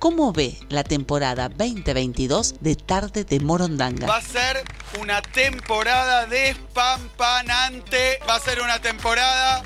[0.00, 4.06] ¿Cómo ve la temporada 2022 de Tarde de Morondanga?
[4.06, 4.64] Va a ser
[4.98, 8.18] una temporada despampanante.
[8.26, 9.62] Va a ser una temporada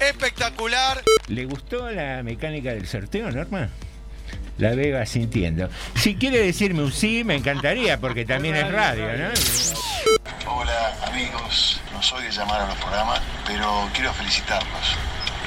[0.00, 1.04] espectacular.
[1.28, 3.68] ¿Le gustó la mecánica del sorteo, Norma?
[4.58, 5.68] La veo sintiendo.
[5.94, 9.28] Si quiere decirme un sí, me encantaría, porque también es radio, ¿no?
[10.50, 14.96] Hola amigos, no soy de llamar a los programas, pero quiero felicitarlos.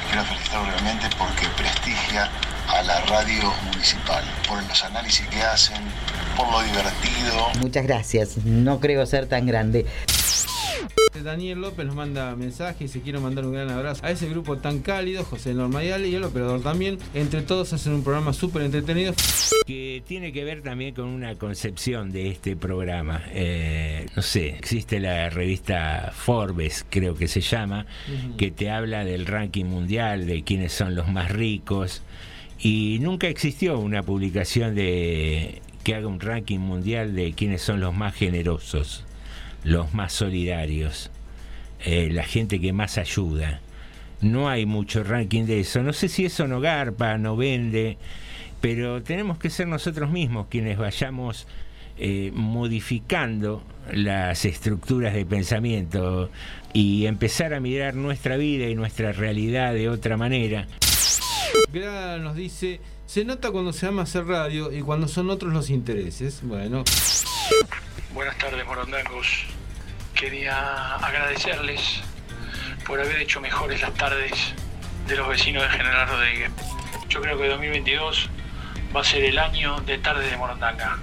[0.07, 2.31] Quiero felicitarlos realmente porque prestigia
[2.70, 5.81] a la radio municipal, por los análisis que hacen,
[6.37, 7.50] por lo divertido.
[7.59, 9.86] Muchas gracias, no creo ser tan grande.
[11.23, 14.79] Daniel López nos manda mensajes y quiero mandar un gran abrazo a ese grupo tan
[14.79, 16.97] cálido, José Normayal y el operador también.
[17.14, 19.14] Entre todos hacen un programa súper entretenido.
[19.65, 23.21] Que tiene que ver también con una concepción de este programa.
[23.31, 27.86] Eh, no sé, existe la revista Forbes, creo que se llama,
[28.37, 32.02] que te habla del ranking mundial, de quiénes son los más ricos.
[32.61, 37.95] Y nunca existió una publicación de que haga un ranking mundial de quiénes son los
[37.95, 39.06] más generosos
[39.64, 41.11] los más solidarios,
[41.84, 43.61] eh, la gente que más ayuda.
[44.22, 45.81] No hay mucho ranking de eso.
[45.81, 47.97] No sé si eso no garpa, no vende,
[48.62, 51.47] pero tenemos que ser nosotros mismos quienes vayamos
[51.97, 56.30] eh, modificando las estructuras de pensamiento
[56.73, 60.67] y empezar a mirar nuestra vida y nuestra realidad de otra manera.
[61.72, 65.70] Gra nos dice, se nota cuando se ama hacer radio y cuando son otros los
[65.70, 66.42] intereses.
[66.44, 66.84] Bueno.
[68.14, 69.46] Buenas tardes, Morondangos.
[70.14, 72.02] Quería agradecerles
[72.86, 74.32] por haber hecho mejores las tardes
[75.08, 76.52] de los vecinos de General Rodríguez.
[77.08, 78.30] Yo creo que 2022
[78.96, 80.98] va a ser el año de tarde de Morondanga.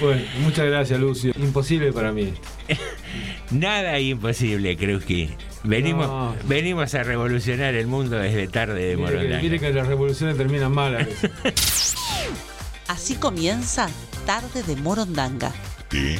[0.00, 1.32] Bueno, muchas gracias, Lucio.
[1.36, 2.32] Imposible para mí.
[3.50, 5.30] Nada imposible, creo que.
[5.62, 6.34] Venimos, No.
[6.44, 9.40] venimos a revolucionar el mundo desde tarde de Morondanga.
[9.42, 11.30] mire que las revoluciones terminan mal a veces.
[12.88, 13.88] Así comienza
[14.26, 15.52] Tarde de Morondanga.
[15.88, 16.18] T,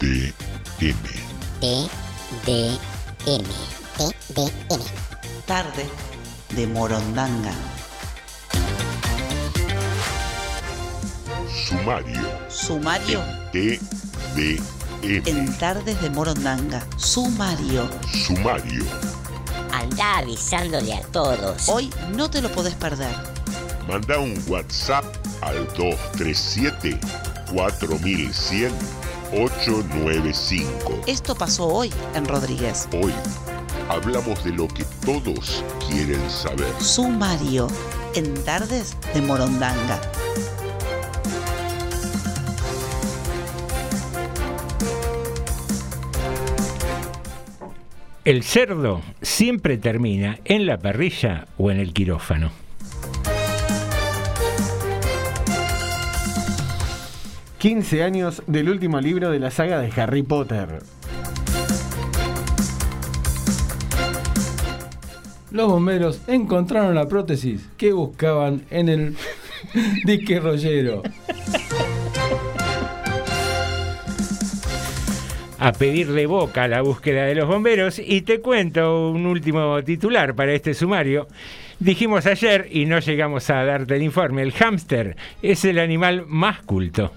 [0.00, 0.32] D,
[0.80, 0.94] M.
[1.60, 1.88] T,
[2.44, 2.78] D,
[3.26, 3.44] M.
[3.96, 4.84] T, D, M.
[5.46, 5.86] Tarde
[6.56, 7.52] de Morondanga.
[11.68, 12.20] Sumario.
[12.48, 13.20] Sumario
[13.52, 13.78] T,
[14.34, 14.60] D, M.
[15.02, 16.86] en Tardes de Morondanga.
[16.96, 17.88] Sumario.
[18.26, 18.84] Sumario.
[19.72, 21.68] Anda avisándole a todos.
[21.68, 23.14] Hoy no te lo podés perder.
[23.88, 25.04] Manda un WhatsApp
[25.40, 26.98] al 237
[27.52, 28.72] 4100
[29.32, 31.00] 895.
[31.06, 32.88] Esto pasó hoy en Rodríguez.
[32.92, 33.12] Hoy
[33.88, 36.72] hablamos de lo que todos quieren saber.
[36.80, 37.66] Sumario
[38.14, 40.00] en Tardes de Morondanga.
[48.24, 52.52] El cerdo siempre termina en la parrilla o en el quirófano.
[57.60, 60.82] ...15 años del último libro de la saga de Harry Potter.
[65.52, 69.16] Los bomberos encontraron la prótesis que buscaban en el
[70.04, 71.02] dique rollero.
[75.62, 80.34] A pedirle boca a la búsqueda de los bomberos y te cuento un último titular
[80.34, 81.28] para este sumario.
[81.78, 86.62] Dijimos ayer y no llegamos a darte el informe, el hámster es el animal más
[86.62, 87.12] culto.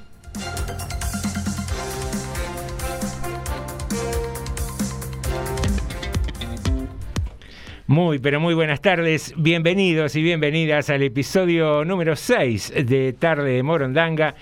[7.88, 9.32] Muy, pero muy buenas tardes.
[9.38, 14.34] Bienvenidos y bienvenidas al episodio número 6 de Tarde de Morondanga.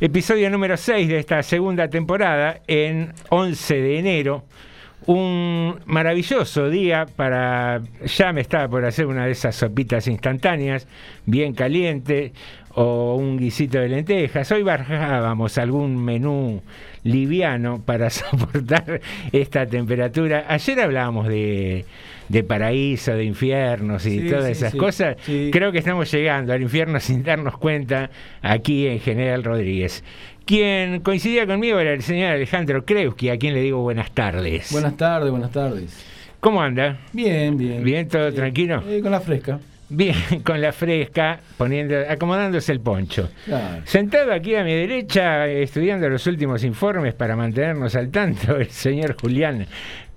[0.00, 4.44] Episodio número 6 de esta segunda temporada en 11 de enero.
[5.06, 7.82] Un maravilloso día para...
[8.06, 10.86] Ya me estaba por hacer una de esas sopitas instantáneas,
[11.26, 12.32] bien caliente,
[12.74, 14.52] o un guisito de lentejas.
[14.52, 16.62] Hoy bajábamos algún menú
[17.02, 19.00] liviano para soportar
[19.32, 20.44] esta temperatura.
[20.46, 21.84] Ayer hablábamos de,
[22.32, 24.78] de paraíso, de infiernos y Sí, todas sí, esas sí.
[24.78, 25.16] cosas.
[25.52, 28.08] Creo que estamos llegando al infierno sin darnos cuenta
[28.40, 30.02] aquí en General Rodríguez.
[30.46, 34.72] Quien coincidía conmigo era el señor Alejandro Kreuski, a quien le digo buenas tardes.
[34.72, 36.06] Buenas tardes, buenas tardes.
[36.40, 36.98] ¿Cómo anda?
[37.12, 37.84] Bien, bien.
[37.84, 38.08] ¿Bien?
[38.08, 38.34] ¿Todo Bien.
[38.34, 38.82] tranquilo?
[38.88, 39.60] Eh, con la fresca.
[39.90, 43.28] Bien, con la fresca, poniendo, acomodándose el poncho.
[43.44, 43.82] Claro.
[43.84, 49.16] Sentado aquí a mi derecha, estudiando los últimos informes para mantenernos al tanto, el señor
[49.20, 49.66] Julián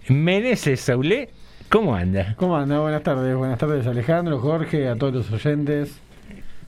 [0.07, 1.27] Meneses Saulé.
[1.69, 2.35] ¿Cómo anda?
[2.37, 2.79] ¿Cómo anda?
[2.79, 5.99] Buenas tardes, buenas tardes Alejandro, Jorge, a todos los oyentes.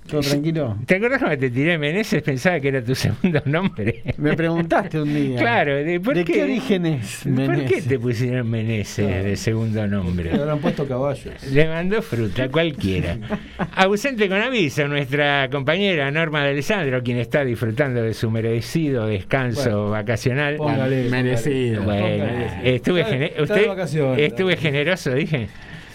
[0.07, 0.77] ¿Todo tranquilo?
[0.85, 2.23] ¿Te acordás cuando te tiré Meneses?
[2.23, 4.03] Pensaba que era tu segundo nombre.
[4.17, 5.37] Me preguntaste un día.
[5.39, 9.85] Claro, ¿de, por ¿De qué, qué origen es ¿Por qué te pusieron Meneses de segundo
[9.85, 10.31] nombre?
[10.33, 11.33] Le habrán puesto caballos.
[11.51, 13.17] Le mandó fruta, cualquiera.
[13.75, 19.61] Ausente con aviso, nuestra compañera Norma de Alessandro, quien está disfrutando de su merecido descanso
[19.69, 20.55] Bueno, vacacional.
[20.55, 21.83] póngale, merecido.
[21.83, 22.75] Bueno, Póngale.
[22.75, 24.19] estuve, Está- gene- está de usted- vacaciones.
[24.19, 25.47] estuve generoso, dije.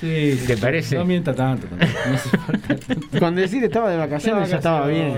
[0.02, 0.96] Sí, ¿Te parece?
[0.96, 1.69] No mienta tanto.
[1.69, 1.93] tampoco.
[2.08, 2.76] No hace falta.
[3.20, 5.14] Con decir estaba de vacaciones ya estaba bien.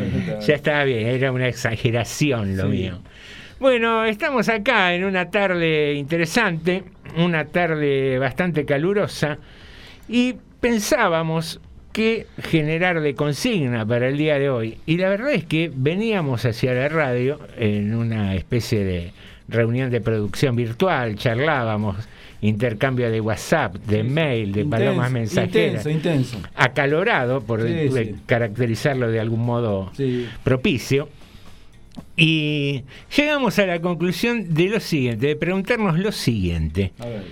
[0.46, 2.68] Ya estaba bien, era una exageración lo Sí.
[2.68, 2.98] mío.
[3.58, 6.84] Bueno, estamos acá en una tarde interesante,
[7.16, 9.38] una tarde bastante calurosa,
[10.06, 11.60] y pensábamos
[11.92, 14.78] qué generar de consigna para el día de hoy.
[14.84, 19.12] Y la verdad es que veníamos hacia la radio en una especie de
[19.48, 21.96] reunión de producción virtual, charlábamos,
[22.48, 25.86] intercambio de WhatsApp, de mail, de palomas mensajeras.
[25.86, 26.38] Intenso, intenso.
[26.54, 28.14] Acalorado, por Sí, eh, sí.
[28.26, 29.90] caracterizarlo de algún modo
[30.42, 31.08] propicio.
[32.16, 32.82] Y
[33.16, 36.92] llegamos a la conclusión de lo siguiente, de preguntarnos lo siguiente.
[36.98, 37.24] A ver.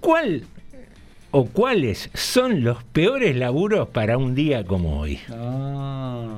[0.00, 0.44] ¿Cuál
[1.32, 5.18] o cuáles son los peores laburos para un día como hoy?
[5.30, 6.36] Ah.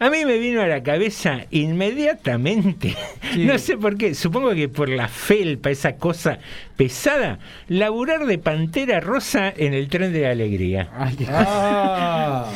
[0.00, 2.94] A mí me vino a la cabeza inmediatamente,
[3.32, 3.44] Sí.
[3.46, 6.38] no sé por qué, supongo que por la felpa, esa cosa
[6.76, 7.38] pesada,
[7.68, 10.90] laburar de pantera rosa en el tren de la alegría.
[10.96, 12.50] Ay, qué- Ah.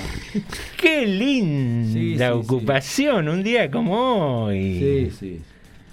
[0.77, 4.79] Qué linda Sí, sí, ocupación, un día como hoy.
[4.79, 5.41] Sí, sí.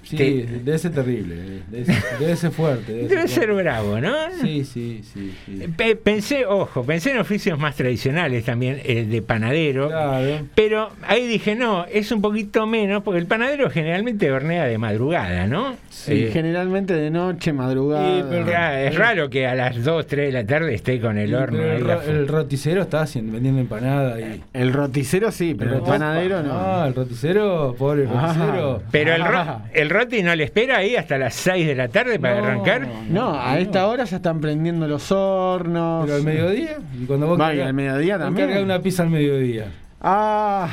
[0.06, 1.36] Sí, Te- debe ser terrible.
[1.36, 2.94] eh, Debe ser, debe ser fuerte.
[2.94, 3.64] Debe, Debe ser fuerte.
[3.64, 4.14] bravo, ¿no?
[4.42, 5.34] Sí, sí, sí.
[5.46, 5.64] sí.
[5.76, 9.88] Pe- Pensé, ojo, pensé en oficios más tradicionales también, eh, de panadero.
[9.88, 10.46] Claro.
[10.54, 15.48] Pero ahí dije, no, es un poquito menos, porque el panadero generalmente hornea de madrugada,
[15.48, 15.76] ¿no?
[15.90, 18.06] Sí, Eh, generalmente de noche, madrugada.
[18.20, 18.46] Sí, pero-
[18.88, 21.64] es raro que a las 2, 3 de la tarde esté con el Sí, horno
[21.64, 24.44] ahí el, ro- el roticero está haciendo, vendiendo empanada y.
[24.54, 26.54] El roticero sí, pero el panadero no.
[26.54, 28.34] Ah, el roticero, pobre Ah.
[28.36, 28.84] roticero.
[28.92, 32.20] Pero el, ro- el roti no le espera ahí hasta las 6 de la tarde
[32.20, 32.88] para No, arrancar.
[33.10, 36.06] No, a esta hora ya están prendiendo los hornos.
[36.06, 36.78] Pero al mediodía.
[37.02, 38.48] Y cuando vos Vaya, al mediodía vos también.
[38.48, 39.66] cargás una pizza al mediodía.
[40.02, 40.68] Ah,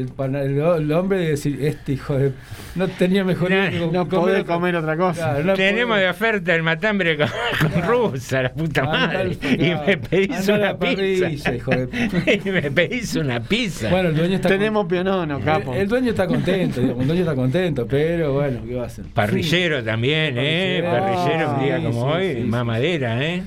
[0.00, 2.32] el, el hombre de decir, este hijo de.
[2.74, 5.30] No tenía mejor No, no comer otra cosa.
[5.30, 7.28] Claro, no Tenemos podés- de oferta el matambre con,
[7.72, 9.36] con rusa, la puta madre.
[9.42, 9.56] Y
[9.86, 11.54] me pedís andá una parrilla, pizza.
[11.54, 13.88] hijo de- y me pedís una pizza.
[13.90, 15.72] Bueno, el dueño está tenemos pionono, con- capo.
[15.74, 18.86] el, el dueño está contento, digamos, el dueño está contento, pero bueno, ¿qué va a
[18.86, 19.04] hacer?
[19.14, 20.82] Parrillero también, ¿eh?
[20.84, 21.54] Parrillero.
[21.54, 22.66] Un día Sí, como sí, hoy, sí, más sí.
[22.66, 23.42] madera, ¿eh?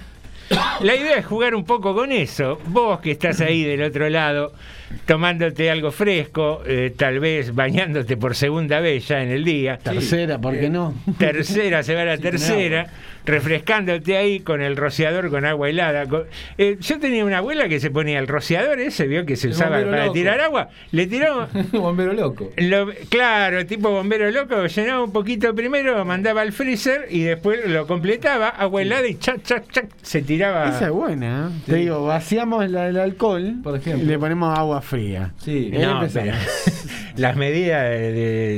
[0.81, 2.59] La idea es jugar un poco con eso.
[2.67, 4.51] Vos que estás ahí del otro lado,
[5.05, 9.77] tomándote algo fresco, eh, tal vez bañándote por segunda vez ya en el día.
[9.77, 10.93] Tercera, ¿por qué no?
[11.17, 12.87] Tercera, se va la Sí, tercera,
[13.25, 16.05] refrescándote ahí con el rociador con agua helada.
[16.07, 16.23] Con-
[16.57, 19.53] eh, yo tenía una abuela que se ponía el rociador ese, vio que se El
[19.53, 20.13] usaba para loco.
[20.13, 22.49] tirar agua, le tiraba Bombero loco.
[22.57, 27.85] lo- claro, tipo bombero loco, llenaba un poquito primero, mandaba al freezer y después lo
[27.87, 30.69] completaba, agua helada y chac, chac, chac, se tiraba.
[30.69, 31.51] Esa es buena.
[31.51, 31.61] ¿eh?
[31.65, 34.03] Te digo, vaciamos la- el alcohol Por ejemplo.
[34.03, 35.33] y le ponemos agua fría.
[35.37, 35.71] Sí.
[35.73, 36.31] No, pero
[37.17, 38.11] las medidas de,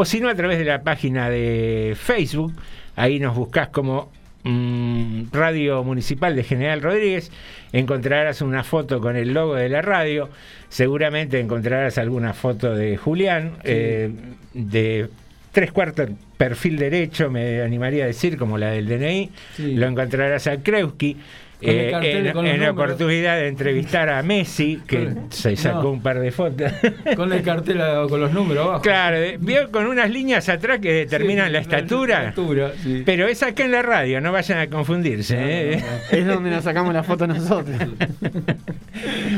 [0.00, 2.52] o si no a través de la página de Facebook,
[2.96, 4.10] ahí nos buscas como
[4.44, 7.30] mm, Radio Municipal de General Rodríguez,
[7.72, 10.30] encontrarás una foto con el logo de la radio,
[10.70, 14.10] seguramente encontrarás alguna foto de Julián, eh,
[14.54, 15.08] de
[15.52, 19.74] tres cuartos perfil derecho, me animaría a decir, como la del DNI, Sí.
[19.74, 21.16] lo encontrarás a Kreuski.
[21.62, 21.92] Eh,
[22.34, 25.90] en la oportunidad de entrevistar a Messi, que se sacó no.
[25.90, 26.72] un par de fotos.
[27.16, 28.82] Con el cartel a- con los números abajo.
[28.82, 32.20] claro, vio con unas líneas atrás que determinan Sí, la estatura.
[32.28, 33.02] estatura, sí.
[33.04, 35.36] Pero es acá en la radio, no vayan a confundirse.
[35.38, 35.84] ¿eh?
[36.10, 37.76] Es donde nos sacamos la foto nosotros.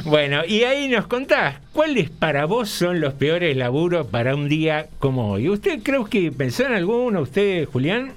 [0.04, 4.86] Bueno, y ahí nos contás, ¿cuáles para vos son los peores laburos para un día
[4.98, 5.48] como hoy?
[5.48, 8.12] ¿Usted creo que pensó en alguno, usted, Julián?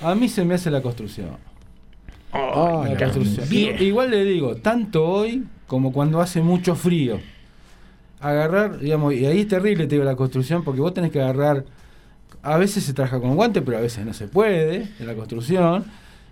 [0.00, 1.30] A mí se me hace la construcción.
[2.32, 3.46] Oh, La construcción.
[3.50, 7.20] Igual le digo, tanto hoy como cuando hace mucho frío.
[8.20, 11.64] Agarrar, digamos, y ahí es terrible, te digo, la construcción, porque vos tenés que agarrar
[12.42, 15.84] a veces se trabaja con guantes, pero a veces no se puede en la construcción.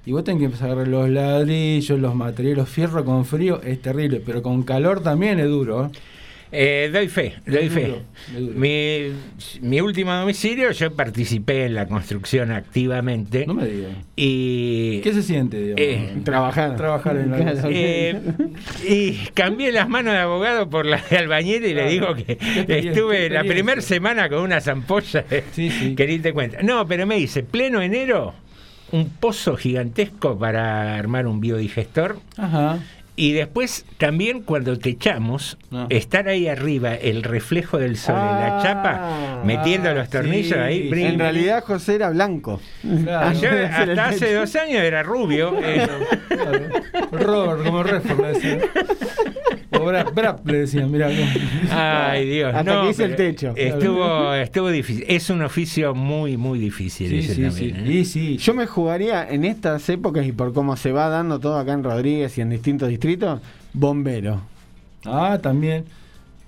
[0.04, 3.80] Y vos tenés que empezar a agarrar los ladrillos, los materiales, fierro con frío, es
[3.80, 5.87] terrible, pero con calor también es duro.
[5.87, 5.90] ¿eh?
[6.52, 7.87] Eh, doy fe, doy fe.
[7.87, 8.02] duro,
[8.35, 8.59] es duro.
[8.59, 9.12] Mi,
[9.61, 13.47] mi último domicilio, yo participé en la construcción activamente.
[13.47, 13.92] No me digas.
[14.16, 15.80] Y, ¿Qué se siente, digamos?
[15.80, 16.76] Eh, Trabajar.
[16.76, 17.69] Trabajar en la Claro.
[17.71, 18.21] eh,
[18.88, 22.37] y cambié las manos de abogado por las de albañil y le digo que
[22.69, 25.95] estuve la primera semana con unas ampollas Sí, sí.
[25.95, 26.62] que ni te cuenta.
[26.62, 28.35] No, pero me dice, pleno enero,
[28.92, 32.19] un pozo gigantesco para armar un biodigestor.
[32.37, 32.78] Ajá.
[33.20, 35.86] Y después también cuando te echamos, Ah.
[35.90, 38.62] estar ahí arriba, el reflejo del sol en la Ah.
[38.62, 40.82] chapa, metiendo Ah, los tornillos sí, ahí.
[40.84, 40.88] sí.
[40.88, 41.18] brin, En brin.
[41.20, 42.60] realidad José era blanco.
[43.04, 43.38] Claro.
[43.38, 45.52] Yo hasta hace dos años era rubio.
[45.62, 45.86] eh,
[46.28, 46.60] Claro.
[47.12, 48.24] Robert, como Redford.
[49.72, 51.10] O Brad, Brad le decían, mirá.
[51.70, 52.52] Ay, Dios.
[52.54, 53.52] Hasta no, que hice el techo.
[53.56, 55.04] Estuvo, estuvo difícil.
[55.08, 57.70] Es un oficio muy, muy difícil Sí, ese sí, sí.
[57.70, 57.86] también.
[57.86, 57.92] ¿eh?
[58.00, 58.36] Y sí.
[58.38, 61.84] Yo me jugaría en estas épocas y por cómo se va dando todo acá en
[61.84, 63.10] Rodríguez y en distintos distritos,
[63.73, 64.40] bombero.
[65.05, 65.85] Ah, también.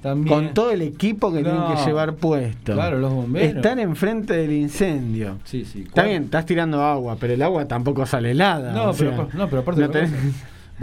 [0.02, 0.34] También.
[0.34, 2.74] Con todo el equipo que tienen que llevar puesto.
[2.74, 3.56] Claro, los bomberos.
[3.56, 5.38] Están enfrente del incendio.
[5.44, 5.84] Sí, sí.
[5.86, 8.72] Está bien, estás tirando agua, pero el agua tampoco sale helada.
[8.72, 9.80] No, pero, sea, no, pero aparte.
[9.80, 9.90] no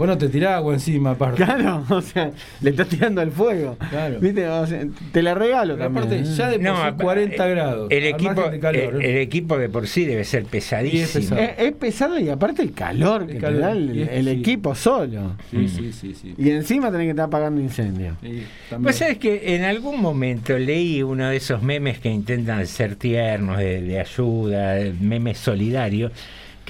[0.00, 1.44] Vos no te tirás agua encima, aparte.
[1.44, 2.30] Claro, o sea,
[2.60, 3.76] le estás tirando al fuego.
[3.90, 4.18] Claro.
[4.20, 4.48] ¿Viste?
[4.48, 6.04] O sea, te la regalo Pero también.
[6.06, 7.86] aparte, ya de por sí apa- 40 eh, grados.
[7.90, 11.36] El equipo, margen de calor, el, el equipo de por sí debe ser pesadísimo.
[11.36, 11.40] pesado.
[11.40, 14.08] es, es pesado y aparte el calor El que calor, te da el, y es-
[14.10, 14.30] el sí.
[14.30, 15.36] equipo solo.
[15.50, 16.34] Sí, sí, sí, sí.
[16.38, 18.16] Y encima tenés que estar apagando incendio.
[18.22, 18.42] Sí.
[18.78, 23.58] Vos sabés que en algún momento leí uno de esos memes que intentan ser tiernos,
[23.58, 26.12] de, de ayuda, memes solidarios,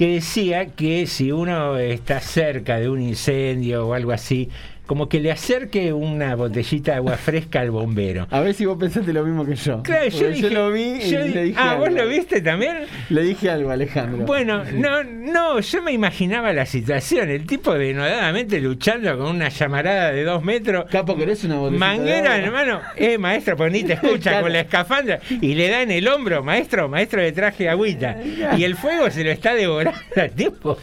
[0.01, 4.49] que decía que si uno está cerca de un incendio o algo así,
[4.91, 8.27] como que le acerque una botellita de agua fresca al bombero.
[8.29, 9.81] A ver si vos pensaste lo mismo que yo.
[9.83, 11.85] Claro, yo, dije, lo vi y yo le di- dije Ah, algo.
[11.85, 12.79] ¿vos lo viste también?
[13.07, 14.25] Le dije algo, Alejandro.
[14.25, 20.11] Bueno, no, no, yo me imaginaba la situación, el tipo denodadamente luchando con una llamarada
[20.11, 20.83] de dos metros.
[20.91, 22.45] Capo, ¿querés una botellita de Manguera, agua?
[22.45, 24.41] hermano, eh, maestro, pues ni te escucha Claro.
[24.43, 28.17] con la escafandra y le da en el hombro, maestro, maestro de traje agüita.
[28.57, 30.77] Y el fuego se lo está devorando al tipo.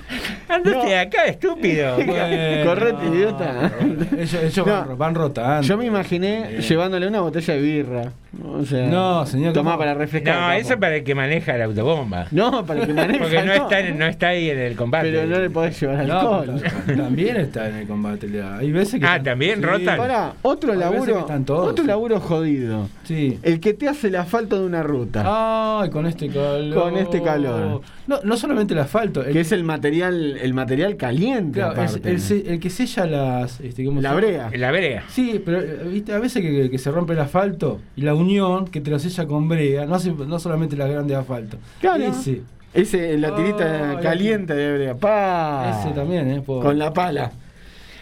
[0.49, 0.85] Andate No.
[0.87, 1.97] de acá, estúpido.
[1.97, 2.15] Bueno,
[2.65, 3.71] Correte, idiota.
[4.13, 4.73] Ellos, ellos No.
[4.73, 5.67] van, van rotando.
[5.67, 8.13] Yo me imaginé llevándole una botella de birra.
[8.45, 9.77] O sea, No, señor, ¿cómo?
[9.79, 10.35] para refrescar.
[10.39, 12.27] No, eso para el que maneja la autobomba.
[12.31, 13.19] No, para que maneje.
[13.21, 15.11] Porque no está, en- no está ahí en el combate.
[15.11, 16.63] Pero no le podés llevar No, alcohol.
[16.87, 18.29] pero también está en el combate.
[18.43, 19.07] Hay veces que.
[19.07, 19.97] Ah, están- ¿también rotan?
[19.97, 21.19] Pará, otro Hay veces que laburo.
[21.21, 21.89] están todos, otro sí.
[21.89, 22.89] laburo jodido.
[23.05, 23.39] Sí.
[23.43, 25.81] El que te hace el asfalto de una ruta.
[25.81, 26.75] Ay, con este calor.
[26.75, 27.81] Con este calor.
[28.07, 29.25] No, no solamente el asfalto.
[29.25, 31.61] El, que es el material, el material caliente.
[31.61, 33.61] claro, es- el, el que sella las.
[33.61, 34.51] Este, ¿cómo la brea.
[34.55, 35.05] La brea.
[35.09, 38.67] Sí, pero eh, viste, a veces que, que se rompe el asfalto y la unión
[38.67, 41.57] que te lo sella con brea, no, hace- no solamente la grande asfalto.
[41.81, 42.05] Claro.
[42.05, 42.43] Ese,
[42.75, 44.95] Ese, la tirita caliente de brea.
[44.95, 45.81] Pa.
[45.81, 46.43] ese también, ¿eh?
[46.45, 47.33] Con la pala.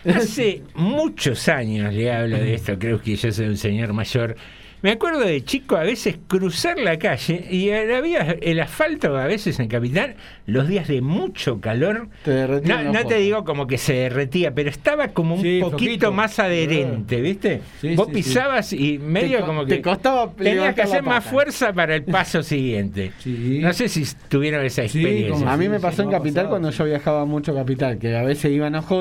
[0.05, 4.37] Hace muchos años le hablo de esto, creo que yo soy un señor mayor.
[4.87, 9.59] Me acuerdo de chico a veces cruzar la calle y había el asfalto a veces
[9.59, 10.15] en Capital,
[10.47, 12.07] los días de mucho calor.
[12.25, 15.59] Te derretía No, no te digo como que se derretía, pero estaba como un Sí,
[15.61, 17.63] poquito más adherente, ¿viste?
[17.81, 21.03] Sí, Vos sí, pisabas y medio Te co- como te que costaba tenías que hacer
[21.03, 23.11] más fuerza para el paso siguiente.
[23.19, 23.59] Sí.
[23.61, 25.53] No sé si tuvieron esa experiencia.
[25.53, 26.51] A mí Sí, me sí, pasó en Capital pasado.
[26.51, 28.95] cuando yo viajaba mucho a Capital, que a veces iba en OJ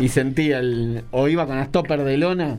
[0.00, 1.02] y sentía el.
[1.10, 2.58] o iba con las topper de lona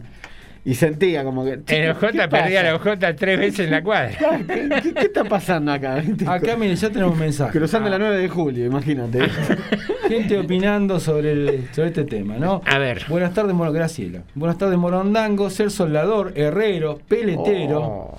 [0.65, 1.53] y sentía como que.
[1.53, 4.11] En "Che, OJ ¿qué perdía la OJ tres veces en la cuadra.
[4.47, 6.01] ¿Qué, qué- qué está pasando acá?
[6.27, 7.57] Acá, mire, ya tenemos un mensaje.
[7.57, 9.19] Cruzando Ah, la 9 de julio, imagínate.
[10.07, 12.61] Gente opinando sobre, el- sobre este tema, ¿no?
[12.65, 13.03] A ver.
[13.09, 14.21] Buenas tardes, Moro Graciela.
[14.35, 17.79] Buenas tardes, Morondango, ser soldador, herrero, peletero.
[17.81, 18.17] Oh.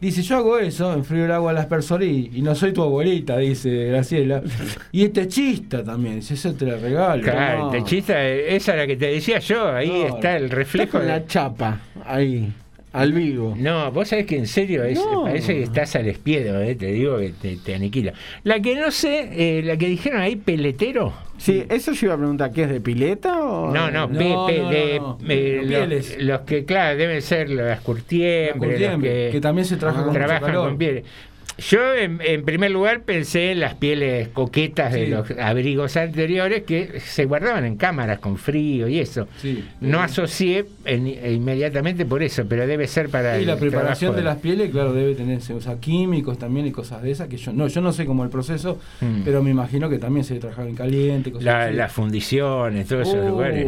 [0.00, 2.82] Dice, yo hago eso, enfrío el agua a las personas y, y no soy tu
[2.82, 4.42] abuelita, dice Graciela.
[4.92, 7.22] Y este chista también, dice, eso te lo regalo.
[7.22, 7.70] Claro, No.
[7.70, 10.92] te chista, esa es la que te decía yo, ahí No, está el Está reflejo.
[10.92, 12.50] con de- la chapa, ahí,
[12.92, 13.54] al vivo.
[13.56, 15.24] No, vos sabés que en serio es, No.
[15.24, 18.12] parece que estás al espiedo, eh, te digo que te, te aniquila.
[18.44, 19.28] La que no sé,
[19.58, 21.12] eh, la que dijeron ahí, peletero.
[21.38, 23.72] Sí, eso yo iba a preguntar, ¿qué es de pileta o.?
[23.72, 26.16] No, no, No, pe- no, pe- no, de, eh, Los los, pieles.
[26.22, 30.00] los que, claro, deben ser las La curtiembres, los curtiembre, que, que también se trabaja
[30.04, 30.68] con mucho trabajan calor.
[30.68, 31.04] con pieles.
[31.58, 37.00] Yo, en, en primer lugar, pensé en las pieles coquetas de los abrigos anteriores que
[37.00, 39.28] se guardaban en cámaras con frío y eso.
[39.42, 39.62] Sí.
[39.80, 44.38] No asocié en- inmediatamente por eso, pero debe ser para Y la preparación de las
[44.38, 47.68] pieles, claro, debe tener, se usa químicos también y cosas de esas, que yo no,
[47.68, 49.22] yo no sé cómo el proceso, Mm.
[49.24, 51.74] pero me imagino que también se trabaja en caliente, cosas La- así.
[51.76, 53.66] las fundiciones, todos esos lugares.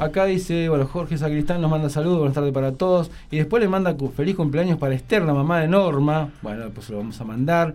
[0.00, 3.10] Acá dice, bueno, Jorge Sacristán nos manda saludos, buenas tardes para todos.
[3.30, 6.30] Y después le manda feliz cumpleaños para Esther, la mamá de Norma.
[6.42, 7.74] Bueno, pues lo vamos vamos a mandar.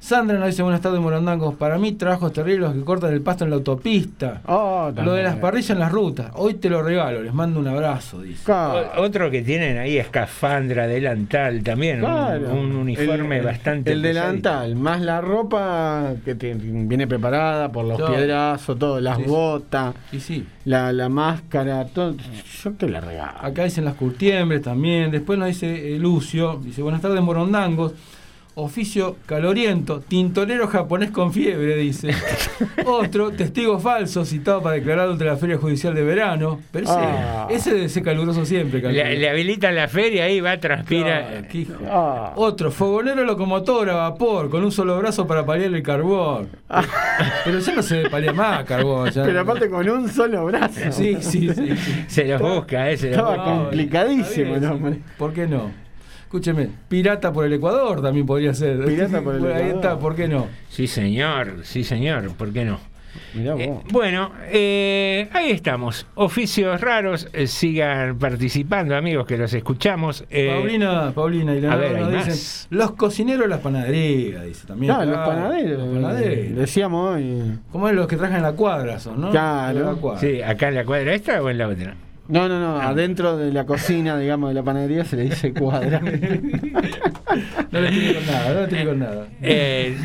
[0.00, 1.54] Sandra nos dice buenas tardes Morondangos.
[1.54, 4.40] Para mí trabajos terribles los que cortan el pasto en la autopista.
[4.46, 6.32] Oh, Lo de las parrillas en las rutas.
[6.34, 8.42] Hoy te lo regalo, les mando un abrazo, dice.
[8.44, 8.90] Claro.
[8.96, 12.52] Otro que tienen ahí escafandra, delantal, también un- Claro.
[12.52, 13.92] un, uniforme El- bastante.
[13.92, 18.08] El delantal, más la ropa que te- viene preparada por los Todo.
[18.12, 19.30] piedrazos, todo, las Sí, sí.
[19.30, 20.46] botas, Y sí.
[20.64, 22.16] la, la máscara, todo.
[22.64, 23.38] Yo te la regalo.
[23.40, 25.12] Acá dicen las curtiembres también.
[25.12, 27.94] Después nos dice eh, Lucio, dice buenas tardes morondangos.
[28.54, 32.10] Oficio caloriento, tintorero japonés con fiebre, dice.
[32.84, 36.60] Otro, testigo falso, citado para declarar ante la Feria Judicial de Verano.
[36.70, 37.46] Pero ese, Ah.
[37.50, 38.80] ese debe ser caluroso siempre.
[38.82, 41.44] Le, le habilitan la feria, ahí va, transpira.
[41.50, 41.78] Claro.
[41.90, 42.32] Ah.
[42.36, 46.48] Otro, fogonero locomotora a vapor, con un solo brazo para paliar el carbón.
[47.44, 49.10] Pero ya no se palea más carbón.
[49.10, 49.22] ya.
[49.24, 50.78] Pero aparte con un solo brazo.
[50.92, 51.74] Sí, sí, sí.
[51.76, 52.04] sí.
[52.06, 53.50] Se los busca, eh, se los Estaba busca.
[53.50, 55.00] complicadísimo sí.
[55.16, 55.70] ¿Por qué no?
[56.32, 58.82] Escúcheme, pirata por el Ecuador también podría ser.
[58.86, 59.74] Pirata por el Ahí Ecuador.
[59.74, 60.46] está, ¿por qué no?
[60.70, 62.80] Sí, señor, sí, señor, ¿por qué no?
[63.34, 63.82] Mirá Eh, vos.
[63.92, 66.06] bueno, eh, ahí estamos.
[66.14, 70.24] Oficios raros, eh, sigan participando, amigos, que los escuchamos.
[70.30, 72.24] Eh, Paulina, Paulina y a Leonardo ver, nos más.
[72.26, 74.94] dicen, los cocineros de las panaderías, dice también.
[74.96, 75.86] Los claro, panaderos.
[75.86, 76.56] Los panaderos.
[76.56, 77.58] Decíamos hoy.
[77.70, 79.30] ¿Cómo es los que trajan la cuadra son, no?
[79.30, 79.84] Claro.
[79.92, 80.20] La cuadra.
[80.20, 81.94] Sí, acá en la cuadra esta o en la otra.
[82.32, 82.80] No, no, no.
[82.80, 86.00] Adentro de la cocina, digamos, de la panadería se le dice cuadra.
[87.70, 89.26] No le estoy con nada, no le estoy con nada.
[89.40, 89.96] Eh,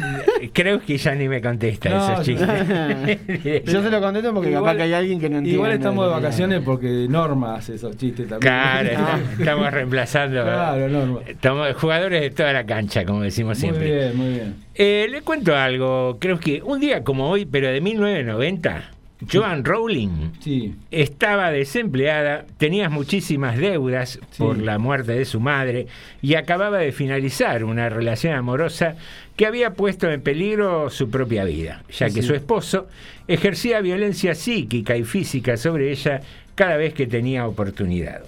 [0.54, 2.48] creo que ya ni me contesta No, esos chistes.
[3.66, 5.56] Yo se lo contesto porque Igual- capaz que hay alguien que no entiende.
[5.56, 8.40] Igual estamos de vacaciones porque Norma hace esos chistes también.
[8.54, 11.20] Claro, está- estamos reemplazando Claro, Norma.
[11.28, 13.94] estamos jugadores de toda la cancha, como decimos Muy siempre.
[13.96, 14.56] bien, muy bien.
[14.74, 18.92] Eh, le cuento algo, creo que un día como hoy, pero de 1990,
[19.32, 20.76] Joan Rowling Sí.
[20.92, 24.38] estaba desempleada, tenía muchísimas deudas Sí.
[24.38, 25.88] por la muerte de su madre
[26.22, 28.96] y acababa de finalizar una relación amorosa
[29.36, 32.88] que había puesto en peligro su propia vida, ya que su esposo
[33.28, 36.22] ejercía violencia psíquica y física sobre ella
[36.56, 38.22] cada vez que tenía oportunidad.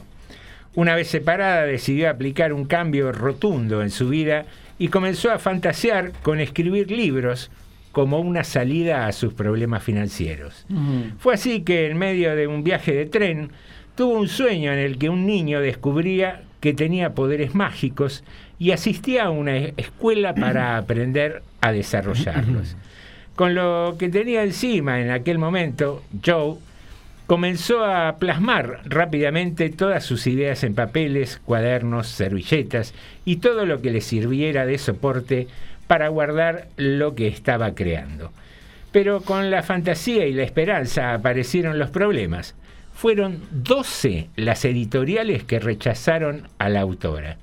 [0.76, 4.46] Una vez separada decidió aplicar un cambio rotundo en su vida
[4.78, 7.52] y comenzó a fantasear con escribir libros
[7.92, 10.66] como una salida a sus problemas financieros.
[11.18, 13.52] Fue así que en medio de un viaje de tren
[13.96, 18.24] tuvo un sueño en el que un niño descubría que tenía poderes mágicos
[18.60, 22.76] y asistía a una e- escuela para aprender a desarrollarlos.
[23.36, 26.58] Con lo que tenía encima en aquel momento, Joe
[27.26, 33.92] comenzó a plasmar rápidamente todas sus ideas en papeles, cuadernos, servilletas y todo lo que
[33.92, 35.48] le sirviera de soporte
[35.90, 38.32] para guardar lo que estaba creando.
[38.92, 42.54] Pero con la fantasía y la esperanza aparecieron los problemas.
[42.94, 47.38] Fueron 12 las editoriales que rechazaron a la autora,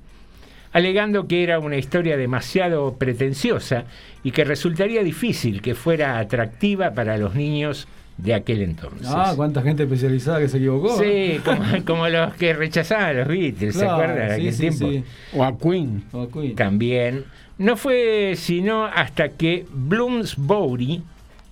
[0.71, 3.83] alegando que era una historia demasiado pretenciosa
[4.23, 9.09] y que resultaría difícil que fuera atractiva para los niños de aquel entonces.
[9.11, 10.97] Ah, cuánta gente especializada que se equivocó.
[10.97, 14.29] Sí, como, como los que rechazaban a los Beatles, ¿se acuerdan?
[14.29, 14.89] de sí, aquel sí, tiempo?
[14.89, 15.03] sí.
[15.37, 16.05] O a Queen.
[16.13, 16.55] O Queen.
[16.55, 17.25] También.
[17.57, 21.01] No fue sino hasta que Bloomsbury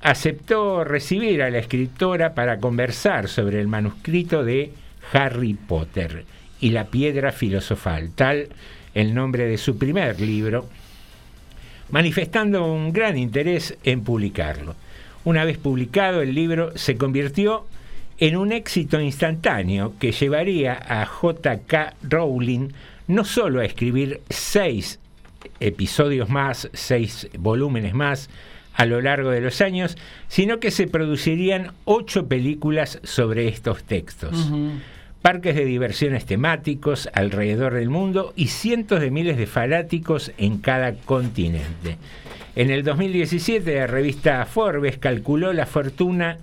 [0.02, 4.72] aceptó recibir a la escritora para conversar sobre el manuscrito de
[5.14, 6.26] Harry Potter
[6.62, 8.50] y la piedra filosofal, tal
[8.94, 10.70] el nombre de su primer libro,
[11.90, 14.76] manifestando un gran interés en publicarlo.
[15.24, 17.66] Una vez publicado, el libro se convirtió
[18.20, 21.96] en un éxito instantáneo que llevaría a J.K.
[22.04, 22.70] Rowling
[23.08, 25.00] no solo a escribir seis
[25.60, 28.30] episodios más, seis volúmenes más
[28.74, 34.52] a lo largo de los años, sino que se producirían ocho películas sobre estos textos.
[35.22, 40.94] Parques de diversiones temáticos alrededor del mundo y cientos de miles de fanáticos en cada
[40.94, 41.98] continente.
[42.56, 46.38] En el 2017 la revista Forbes calculó la fortuna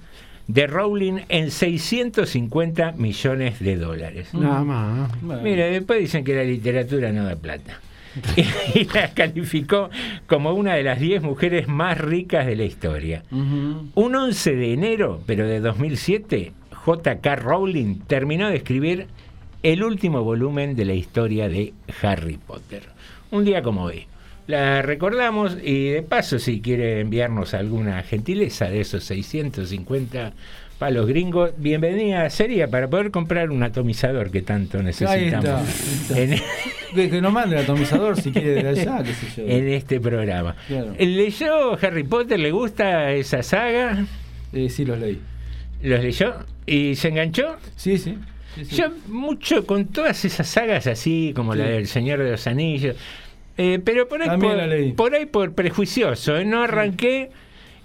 [0.49, 4.35] de Rowling en 650 millones de dólares.
[4.35, 5.23] Nada más.
[5.23, 5.43] Bueno.
[5.43, 7.81] Mira, después dicen que la literatura no da plata.
[8.75, 9.91] y la calificó
[10.27, 13.23] como una de las 10 mujeres más ricas de la historia.
[13.31, 17.37] Un 11 de enero, pero de 2007, J.K.
[17.37, 19.07] Rowling terminó de escribir
[19.63, 21.73] el último volumen de la historia de
[22.03, 22.83] Harry Potter.
[23.31, 24.07] Un día como hoy.
[24.49, 30.33] La recordamos y de paso si quiere enviarnos alguna gentileza de esos 650
[30.79, 35.59] palos gringos, bienvenida sería para poder comprar un atomizador que tanto Ahí necesitamos está.
[35.61, 36.45] ahí está.
[36.95, 39.49] en, Que, nos mande el atomizador si quiere de allá, qué sé yo.
[39.49, 40.57] en este programa.
[40.67, 40.95] Claro.
[40.99, 42.39] ¿Leyó Harry Potter?
[42.41, 44.05] ¿Le gusta esa saga?
[44.53, 45.21] Eh, sí, los leí.
[45.83, 46.35] ¿Los leyó?
[46.67, 47.57] ¿Y se enganchó?
[47.77, 48.19] Sí, sí.
[48.57, 48.77] sí, sí.
[48.77, 52.97] Yo mucho con todas esas sagas así como la del Señor de los Anillos,
[53.59, 56.45] Eh, pero por ahí por ahí por prejuicioso, ¿eh?
[56.45, 57.31] no arranqué.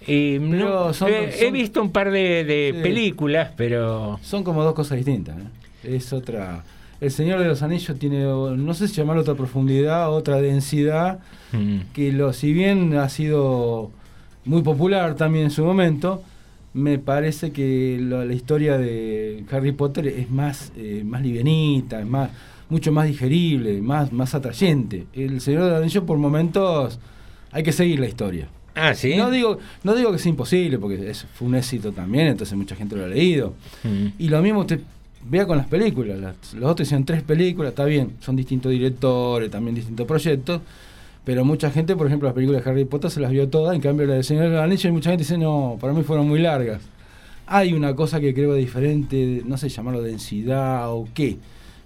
[0.07, 2.81] Y no- Pero son- eh, he son- visto un par de, de Sí.
[2.81, 5.35] películas, pero Son como dos cosas distintas.
[5.37, 5.95] ¿eh?
[5.95, 6.63] Es otra.
[6.99, 11.19] El Señor de los Anillos tiene, no sé si llamarlo otra profundidad, otra densidad,
[11.51, 13.91] mm, que lo, si bien ha sido
[14.45, 16.23] muy popular también en su momento,
[16.73, 22.07] me parece que lo- la historia de Harry Potter es más, eh, más livianita, es
[22.07, 22.31] más,
[22.69, 25.05] mucho más digerible, más, más atrayente.
[25.13, 26.99] El Señor de los Anillos por momentos
[27.51, 28.47] hay que seguir la historia.
[28.79, 29.15] Ah, sí.
[29.15, 32.75] No digo, no digo que sea imposible, porque eso fue un éxito también, entonces mucha
[32.75, 33.53] gente lo ha leído.
[33.83, 34.07] Mm.
[34.19, 34.79] Y lo mismo usted
[35.29, 36.19] vea con las películas.
[36.19, 40.61] Las- los otros hicieron tres películas, está bien, son distintos directores, también distintos proyectos.
[41.25, 43.81] Pero mucha gente, por ejemplo, las películas de Harry Potter se las vio todas, en
[43.81, 46.27] cambio la del Señor de los Anillos, y mucha gente dice, no, para mí fueron
[46.27, 46.81] muy largas.
[47.47, 51.37] Hay una cosa que creo diferente, no sé llamarlo densidad o qué,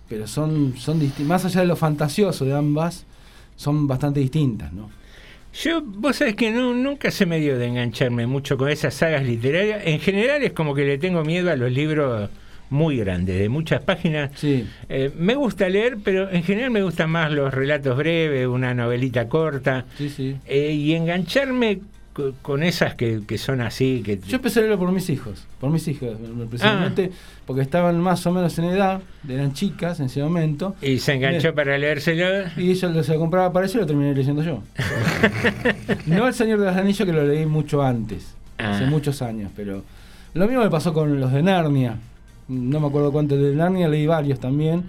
[0.10, 3.06] pero son, son más allá de lo fantasioso de ambas,
[3.56, 4.90] son bastante distintas, ¿no?
[5.54, 9.26] Yo, vos sabés que no, nunca se me dio de engancharme mucho con esas sagas
[9.26, 9.82] literarias.
[9.86, 12.30] En general es como que le tengo miedo a los libros
[12.70, 14.32] muy grandes, de muchas páginas.
[14.36, 14.66] Sí.
[14.88, 19.28] Eh, me gusta leer, pero en general me gustan más los relatos breves, una novelita
[19.28, 19.86] corta.
[19.98, 20.38] Sí, sí.
[20.48, 21.82] Eh, y engancharme
[22.42, 25.70] con esas que, que son así, que Yo empecé a leerlo por mis hijos, por
[25.72, 26.10] mis hijas,
[26.50, 27.12] precisamente
[27.46, 31.44] porque estaban más o menos en edad, eran chicas en ese momento, y se enganchó
[31.50, 31.56] Bien.
[31.56, 32.50] para leérselo.
[32.58, 34.62] y lo- se lo compraba para eso y lo terminé leyendo yo.
[36.06, 38.90] no El Señor de los Anillos que lo leí mucho antes, hace Ah.
[38.90, 39.84] muchos años, pero
[40.34, 41.98] lo mismo me pasó con los de Narnia.
[42.48, 44.84] No me acuerdo cuántos de Narnia, leí varios también.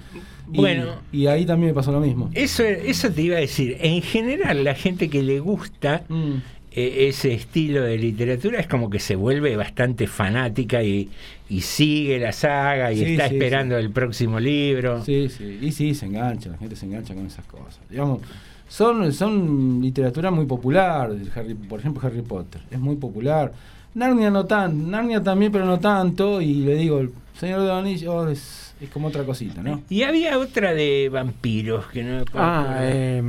[0.52, 0.86] Y- Bueno.
[1.12, 2.30] Y ahí también me pasó lo mismo.
[2.34, 3.76] Eso, eso te iba a decir.
[3.80, 6.32] En general, la gente que le gusta Mm.
[6.74, 11.08] Eh, ese estilo de literatura es como que se vuelve bastante fanática y,
[11.48, 15.04] y sigue la saga y Sí, está sí, esperando el próximo libro.
[15.04, 17.80] Sí, sí, y sí, se engancha, la gente se engancha con esas cosas.
[17.90, 18.20] Digamos,
[18.68, 23.52] son, son literatura muy popular, Harry, por ejemplo Harry Potter, es muy popular.
[23.94, 27.76] Narnia no tan, Narnia también, pero no tanto, y le digo, el Señor de los
[27.78, 29.82] Anillos es, es como otra cosita, ¿no?
[29.90, 33.22] Y había otra de vampiros que no Ah, eh,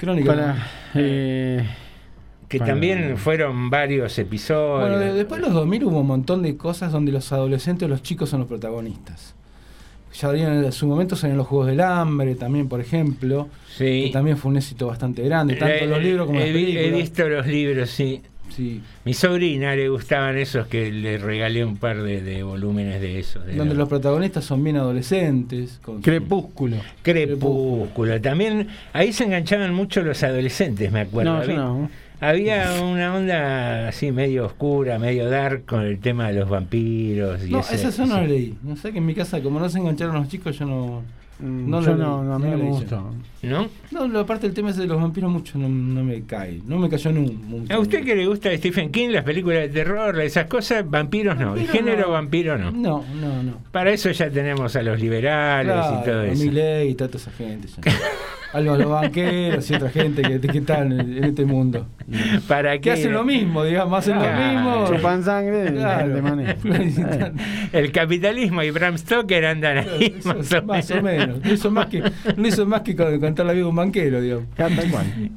[0.00, 0.26] Crónica.
[0.32, 1.64] para, eh,
[2.48, 4.80] que también fueron varios episodios.
[4.88, 8.02] Bueno, de- después de los 2000 hubo un montón de cosas donde los adolescentes, los
[8.02, 9.34] chicos son los protagonistas.
[10.20, 14.04] Ya en su momento salían los Juegos del Hambre también, por ejemplo, Sí.
[14.06, 16.84] que también fue un éxito bastante grande, tanto Eh, los libros como he, las películas.
[16.84, 18.22] he visto los libros, sí.
[18.50, 18.80] Sí.
[19.04, 23.44] Mi sobrina le gustaban esos que le regalé un par de, de volúmenes de esos.
[23.46, 25.78] de donde los- los protagonistas son bien adolescentes.
[25.82, 26.76] Con Crepúsculo.
[27.02, 28.20] Crepúsculo.
[28.20, 31.32] También ahí se enganchaban mucho los adolescentes, me acuerdo.
[31.34, 31.90] No, yo había, no.
[32.20, 37.44] había una onda así medio oscura, medio dark con el tema de los vampiros.
[37.46, 38.56] Y No, ese- esa yo no la leí.
[38.62, 41.02] No sé que en mi casa, como no se engancharon los chicos, yo no.
[41.40, 43.10] Mm, No yo no, no, a mí no me leí gustó.
[43.42, 43.68] ¿No?
[43.92, 46.60] No, aparte el tema ese de los vampiros mucho no, no me cae.
[46.66, 47.32] No me cayó nunca.
[47.46, 47.72] mucho.
[47.72, 50.88] ¿A usted que le gusta Stephen King, las películas de terror, esas cosas?
[50.88, 51.54] Vampiros no.
[51.54, 52.12] El Vampiro género no.
[52.12, 52.70] vampiro no.
[52.72, 53.52] No, no, no.
[53.70, 56.44] Para eso ya tenemos a los liberales y todo Claro, eso.
[56.44, 57.68] Milei y toda esa gente.
[57.68, 57.92] ya.
[58.52, 61.86] A los, los banqueros y otra gente que, que están en, en este mundo.
[62.48, 62.90] ¿Para Que qué?
[62.92, 64.40] hacen lo mismo, digamos, hacen Claro.
[64.40, 64.52] lo
[64.86, 64.96] mismo.
[64.96, 66.14] Chupan sangre Claro.
[66.14, 66.56] de manera.
[67.72, 71.44] El capitalismo y Bram Stoker andan ahí Eso más o más o menos.
[71.44, 72.02] No hizo más que,
[72.36, 74.46] no hizo más que con- contar la vida de un banquero, digamos.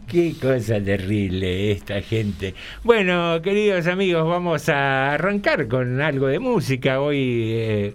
[0.08, 2.54] Qué cosa terrible esta gente.
[2.84, 7.18] Bueno, queridos amigos, vamos a arrancar con algo de música hoy,
[7.52, 7.94] eh,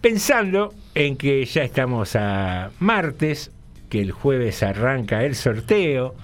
[0.00, 3.50] pensando en que ya estamos a martes,
[3.94, 6.16] que el jueves arranca el sorteo,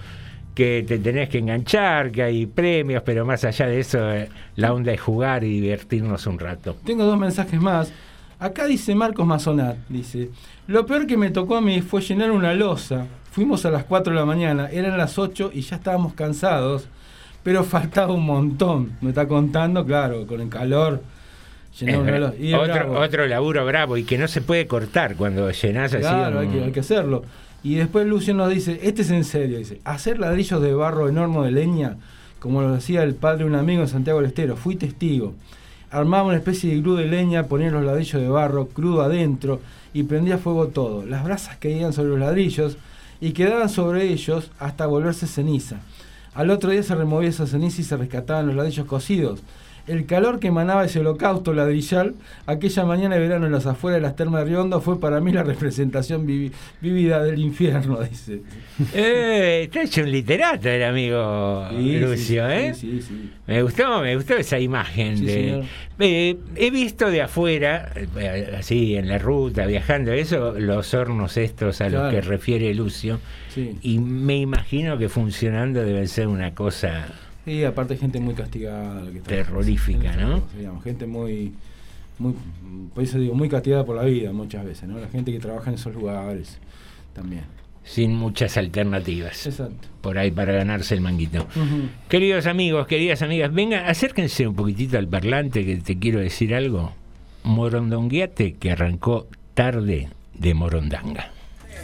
[0.57, 4.73] que te tenés que enganchar, que hay premios, pero más allá de eso, eh, la
[4.75, 6.77] onda es jugar y divertirnos un rato.
[6.85, 7.93] Tengo dos mensajes más.
[8.41, 10.31] Acá dice Marcos Mazonat, dice,
[10.67, 13.07] lo peor que me tocó a mí fue llenar una losa.
[13.31, 16.89] Fuimos a las 4 de la mañana, eran las 8 y ya estábamos cansados,
[17.45, 18.95] pero faltaba un montón.
[19.01, 21.05] Me está contando, claro, con el calor.
[21.79, 22.35] Llenar una losa.
[22.37, 22.99] Y es otro, bravo.
[22.99, 26.03] otro laburo bravo y que no se puede cortar cuando llenás así.
[26.03, 27.23] Claro, hay un- que, hay que hacerlo.
[27.63, 31.19] Y después Lucio nos dice, este es en serio, dice, hacer ladrillos de barro en
[31.19, 31.97] horno de leña,
[32.39, 35.35] como lo hacía el padre de un amigo en Santiago del Estero, fui testigo.
[35.91, 39.61] Armaba una especie de glú de leña, ponía los ladrillos de barro crudo adentro
[39.93, 41.05] y prendía fuego todo.
[41.05, 42.79] Las brasas caían sobre los ladrillos
[43.21, 45.81] y quedaban sobre ellos hasta volverse ceniza.
[46.33, 49.41] Al otro día se removía esa ceniza y se rescataban los ladrillos cocidos.
[49.91, 52.15] El calor que emanaba ese holocausto ladrillal,
[52.47, 55.33] aquella mañana de verano en las afueras de las termas de Riondo, fue para mí
[55.33, 58.43] la representación vívida del infierno, dice.
[58.95, 62.73] Eh, está hecho un literato el amigo Lucio, ¿eh?
[62.73, 63.01] Sí,
[63.49, 65.27] me gustó, me gustó esa imagen.
[65.27, 65.65] De,
[65.99, 71.81] eh, he visto de afuera, eh, así en la ruta, viajando, eso, los hornos estos
[71.81, 73.19] a los que refiere Lucio,
[73.83, 77.09] y me imagino que funcionando debe ser una cosa
[77.47, 79.03] y aparte gente muy castigada.
[79.27, 80.43] Terrorífica, ¿no?
[80.83, 81.53] Gente muy,
[82.19, 82.35] muy,
[82.95, 84.99] por eso digo, muy castigada por la vida muchas veces, ¿no?
[84.99, 86.59] La gente que trabaja en esos lugares
[87.15, 87.45] también.
[87.83, 89.47] Sin muchas alternativas.
[89.47, 89.89] Exacto.
[90.03, 91.47] Por ahí para ganarse el manguito.
[92.09, 96.93] Queridos amigos, queridas amigas, venga acérquense un poquitito al parlante que te quiero decir algo.
[97.43, 101.33] Morondonguiate que arrancó tarde de Morondanga.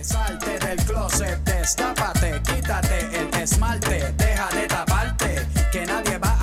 [0.06, 6.35] Salte del closet, destápate, quítate el esmalte, deja de taparte, que nadie va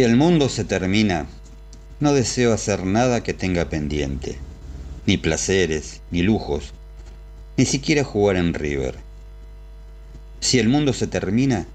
[0.00, 1.26] Si el mundo se termina,
[2.00, 4.38] no deseo hacer nada que tenga pendiente,
[5.04, 6.72] ni placeres, ni lujos,
[7.58, 8.94] ni siquiera jugar en River.
[10.40, 11.66] Si el mundo se termina,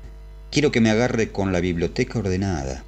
[0.49, 2.83] quiero que me agarre con la biblioteca ordenada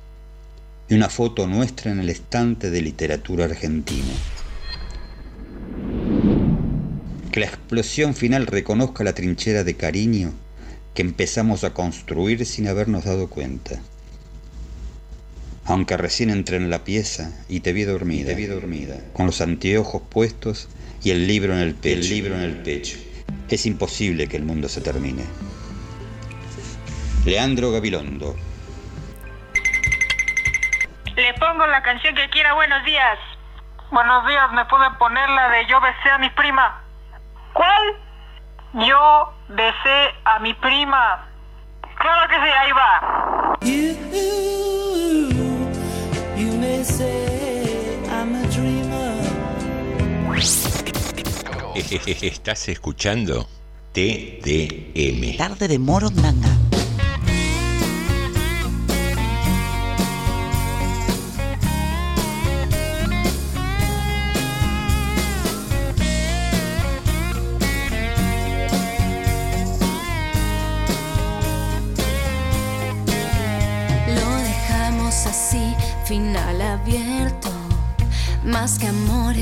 [0.90, 4.16] y una foto nuestra en el estante de literatura argentina.
[7.32, 10.34] Que la explosión final reconozca la trinchera de cariño
[10.96, 13.80] que empezamos a construir sin habernos dado cuenta.
[15.68, 19.42] Aunque recién entré en la pieza y te vi dormida, te vi dormida, con los
[19.42, 20.70] anteojos puestos
[21.04, 22.98] y el libro en el pecho, el libro en el pecho.
[23.50, 25.24] Es imposible que el mundo se termine.
[27.26, 28.38] Leandro Gabilondo.
[31.16, 33.20] Le pongo la canción que quiera, buenos días.
[33.92, 36.82] Buenos días, ¿me puede poner la de Yo besé a mi prima?
[37.52, 37.96] ¿Cuál?
[38.88, 41.28] Yo besé a mi prima.
[41.98, 43.58] Claro que sí, ahí va.
[52.22, 53.48] Estás escuchando
[53.94, 55.38] TDM.
[55.38, 56.67] Tarde de Morondanga.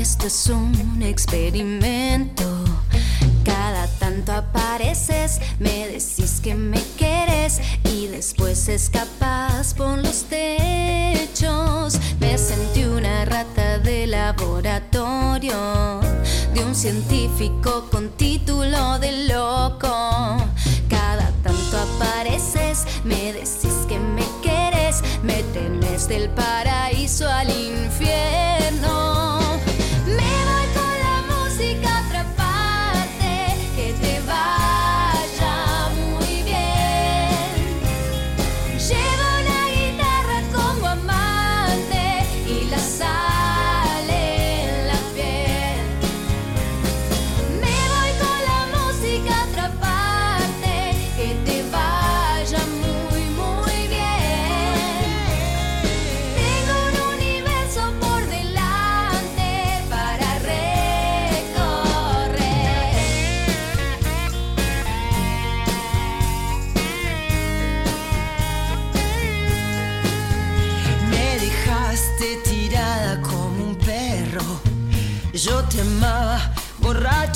[0.06, 2.44] Esto es un experimento.
[3.44, 11.98] Cada tanto apareces, me decís que me quieres y después escapas por los techos.
[12.20, 15.98] Me sentí una rata de laboratorio
[16.54, 19.88] de un científico con título de loco.
[20.88, 28.05] Cada tanto apareces, me decís que me quieres, me tenés del paraíso al infierno.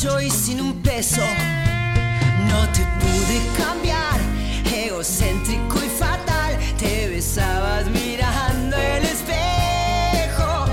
[0.01, 1.23] Borracho y sin un peso.
[2.49, 4.21] No te pude cambiar,
[4.75, 6.59] egocéntrico y fatal.
[6.79, 10.67] Te besabas mirando el espejo.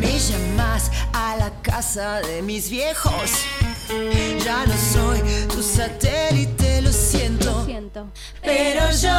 [0.00, 3.30] Me llamas a la casa de mis viejos.
[4.44, 7.66] Ya no soy tu satélite, lo siento.
[8.42, 9.10] Pero yo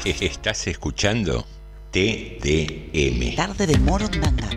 [0.04, 1.46] Estás escuchando
[1.90, 3.34] TDM.
[3.36, 4.48] Tarde de Moro Tanga.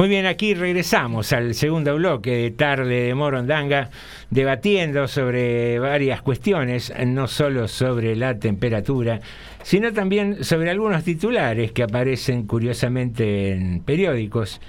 [0.00, 3.90] Muy bien, aquí regresamos al segundo bloque de Tarde de Morondanga
[4.30, 9.20] debatiendo sobre varias cuestiones, no solo sobre la temperatura,
[9.62, 14.60] sino también sobre algunos titulares que aparecen curiosamente en periódicos.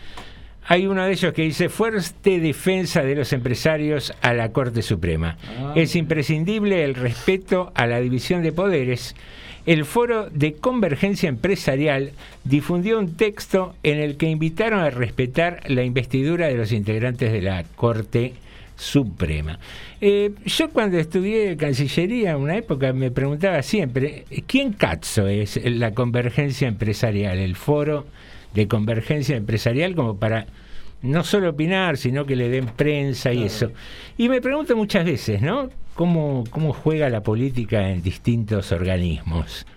[0.67, 5.37] Hay uno de ellos que dice fuerte defensa de los empresarios a la Corte Suprema.
[5.59, 5.73] Ah.
[5.75, 9.15] Es imprescindible el respeto a la división de poderes.
[9.65, 15.83] El Foro de Convergencia Empresarial difundió un texto en el que invitaron a respetar la
[15.83, 18.33] investidura de los integrantes de la Corte
[18.81, 19.59] Suprema.
[20.01, 26.67] Eh, yo cuando estudié Cancillería, una época, me preguntaba siempre, ¿quién cazzo es la convergencia
[26.67, 28.07] empresarial, el foro
[28.55, 30.47] de convergencia empresarial como para
[31.03, 33.71] no solo opinar, sino que le den prensa y eso?
[34.17, 35.69] Y me pregunto muchas veces, ¿no?
[35.93, 39.67] ¿Cómo, cómo juega la política en distintos organismos?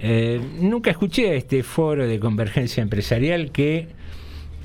[0.00, 3.86] Eh, nunca escuché a este foro de convergencia empresarial que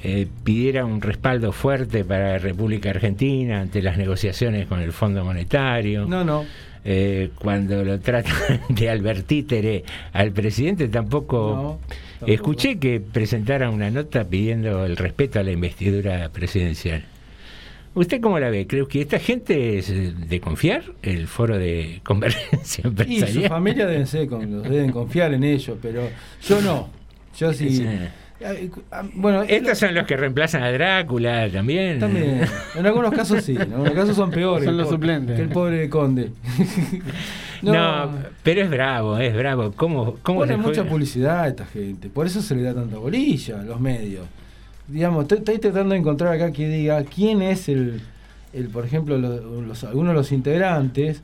[0.03, 5.23] eh, pidiera un respaldo fuerte para la República Argentina ante las negociaciones con el Fondo
[5.25, 6.05] Monetario.
[6.05, 6.45] No, no.
[6.85, 8.33] Eh, cuando lo tratan
[8.69, 9.83] de albertítere
[10.13, 11.79] al presidente, tampoco,
[12.19, 12.31] tampoco.
[12.31, 17.03] escuché que presentara una nota pidiendo el respeto a la investidura presidencial.
[17.95, 18.65] ¿Usted cómo la ve?
[18.67, 19.91] Creo que esta gente es
[20.29, 23.43] de confiar, el foro de convergencia Y empresarial.
[23.43, 26.07] su familia deben, ser deben confiar en ellos, pero
[26.47, 26.89] yo no.
[27.37, 27.85] Yo sí.
[28.41, 31.99] Eh, ah, Bueno, Estos son los que reemplazan a Drácula también.
[31.99, 32.41] También.
[32.75, 34.65] En algunos casos sí, en algunos casos son peores.
[34.65, 35.35] Son los suplentes.
[35.35, 36.31] Que el pobre conde.
[37.61, 38.09] No,
[38.41, 39.73] pero es bravo, es bravo.
[39.75, 40.89] ¿Cómo, cómo Pone mucha juega?
[40.89, 42.07] publicidad a esta gente.
[42.09, 44.25] Por eso se le da tanta bolilla a los medios.
[44.87, 48.01] Digamos, estoy, estoy tratando de encontrar acá que diga quién es el,
[48.53, 51.21] el por ejemplo, lo- los, algunos de los integrantes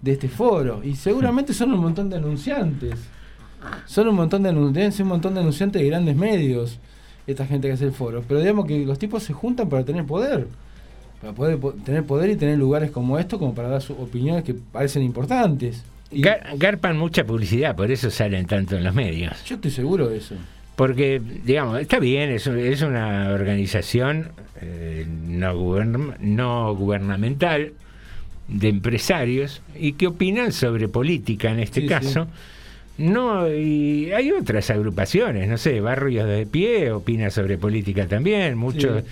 [0.00, 0.82] de este foro.
[0.84, 2.94] Y seguramente son un montón de anunciantes.
[3.86, 6.78] Son un montón de anun- deben ser un montón de anunciantes de grandes medios,
[7.26, 8.22] esta gente que hace el foro.
[8.26, 10.46] Pero digamos que los tipos se juntan para tener poder.
[11.20, 14.42] Para poder po- tener poder y tener lugares como esto, como para dar sus opiniones
[14.44, 15.84] que parecen importantes.
[16.10, 19.32] Y Gar- garpan mucha publicidad, por eso salen tanto en los medios.
[19.44, 20.34] yo estoy seguro de eso.
[20.76, 27.72] Porque, digamos, está bien, es, es una organización eh, no, gubern- no gubernamental
[28.48, 32.26] de empresarios y que opinan sobre política en este Sí, caso.
[32.98, 39.02] No, y hay otras agrupaciones, no sé, Barrios de Pie opina sobre política también, muchos
[39.02, 39.08] Sí.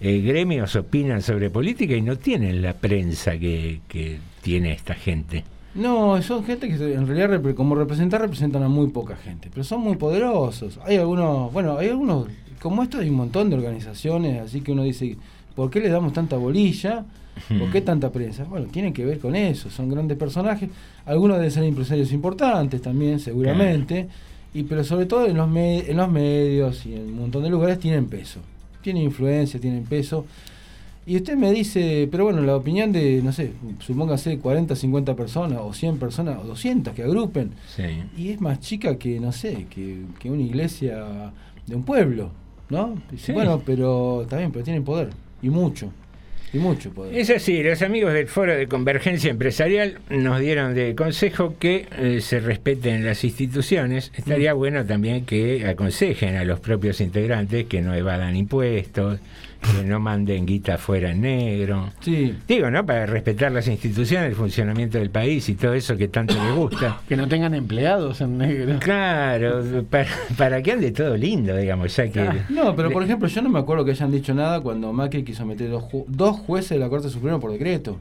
[0.00, 5.44] eh, gremios opinan sobre política y no tienen la prensa que, que tiene esta gente.
[5.74, 9.80] No, son gente que en realidad como representar representan a muy poca gente, pero son
[9.80, 10.78] muy poderosos.
[10.84, 12.28] Hay algunos, bueno, hay algunos,
[12.62, 15.16] como esto hay un montón de organizaciones, así que uno dice,
[15.56, 17.04] ¿por qué le damos tanta bolilla?
[17.58, 18.44] ¿Por qué tanta prensa?
[18.44, 20.68] Bueno, tienen que ver con eso, son grandes personajes,
[21.06, 24.08] algunos deben ser empresarios importantes también, seguramente,
[24.54, 27.50] y pero sobre todo en los, me- en los medios y en un montón de
[27.50, 28.40] lugares tienen peso,
[28.82, 30.26] tienen influencia, tienen peso.
[31.06, 35.58] Y usted me dice, pero bueno, la opinión de, no sé, supóngase 40, 50 personas,
[35.62, 37.82] o 100 personas, o 200 que agrupen, Sí.
[38.16, 41.04] y es más chica que, no sé, que, que una iglesia
[41.66, 42.30] de un pueblo,
[42.70, 42.94] ¿no?
[43.10, 43.32] Dice, Sí.
[43.32, 45.10] Bueno, pero bien, pero tienen poder,
[45.42, 45.90] y mucho,
[46.54, 47.16] y mucho poder.
[47.16, 52.20] Es así, los amigos del Foro de Convergencia Empresarial nos dieron de consejo que eh,
[52.20, 54.12] se respeten las instituciones.
[54.14, 59.18] Estaría bueno también que aconsejen a los propios integrantes que no evadan impuestos,
[59.72, 61.90] que no manden guita fuera en negro.
[62.00, 62.34] Sí.
[62.46, 62.84] Digo, ¿no?
[62.84, 67.00] Para respetar las instituciones, el funcionamiento del país y todo eso que tanto les gusta.
[67.08, 68.78] Que no tengan empleados en negro.
[68.80, 70.06] Claro, para,
[70.36, 72.20] para que ande todo lindo, digamos, ya que...
[72.20, 75.22] Ah, No, pero por ejemplo, yo no me acuerdo que hayan dicho nada cuando Macri
[75.24, 77.98] quiso meter dos, ju- dos jueces de la Corte Suprema por decreto.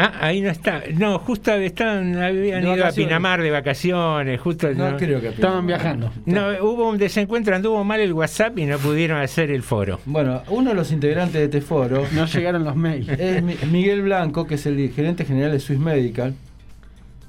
[0.00, 0.82] Ah, ahí no está.
[0.94, 2.92] No, justo estaban, habían De ido a.
[2.92, 6.12] Pinamar de vacaciones, justo No, creo que Estaban viajando.
[6.24, 9.98] No, hubo un desencuentro, anduvo mal el WhatsApp y no pudieron hacer el foro.
[10.04, 13.08] Bueno, uno de los integrantes de este foro No llegaron los mails.
[13.08, 16.32] es Mi- Miguel Blanco, que es el gerente general de Swiss Medical.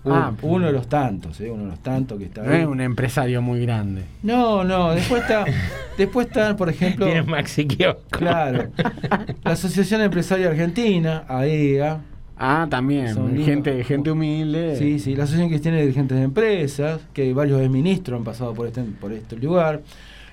[0.06, 1.52] Ah, uno, uno de los tantos, ¿eh?
[1.52, 2.62] uno de los tantos que está No ahí.
[2.62, 4.04] es un empresario muy grande.
[4.24, 5.44] No, no, después está,
[5.98, 8.02] después está, por ejemplo, Tiene Maxi Kiosco.
[8.10, 8.70] claro,
[9.44, 12.00] la Asociación Empresaria Argentina, AEA,
[12.40, 13.14] Ah, también.
[13.14, 13.46] Son lindos.
[13.46, 14.76] Gente, gente humilde.
[14.78, 18.68] sí, sí, la Asociación Cristiana de Dirigentes de Empresas, que varios ministros han pasado por
[18.68, 19.82] este, por este lugar,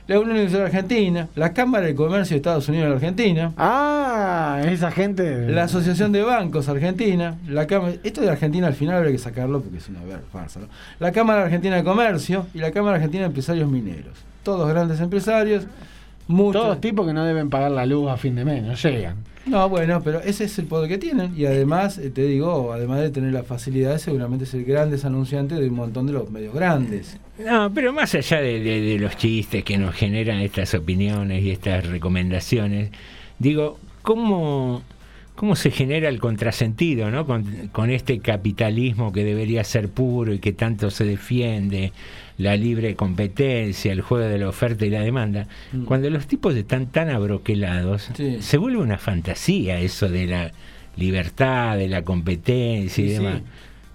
[0.06, 4.62] la Unión Industrial Argentina, la Cámara de Comercio de Estados Unidos de la Argentina, Ah,
[4.66, 5.48] esa gente.
[5.50, 9.60] La Asociación de Bancos Argentina, la Cámara, esto de Argentina al final habría que sacarlo
[9.60, 9.98] porque es una
[10.32, 10.68] farsa, ¿no?
[11.00, 14.16] La Cámara Argentina de Comercio y la Cámara Argentina de Empresarios Mineros.
[14.44, 15.66] Todos grandes empresarios,
[16.28, 16.62] muchos.
[16.62, 19.16] Todos tipos que no deben pagar la luz a fin de mes, no llegan.
[19.46, 23.00] No, bueno, pero ese es el poder que tienen y además, eh, te digo, además
[23.00, 26.52] de tener la facilidad, seguramente es el grandes anunciante de un montón de los medios
[26.52, 27.18] grandes.
[27.38, 32.90] No, pero más allá de, los chistes que nos generan estas opiniones y estas recomendaciones,
[33.38, 34.82] digo, ¿cómo,
[35.36, 37.24] cómo se genera el contrasentido ¿no?
[37.24, 41.92] con este capitalismo que debería ser puro y que tanto se defiende,
[42.38, 45.46] la libre competencia, el juego de la oferta y la demanda?
[45.86, 48.38] Cuando los tipos están tan abroquelados, Sí.
[48.40, 50.52] se vuelve una fantasía eso de la
[50.96, 53.22] libertad, de la competencia y Sí, sí.
[53.22, 53.42] demás.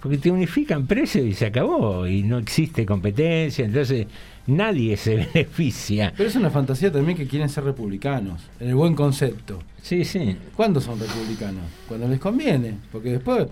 [0.01, 4.07] Porque te unifican precios y se acabó, y no existe competencia, entonces
[4.47, 6.11] nadie se beneficia.
[6.17, 9.61] Pero es una fantasía también que quieren ser republicanos, en el buen concepto.
[9.83, 10.35] Sí, sí.
[10.55, 11.63] ¿Cuándo son republicanos?
[11.87, 12.75] Cuando les conviene.
[12.91, 13.45] Porque después,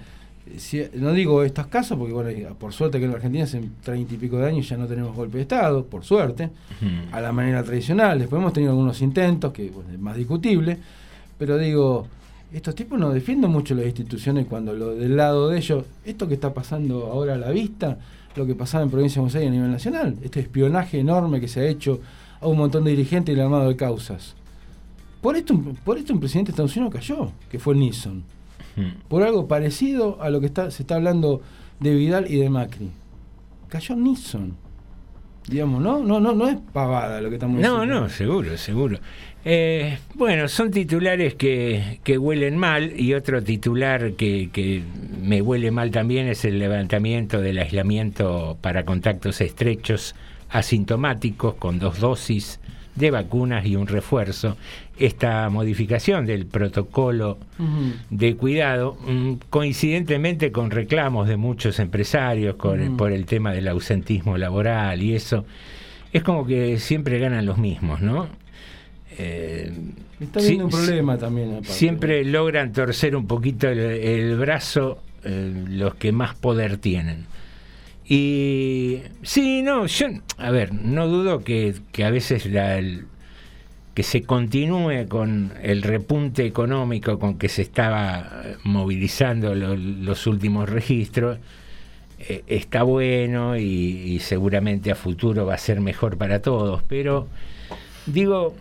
[0.57, 4.13] si- no digo estos casos, porque bueno, por suerte que en la Argentina hace treinta
[4.13, 6.49] y pico de años ya no tenemos golpe de Estado, por suerte,
[7.11, 8.19] a la manera tradicional.
[8.19, 10.77] Después hemos tenido algunos intentos, que bueno, es más discutible,
[11.37, 12.07] pero digo,
[12.51, 16.33] estos tipos no defienden mucho las instituciones cuando lo del lado de ellos, esto que
[16.33, 17.97] está pasando ahora a la vista,
[18.35, 21.47] lo que pasaba en Provincia de Buenos Aires a nivel nacional, este espionaje enorme que
[21.47, 21.99] se ha hecho
[22.41, 24.35] a un montón de dirigentes y el armado de causas.
[25.21, 28.23] Por esto, un- por esto un presidente de Estados Unidos cayó, que fue Nixon.
[29.07, 31.41] Por algo parecido a lo que está, se está hablando
[31.79, 32.89] de Vidal y de Macri.
[33.69, 34.55] Cayó Nixon.
[35.47, 35.99] Digamos, ¿no?
[36.03, 38.01] No, no, no es pavada lo que estamos No, diciendo.
[38.01, 38.99] no, seguro, seguro.
[39.43, 44.83] Eh, bueno, son titulares que, que huelen mal y otro titular que, que
[45.23, 50.13] me huele mal también es el levantamiento del aislamiento para contactos estrechos
[50.49, 52.59] asintomáticos con dos dosis
[52.95, 54.57] de vacunas y un refuerzo.
[54.97, 57.37] Esta modificación del protocolo
[58.09, 64.37] de cuidado, mm, coincidentemente con reclamos de muchos empresarios con por el tema del ausentismo
[64.37, 65.45] laboral y eso,
[66.11, 68.27] es como que siempre ganan los mismos, ¿no?
[69.17, 69.71] Eh,
[70.19, 71.51] Está sí- un problema también.
[71.51, 71.69] aparte.
[71.69, 77.25] siempre logran torcer un poquito el, el brazo eh, los que más poder tienen.
[78.09, 80.07] Y sí, no, yo,
[80.39, 83.05] a ver, no dudo que, que a veces el-
[83.93, 90.25] que se continúe con el repunte económico con que se estaba eh, movilizando lo- los
[90.25, 91.37] últimos registros,
[92.19, 97.27] eh, está bueno y seguramente a futuro va a ser mejor para todos, pero
[98.07, 98.55] digo,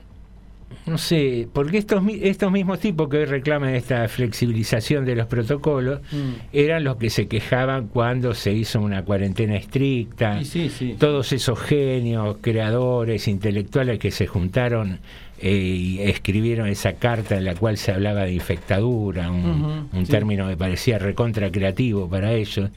[0.87, 6.01] no sé, porque estos, estos mismos tipos que hoy reclaman esta flexibilización de los protocolos
[6.13, 6.33] Mm.
[6.53, 10.41] eran los que se quejaban cuando se hizo una cuarentena estricta.
[10.41, 10.97] Y sí, sí.
[10.99, 14.99] Todos esos genios, creadores, intelectuales que se juntaron
[15.41, 20.49] eh, y escribieron esa carta en la cual se hablaba de infectadura, un, un término
[20.49, 22.71] que parecía recontra creativo para ellos.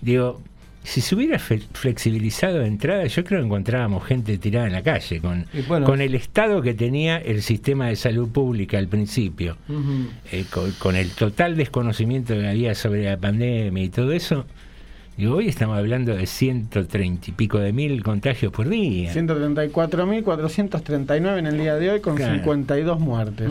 [0.00, 0.40] Digo,
[0.82, 5.20] si se hubiera flexibilizado de entrada, yo creo que encontrábamos gente tirada en la calle
[5.20, 5.86] con, Y bueno.
[5.86, 9.56] con el estado que tenía el sistema de salud pública al principio,
[10.32, 14.46] eh, con, con el total desconocimiento que había sobre la pandemia y todo eso.
[15.16, 19.12] Digo, hoy estamos hablando de 130 y pico de mil contagios por día.
[19.12, 22.32] 134.439 en el día de hoy con Claro.
[22.34, 23.50] 52 muertes.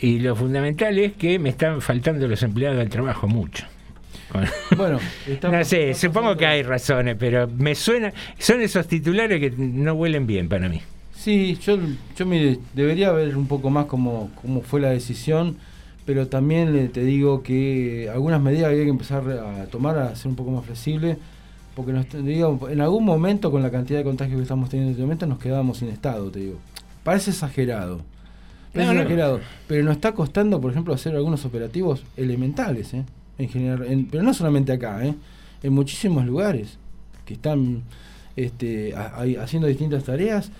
[0.00, 3.64] Y lo fundamental es que me están faltando los empleados del trabajo mucho.
[4.76, 4.98] Bueno,
[5.50, 10.26] no sé, supongo que hay razones, pero me suena, son esos titulares que no huelen
[10.26, 10.80] bien para mí.
[11.14, 11.78] Sí, yo,
[12.16, 15.56] yo mire, debería ver un poco más cómo, cómo fue la decisión,
[16.04, 20.36] pero también te digo que algunas medidas había que empezar a tomar, a ser un
[20.36, 21.16] poco más flexible,
[21.74, 24.92] porque nos, digo, en algún momento con la cantidad de contagios que estamos teniendo en
[24.94, 26.58] este momento nos quedábamos sin estado, te digo.
[27.02, 28.00] Parece exagerado.
[28.72, 29.00] Parece No, no.
[29.00, 33.04] exagerado, pero nos está costando, por ejemplo, hacer algunos operativos elementales, ¿eh?
[33.38, 35.14] En general, en- pero no solamente acá, ¿eh?
[35.62, 36.78] En muchísimos lugares
[37.24, 37.82] que están
[38.36, 38.94] este,
[39.40, 40.50] haciendo distintas tareas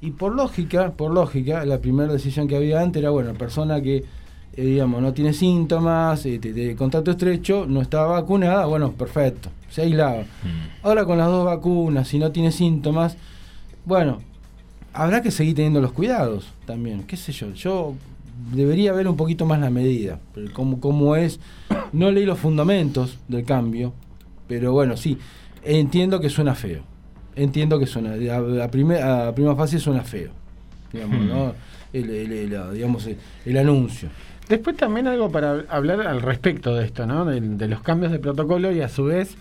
[0.00, 3.96] y por lógica, por lógica, la primera decisión que había antes era, bueno, persona que,
[4.56, 9.50] eh, digamos, no tiene síntomas, eh, de, de contacto estrecho, no estaba vacunada, bueno, perfecto,
[9.70, 10.24] se aislaba.
[10.82, 13.16] Ahora con las dos vacunas, si no tiene síntomas,
[13.84, 14.18] bueno,
[14.92, 17.94] habrá que seguir teniendo los cuidados también, qué sé yo, yo
[18.52, 21.40] debería ver un poquito más la medida, pero cómo, cómo es,
[21.92, 23.92] no leí los fundamentos del cambio,
[24.48, 25.18] pero bueno, sí,
[25.64, 26.82] entiendo que suena feo,
[27.34, 30.30] entiendo que suena, a, a primer- a primera fase suena feo,
[30.92, 31.28] digamos, Hmm.
[31.28, 31.54] ¿no?
[31.92, 33.08] El, el- el- digamos,
[33.46, 34.08] el anuncio.
[34.48, 37.24] Después también algo para hablar al respecto de esto, ¿no?
[37.24, 39.36] De, de los cambios de protocolo y a su vez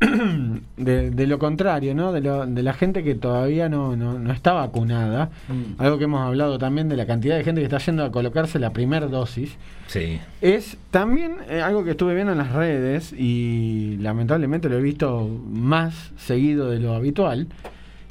[0.76, 2.12] de, de lo contrario, ¿no?
[2.12, 5.30] De, lo- de la gente que todavía no, no, no está vacunada.
[5.48, 5.80] Mm.
[5.82, 8.58] Algo que hemos hablado también de la cantidad de gente que está yendo a colocarse
[8.58, 9.56] la primera dosis.
[9.88, 10.20] Sí.
[10.40, 15.28] Es también eh, algo que estuve viendo en las redes y lamentablemente lo he visto
[15.50, 17.48] más seguido de lo habitual.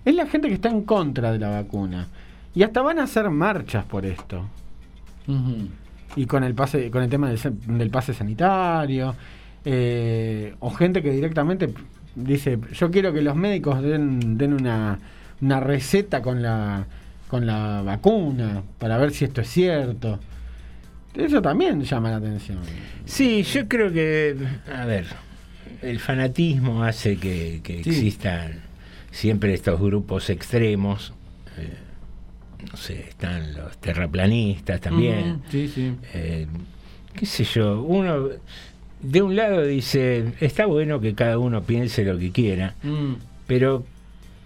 [0.04, 2.08] Es la gente que está en contra de la vacuna.
[2.56, 4.46] Y hasta van a hacer marchas por esto.
[6.16, 7.40] Y con el pase, con el tema del,
[7.78, 9.14] del pase sanitario,
[9.70, 11.70] eh, o gente que directamente
[12.16, 14.98] dice, yo quiero que los médicos den, den una,
[15.42, 16.86] una receta con la,
[17.28, 20.20] con la vacuna para ver si esto es cierto.
[21.14, 22.60] Eso también llama la atención.
[23.06, 24.38] Sí, yo creo que,
[24.74, 25.06] a ver,
[25.82, 27.90] el fanatismo hace que, que Sí.
[27.90, 28.62] existan
[29.12, 31.14] siempre estos grupos extremos.
[31.58, 31.74] eh,
[32.72, 35.42] no sé, están los terraplanistas también.
[35.50, 35.94] Sí, sí.
[36.14, 36.48] Eh,
[37.14, 38.30] qué sé yo, uno
[39.02, 43.14] de un lado dice, está bueno que cada uno piense lo que quiera, Mm.
[43.48, 43.86] pero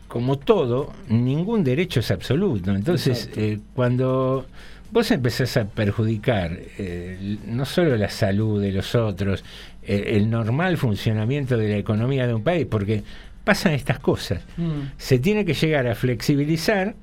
[0.07, 2.71] como todo, ningún derecho es absoluto.
[2.75, 4.45] Entonces, eh, cuando
[4.91, 9.43] vos empezás a perjudicar eh, no solo la salud de los otros,
[9.83, 13.03] eh, el normal funcionamiento de la economía de un país, porque
[13.45, 14.43] pasan estas cosas.
[14.57, 14.91] Mm.
[14.97, 16.93] Se tiene que llegar a flexibilizar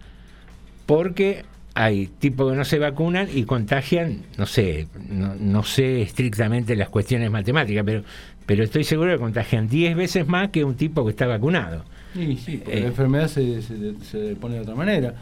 [0.84, 1.44] porque
[1.80, 6.88] hay tipos que no se vacunan y contagian, no sé, no, no sé estrictamente las
[6.88, 8.02] cuestiones matemáticas, pero,
[8.46, 11.84] pero estoy seguro que contagian 10 veces más que un tipo que está vacunado.
[12.14, 12.80] Y sí, porque Eh.
[12.82, 15.14] la enfermedad se, se, se pone de otra manera.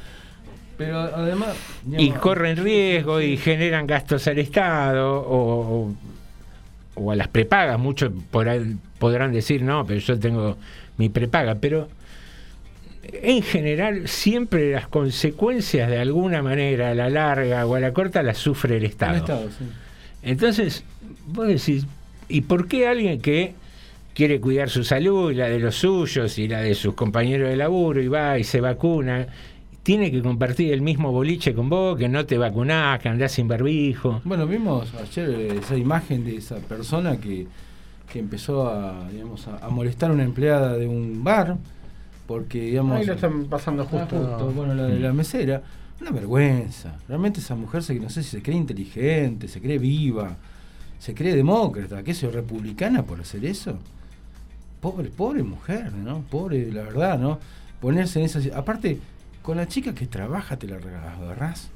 [0.78, 1.56] Pero además.
[1.96, 5.92] y corren riesgo y generan gastos al Estado o,
[6.94, 7.78] o- a las prepagas.
[7.78, 8.46] Muchos por
[8.98, 10.56] podrán decir, no, pero yo tengo
[10.98, 11.88] mi prepaga, pero
[13.22, 18.22] en general siempre las consecuencias de alguna manera a la larga o a la corta
[18.22, 19.14] las sufre el Estado.
[19.14, 19.64] el Estado, sí.
[20.22, 20.84] Entonces,
[21.26, 21.86] vos decís,
[22.28, 23.54] ¿y por qué alguien que
[24.16, 27.56] quiere cuidar su salud y la de los suyos y la de sus compañeros de
[27.56, 29.26] laburo y va y se vacuna,
[29.82, 33.46] tiene que compartir el mismo boliche con vos, que no te vacunás, que andás sin
[33.46, 34.22] barbijo?
[34.24, 37.46] Bueno, vimos ayer eh, esa imagen de esa persona que,
[38.10, 41.58] que empezó a, digamos, a, a molestar a una empleada de un bar,
[42.26, 42.98] porque, digamos...
[42.98, 44.16] Ahí lo están pasando Ah, justo.
[44.18, 45.62] justo, bueno, la de la mesera.
[46.00, 46.96] Una vergüenza.
[47.08, 50.36] Realmente esa mujer, se, no sé si se cree inteligente, se cree viva,
[50.98, 53.78] se cree demócrata, ¿qué sé, republicana por hacer eso?
[54.80, 56.20] Pobre, pobre mujer, ¿no?
[56.30, 57.38] Pobre, la verdad, ¿no?
[57.80, 58.40] Ponerse en esa...
[58.58, 58.98] Aparte,
[59.42, 61.70] con la chica que trabaja te la agarrás.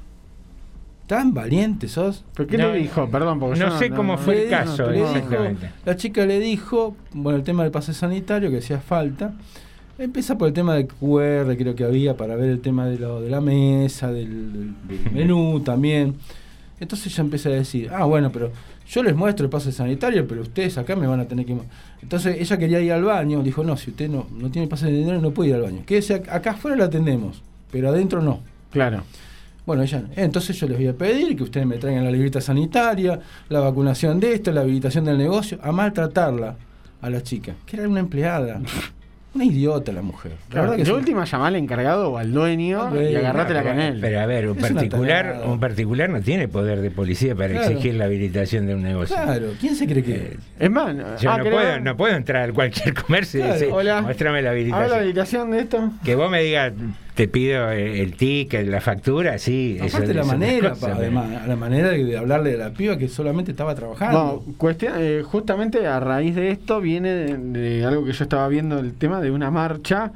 [1.07, 2.23] Tan valiente sos.
[2.35, 3.09] ¿Pero qué le dijo?
[3.09, 5.69] Perdón, porque no yo sé cómo fue el caso, dijo- le dijo- exactamente.
[5.83, 9.33] la chica le dijo, bueno, el tema del pase sanitario que hacía falta.
[10.01, 13.21] Empieza por el tema del QR, creo que había, para ver el tema de, lo,
[13.21, 14.73] de la mesa, del,
[15.13, 16.15] menú también.
[16.79, 18.51] Entonces ella empieza a decir, ah, bueno, pero
[18.89, 21.53] yo les muestro el pase sanitario, pero ustedes acá me van a tener que...
[21.53, 21.65] mo-".
[22.01, 25.21] Entonces ella quería ir al baño, dijo, no, si usted no, no tiene pase sanitario
[25.21, 25.83] no puede ir al baño.
[25.85, 28.39] Quédese ac- acá afuera la atendemos, pero adentro no.
[28.71, 29.03] Claro.
[29.67, 33.19] Bueno, ella, entonces yo les voy a pedir que ustedes me traigan la libreta sanitaria,
[33.49, 36.55] la vacunación de esto, la habilitación del negocio, a maltratarla
[36.99, 38.59] a la chica, que era una empleada.
[39.33, 40.31] Una idiota la mujer.
[40.31, 40.91] La Claro, verdad que de sí.
[40.91, 43.97] última llamar al encargado o al dueño y agarrátela pero, con él.
[44.01, 47.69] Pero a ver, un Es particular, un particular no tiene poder de policía para Claro.
[47.69, 49.15] exigir la habilitación de un negocio.
[49.15, 52.15] Claro, ¿quién se cree que Eh, Es más, Yo ah, no, ¿querés puedo, no puedo
[52.15, 54.01] entrar a cualquier comercio y decir, Hola.
[54.01, 54.99] muéstrame la A ver la habilitación.
[54.99, 55.91] habilitación de esto.
[56.03, 56.73] Que vos me digas,
[57.21, 59.77] te pido eh, el ticket, la factura, sí.
[59.79, 62.51] eso- Aparte la eso es otra manera, cosa, pa, pero- además, la manera de, hablarle
[62.51, 64.43] de la piba que solamente estaba trabajando.
[64.47, 68.47] No, cuestión, eh, justamente a raíz de esto viene de, de algo que yo estaba
[68.47, 70.11] viendo, el tema de una marcha,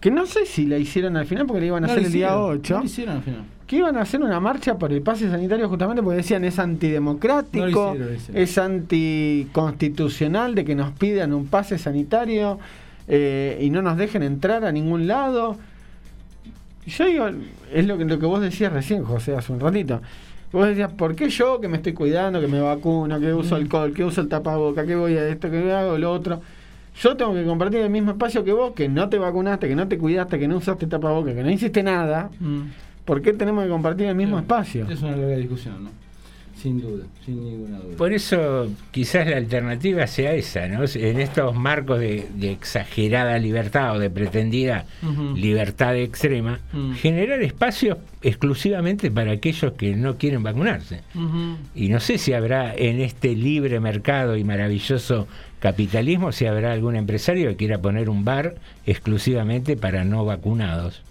[0.00, 2.12] que no sé si la hicieron al final porque la iban a No hacer el
[2.12, 2.78] día hicieron, 8.
[2.78, 3.40] No hicieron al final.
[3.66, 7.58] que iban a hacer una marcha por el pase sanitario justamente porque decían es antidemocrático,
[7.58, 8.42] No lo hicieron, lo hicieron.
[8.42, 12.58] es anticonstitucional de que nos pidan un pase sanitario
[13.08, 15.56] eh, y no nos dejen entrar a ningún lado.
[16.88, 17.28] Yo digo,
[17.72, 20.00] es lo que, lo que vos decías recién, José, hace un ratito.
[20.52, 23.92] Vos decías, ¿por qué yo que me estoy cuidando, que me vacuno, que uso alcohol,
[23.92, 26.40] que uso el tapaboca, que voy a esto, que hago lo otro?
[27.00, 29.86] Yo tengo que compartir el mismo espacio que vos, que no te vacunaste, que no
[29.86, 32.30] te cuidaste, que no usaste tapaboca, que no hiciste nada.
[32.40, 32.62] Mm.
[33.04, 34.86] ¿Por qué tenemos que compartir el mismo espacio?
[34.90, 36.07] Es una larga discusión, ¿no?
[36.60, 37.96] Sin duda, sin ninguna duda.
[37.96, 40.84] Por eso quizás la alternativa sea esa, ¿no?
[40.92, 44.84] En estos marcos de, de exagerada libertad o de pretendida
[45.36, 46.58] libertad extrema,
[46.96, 51.02] generar espacios exclusivamente para aquellos que no quieren vacunarse.
[51.74, 55.28] Y no sé si habrá en este libre mercado y maravilloso
[55.60, 58.56] capitalismo, si habrá algún empresario que quiera poner un bar
[58.86, 61.02] exclusivamente para no vacunados,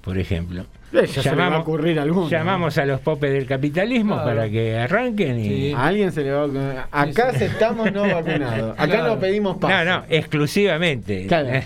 [0.00, 0.66] por ejemplo.
[0.92, 2.28] Eh, ya se le va a ocurrir alguno.
[2.28, 4.28] llamamos a los popes del capitalismo Claro.
[4.30, 5.44] para que arranquen y...
[5.48, 5.72] Sí.
[5.76, 6.72] A alguien se le va a ocurrir.
[6.92, 7.44] Acá Sí, sí.
[7.44, 8.72] estamos no vacunados.
[8.78, 9.14] Acá Claro.
[9.14, 9.84] no pedimos pase.
[9.84, 11.26] No, no, exclusivamente.
[11.26, 11.48] Claro.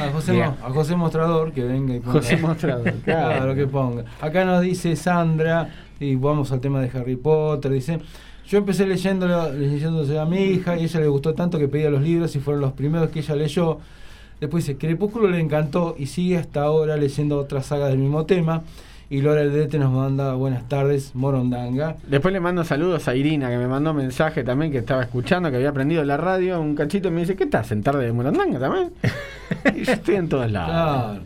[0.00, 2.12] A José, a José Mostrador que venga y ponga.
[2.18, 3.28] José Mostrador, claro.
[3.36, 4.04] Claro, que ponga.
[4.20, 7.98] Acá nos dice Sandra, y vamos al tema de Harry Potter, dice.
[8.46, 11.88] Yo empecé leyéndolo, leyéndose a mi hija y a ella le gustó tanto que pedía
[11.90, 13.78] los libros y fueron los primeros que ella leyó.
[14.40, 18.62] Después dice, Crepúsculo le encantó y sigue hasta ahora leyendo otras sagas del mismo tema.
[19.08, 21.94] Y Laura Aldrete nos manda buenas tardes, Morondanga.
[22.08, 25.56] Después le mando saludos a Irina, que me mandó mensaje también, que estaba escuchando, que
[25.56, 28.58] había aprendido la radio un cachito, y me dice, ¿qué estás en tarde de Morondanga
[28.58, 28.90] también?
[29.76, 31.20] y yo estoy en todos lados.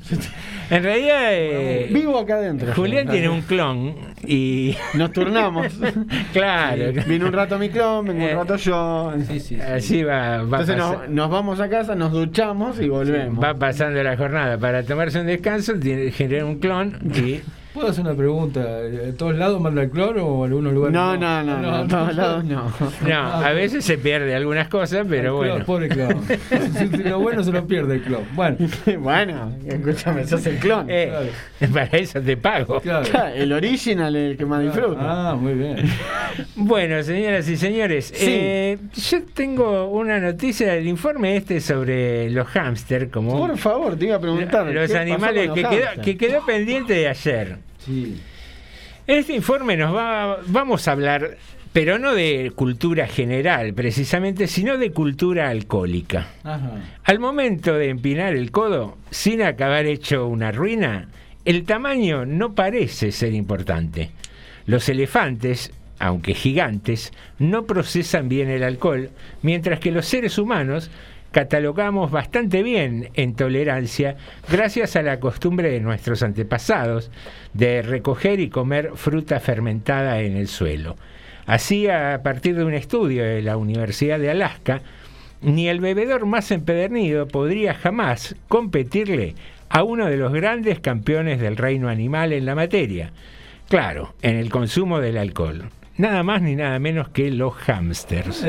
[0.69, 2.75] En realidad, eh, Vivo acá adentro.
[2.75, 3.95] Julián tiene un clon
[4.27, 4.77] y.
[4.95, 5.69] Nos turnamos.
[6.35, 6.93] claro.
[6.93, 9.13] Sí, Vino un rato mi clon, vengo un rato yo.
[9.75, 10.77] Así va, va Entonces
[11.09, 13.43] nos vamos a casa, nos duchamos y volvemos.
[13.43, 17.41] Va pasando la jornada para tomarse un descanso, tiene, genera un clon y.
[17.73, 18.81] ¿Puedo hacer una pregunta?
[18.85, 20.93] ¿En todos lados manda el cloro o en algunos lugares?
[20.93, 22.73] No, no, no, no, en todos lados no.
[23.07, 25.65] No, a veces se pierde algunas cosas, pero bueno.
[25.65, 26.21] Pobre clon.
[27.05, 28.23] lo bueno se lo pierde el clon.
[28.35, 28.57] Bueno,
[28.99, 30.87] bueno, escúchame, sos el clon.
[30.89, 31.31] Eh,
[31.73, 32.81] Para eso te pago.
[32.81, 33.07] claro.
[33.35, 35.01] El original es el que más disfruta.
[35.31, 35.77] Ah, muy bien.
[36.57, 38.27] Bueno, señoras y señores, Sí.
[38.29, 38.79] eh,
[39.11, 44.17] yo tengo una noticia del informe este sobre los hámster, como Por favor, te iba
[44.17, 44.67] a preguntar.
[44.67, 45.51] los ¿qué pasó animales
[46.03, 47.70] que quedó pendiente de ayer.
[47.85, 48.21] Sí.
[49.07, 51.37] Este informe nos va, vamos a hablar,
[51.73, 56.29] pero no de cultura general precisamente, sino de cultura alcohólica.
[56.45, 56.73] Ajá.
[57.05, 61.09] Al momento de empinar el codo, sin acabar hecho una ruina,
[61.45, 64.11] el tamaño no parece ser importante.
[64.67, 69.11] Los elefantes, aunque gigantes, no procesan bien el alcohol,
[69.43, 70.91] mientras que los seres humanos
[71.33, 74.17] catalogamos bastante bien en tolerancia
[74.51, 77.11] gracias a la costumbre de nuestros antepasados
[77.55, 80.97] de recoger y comer fruta fermentada en el suelo.
[81.47, 84.83] Así, a partir de un estudio de la Universidad de Alaska,
[85.43, 89.35] ni el bebedor más empedernido podría jamás competirle
[89.69, 93.13] a uno de los grandes campeones del reino animal en la materia.
[93.69, 95.71] Claro, en el consumo del alcohol.
[95.97, 98.45] Nada más ni nada menos que los hámsters.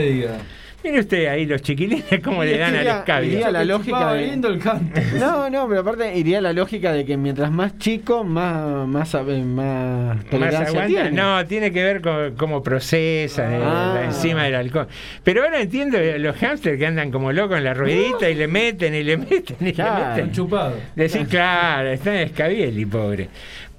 [0.83, 3.31] Mire usted ahí los chiquilines cómo le dan al Iría- escabio.
[3.33, 4.99] iría la lógica de- lindo el canto.
[5.19, 9.25] No, no, pero aparte iría la lógica de que mientras más chico, más, más, más
[9.45, 10.87] ¿Más tolerancia aguanta?
[10.87, 11.11] tiene.
[11.11, 13.91] No, tiene que ver con cómo procesan eh, Ah.
[13.95, 14.87] la enzima del alcohol.
[15.23, 18.47] Pero ahora entiendo eh, los hámsters que andan como locos en la ruedita y le
[18.47, 19.93] meten y le meten y Claro.
[19.93, 20.11] le meten.
[20.19, 20.73] Están chupados.
[20.95, 23.29] Decís, claro, está en escabieli, pobre.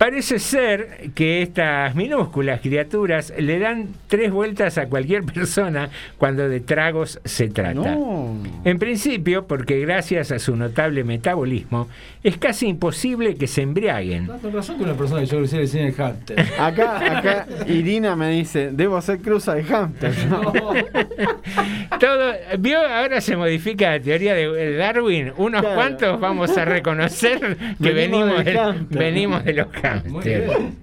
[0.03, 6.59] Parece ser que estas minúsculas criaturas le dan tres vueltas a cualquier persona cuando de
[6.59, 7.75] tragos se trata.
[7.95, 8.37] No.
[8.65, 11.89] En principio, porque gracias a su notable metabolismo,
[12.25, 14.27] es casi imposible que se embriaguen.
[14.27, 16.47] Con razón que una persona que yo le el hunter.
[16.59, 20.13] Acá, acá Irina me dice, debo ser cruza de hamster.
[20.29, 20.53] ¿no?
[22.01, 22.79] Todo, ¿Vio?
[22.85, 25.33] Ahora se modifica la teoría de Darwin.
[25.37, 25.77] Unos Claro.
[25.77, 29.92] cuantos vamos a reconocer que Venimos venimos, de los Muy
[30.25, 30.77] bien.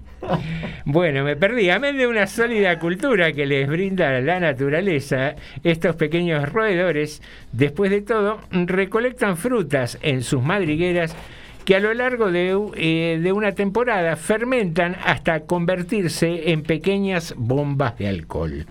[0.84, 1.70] Bueno, me perdí.
[1.70, 5.34] Amén de una sólida cultura que les brinda la naturaleza,
[5.64, 11.16] estos pequeños roedores, después de todo, recolectan frutas en sus madrigueras
[11.64, 17.96] que a lo largo de, eh, de una temporada fermentan hasta convertirse en pequeñas bombas
[17.98, 18.66] de alcohol.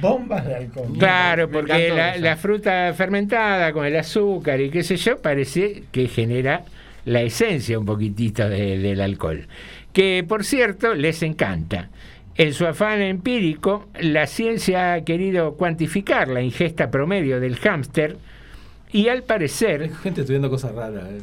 [0.00, 0.88] Bombas de alcohol.
[0.98, 6.08] Claro, porque la, la fruta fermentada con el azúcar y qué sé yo, parece que
[6.08, 6.62] genera
[7.04, 9.46] la esencia un poquitito de- del alcohol.
[9.94, 11.88] Que por cierto les encanta.
[12.36, 18.16] En su afán empírico, la ciencia ha querido cuantificar la ingesta promedio del hámster
[18.90, 19.82] y al parecer...
[19.82, 21.04] Hay gente estudiando cosas raras.
[21.06, 21.22] eh.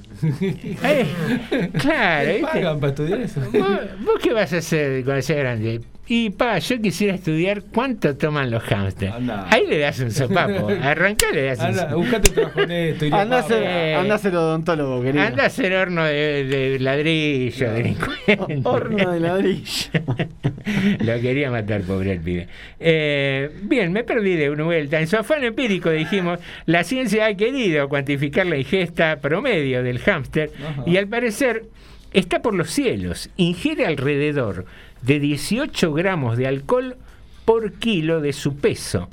[1.52, 2.48] Eh, claro, ¿Le ¿viste?
[2.52, 3.42] pagan para estudiar eso?
[3.42, 5.82] ¿Vos, vos qué vas a hacer cuando seas grande?
[6.14, 9.14] Y pa, yo quisiera estudiar cuánto toman los hámsters.
[9.14, 9.48] Anda.
[9.50, 10.68] Ahí le das un sopapo.
[10.84, 11.96] Arrancá le das un sopapo.
[12.00, 13.06] buscate un trabajo en esto.
[13.16, 13.64] Anda a ser,
[14.34, 14.38] Eh.
[14.38, 15.24] odontólogo, querido.
[15.24, 18.38] Anda a hacer horno de, de ladrillo, delincuente.
[18.66, 19.90] Horno de ladrillo.
[21.00, 22.48] Lo quería matar, pobre el pibe.
[22.78, 25.00] Eh, bien, me perdí de una vuelta.
[25.00, 30.52] En su afán empírico dijimos, la ciencia ha querido cuantificar la ingesta promedio del hámster
[30.62, 30.84] Ajá.
[30.86, 31.64] y al parecer
[32.12, 33.30] está por los cielos.
[33.38, 34.66] Ingiere alrededor
[35.02, 36.96] de 18 gramos de alcohol
[37.46, 39.10] por kilo de su peso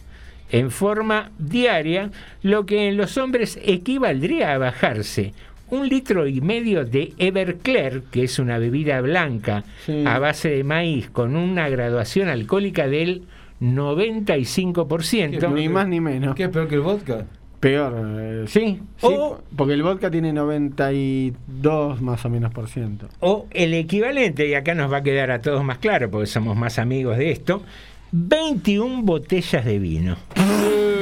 [0.50, 2.10] en forma diaria,
[2.42, 5.34] lo que en los hombres equivaldría a bajarse
[5.70, 10.04] un litro y medio de Everclear, que es una bebida blanca Sí.
[10.06, 13.24] a base de maíz con una graduación alcohólica del
[13.60, 15.50] 95%.
[15.52, 16.34] Ni más ni menos.
[16.34, 17.26] ¿Qué es peor que el vodka?
[17.60, 23.08] Peor, eh, sí, sí, O- porque el vodka tiene 92 más o menos por ciento.
[23.20, 26.56] O el equivalente, y acá nos va a quedar a todos más claro porque somos
[26.56, 27.62] más amigos de esto,
[28.12, 30.16] 21 botellas de vino.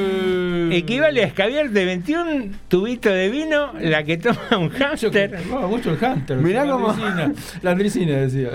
[0.73, 5.43] Equivale a escabiar de 21 tubitos de vino la que toma un hámster.
[5.45, 6.43] Jugaba mucho el.
[6.43, 8.49] Mirá la cómo- andricina, La andricina decía.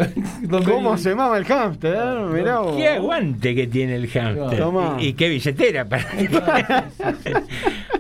[0.66, 1.95] ¿Cómo se mama el hamster?
[1.95, 2.26] eh?
[2.34, 2.76] Mirá vos.
[2.78, 4.64] Qué aguante que tiene el hámster.
[4.99, 6.05] Y qué billetera para.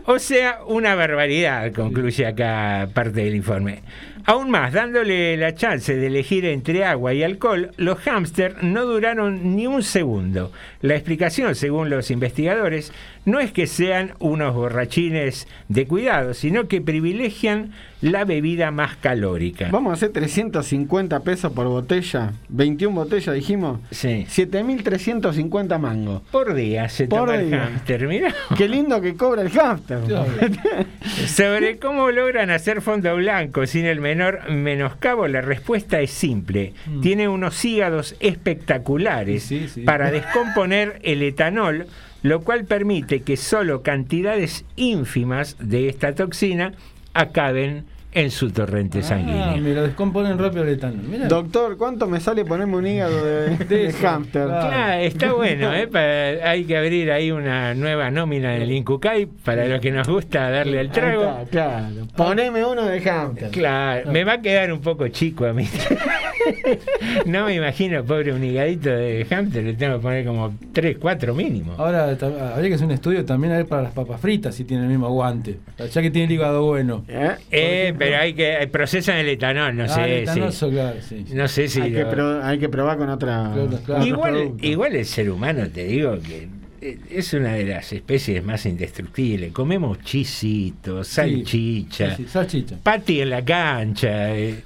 [0.05, 3.79] o sea, una barbaridad, concluye acá parte del informe.
[4.25, 9.55] Aún más, dándole la chance de elegir entre agua y alcohol, los hámster no duraron
[9.55, 10.51] ni un segundo.
[10.81, 12.91] La explicación, según los investigadores,
[13.25, 19.69] no es que sean unos borrachines de cuidado, sino que privilegian la bebida más calórica.
[19.71, 22.33] Vamos a hacer 350 pesos por botella.
[22.49, 23.79] 21 botellas, dijimos.
[23.91, 24.25] Sí.
[24.27, 26.23] 7.350 mangos.
[26.31, 27.59] Por día se Por toma el día.
[27.65, 28.33] hámster, mirá.
[28.57, 29.99] Qué lindo que cobra el hámster.
[31.27, 36.73] Sobre cómo logran hacer fondo blanco sin el menor menoscabo, la respuesta es simple.
[36.85, 37.01] Mm.
[37.01, 39.81] Tiene unos hígados espectaculares Sí, sí.
[39.83, 41.87] para descomponer el etanol,
[42.21, 46.73] lo cual permite que solo cantidades ínfimas de esta toxina
[47.13, 49.57] acaben en su torrente Ah, sanguíneo.
[49.57, 51.03] me lo descomponen rápido el etanol.
[51.07, 51.27] Mirá.
[51.27, 54.47] Doctor, ¿cuánto me sale ponerme un hígado de, De hámster?
[54.47, 54.67] claro.
[54.69, 55.87] Claro, está bueno, ¿eh?
[55.87, 60.07] Para- hay que abrir ahí una nueva nómina en el Incucay para los que nos
[60.07, 61.23] gusta darle el trago.
[61.23, 62.07] Está, claro.
[62.15, 63.49] Poneme uno de hámster.
[63.51, 65.67] Claro, me va a quedar un poco chico a mí.
[67.25, 71.33] no me imagino, pobre, un higadito de hámster, le tengo que poner como 3, 4
[71.33, 71.73] mínimo.
[71.77, 74.85] Ahora habría que hacer un estudio también a ver para las papas fritas si tienen
[74.85, 75.57] el mismo aguante.
[75.91, 77.03] Ya que tiene el hígado bueno.
[77.51, 81.25] Eh, pero hay que procesan el etanol, no Ah, sé el etanol, si claro, sí,
[81.27, 81.33] sí.
[81.33, 83.51] no sé si hay, que pro- hay que probar con otra.
[83.53, 83.75] Claro, claro.
[83.93, 86.47] otros igual igual el ser humano te digo que
[86.81, 89.51] eh, es una de las especies más indestructibles.
[89.51, 92.75] Comemos chisitos, salchicha, Sí, sí, salchicha.
[92.81, 94.63] pati en la cancha, eh,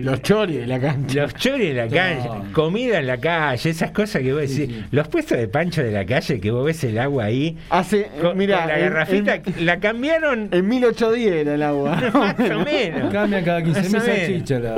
[0.00, 1.22] Los choris de la cancha.
[1.22, 2.52] Los choris en la cancha, No.
[2.52, 4.56] comida en la calle, esas cosas que vos decís.
[4.68, 4.84] sí.
[4.90, 7.56] Los puestos de pancho de la calle que vos ves el agua ahí.
[7.70, 11.96] Hace, Con, mira, con la en- garrafita, en- la cambiaron En 1810 era el agua.
[12.14, 13.12] más o menos.
[13.12, 14.04] Cambian cada 15.000 Más o menos.
[14.04, 14.62] salchichas.
[14.62, 14.76] La...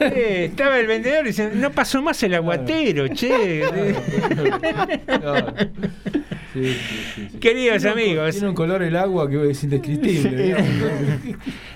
[0.00, 3.62] Eh, estaba el vendedor diciendo, no pasó más el aguatero, che.
[5.06, 5.54] Claro.
[6.52, 6.74] Sí, sí,
[7.14, 7.38] sí, sí.
[7.38, 8.32] Queridos Tiene un co- amigos.
[8.32, 10.56] Tiene un color el agua que es indescriptible.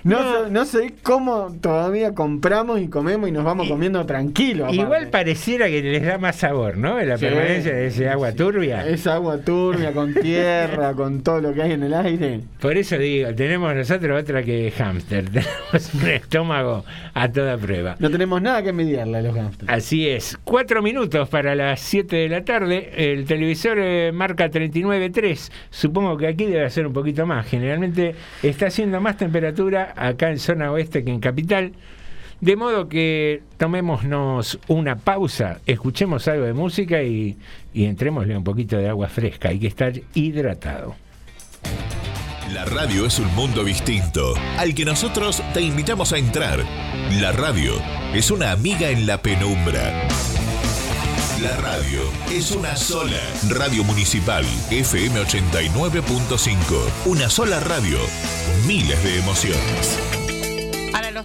[0.04, 4.64] No, no sé cómo todavía compramos y comemos y nos vamos comiendo tranquilos.
[4.68, 4.82] aparte.
[4.82, 7.00] Igual pareciera que les da más sabor, ¿no?
[7.00, 7.26] La Sí.
[7.26, 8.86] permanencia de ese agua turbia.
[8.86, 12.40] Esa agua turbia con tierra, con todo lo que hay en el aire.
[12.60, 15.24] Por eso digo, tenemos nosotros otra que hámster.
[15.30, 17.96] Tenemos un estómago a toda prueba.
[17.98, 19.70] No tenemos nada que envidiarle a los hamsters.
[19.70, 22.90] Así es, cuatro minutos para las 7 de la tarde.
[22.96, 25.50] El televisor eh, marca 39.3.
[25.70, 27.46] Supongo que aquí debe ser un poquito más.
[27.46, 31.72] Generalmente está haciendo más temperatura acá en zona oeste que en capital.
[32.44, 37.38] De modo que tomémonos una pausa, escuchemos algo de música y,
[37.72, 39.48] y entrémosle un poquito de agua fresca.
[39.48, 40.94] Hay que estar hidratado.
[42.52, 46.58] La radio es un mundo distinto al que nosotros te invitamos a entrar.
[47.12, 47.72] La radio
[48.12, 50.06] es una amiga en la penumbra.
[51.40, 53.22] La radio es una sola.
[53.48, 57.06] Radio Municipal FM 89.5.
[57.06, 57.96] Una sola radio.
[58.66, 60.23] Miles de emociones.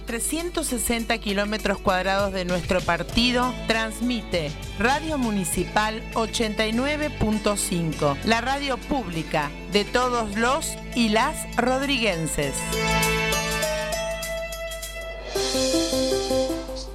[0.00, 9.84] los 360 kilómetros cuadrados de nuestro partido, transmite Radio Municipal 89.5, la radio pública de
[9.84, 12.54] todos los y las rodriguenses.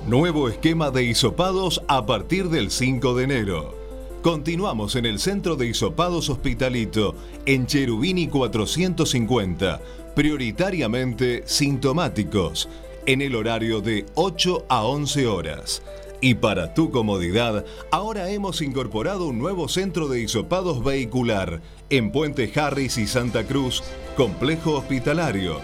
[0.08, 3.76] Nuevo esquema de hisopados a partir del 5 de enero.
[4.22, 9.80] Continuamos en el Centro de Hisopados Hospitalito, en Cherubini 450,
[10.16, 12.68] prioritariamente sintomáticos,
[13.06, 15.82] en el horario de 8 a 11 horas.
[16.22, 22.52] Y para tu comodidad, ahora hemos incorporado un nuevo centro de hisopados vehicular en Puente
[22.56, 23.84] Harris y Santa Cruz,
[24.18, 25.60] complejo hospitalario,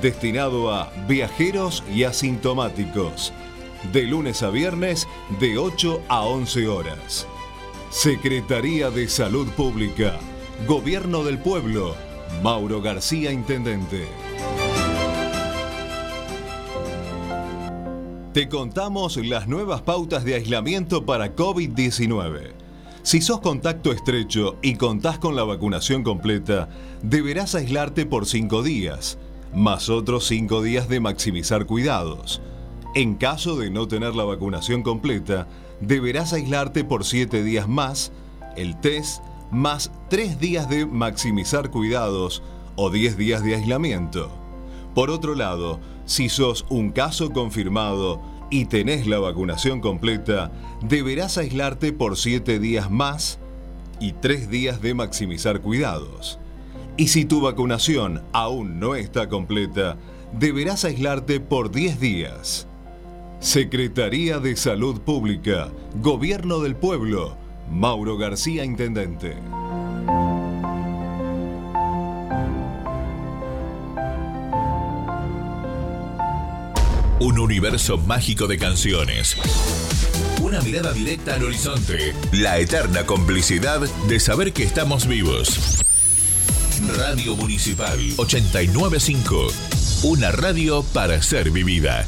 [0.00, 3.32] destinado a viajeros y asintomáticos
[3.92, 5.08] de lunes a viernes
[5.40, 7.26] de 8 a 11 horas.
[7.90, 10.18] Secretaría de Salud Pública,
[10.66, 11.94] Gobierno del Pueblo,
[12.42, 14.27] Mauro García, Intendente.
[18.38, 22.52] Te contamos las nuevas pautas de aislamiento para COVID-19.
[23.02, 26.68] Si sos contacto estrecho y contás con la vacunación completa,
[27.02, 29.18] deberás aislarte por 5 días,
[29.52, 32.40] más otros 5 días de maximizar cuidados.
[32.94, 35.48] En caso de no tener la vacunación completa,
[35.80, 38.12] deberás aislarte por 7 días más,
[38.56, 39.20] el test,
[39.50, 42.44] más 3 días de maximizar cuidados
[42.76, 44.30] o 10 días de aislamiento.
[44.94, 50.50] Por otro lado, si sos un caso confirmado y tenés la vacunación completa,
[50.80, 53.38] deberás aislarte por 7 días más
[54.00, 56.38] y 3 días de maximizar cuidados.
[56.96, 59.98] Y si tu vacunación aún no está completa,
[60.32, 62.66] deberás aislarte por 10 días.
[63.40, 65.68] Secretaría de Salud Pública,
[66.00, 67.36] Gobierno del Pueblo,
[67.70, 69.36] Mauro García, Intendente.
[77.20, 79.36] Un universo mágico de canciones.
[80.40, 82.14] Una mirada directa al horizonte.
[82.32, 85.82] La eterna complicidad de saber que estamos vivos.
[86.96, 89.48] Radio Municipal 895.
[90.04, 92.06] Una radio para ser vivida.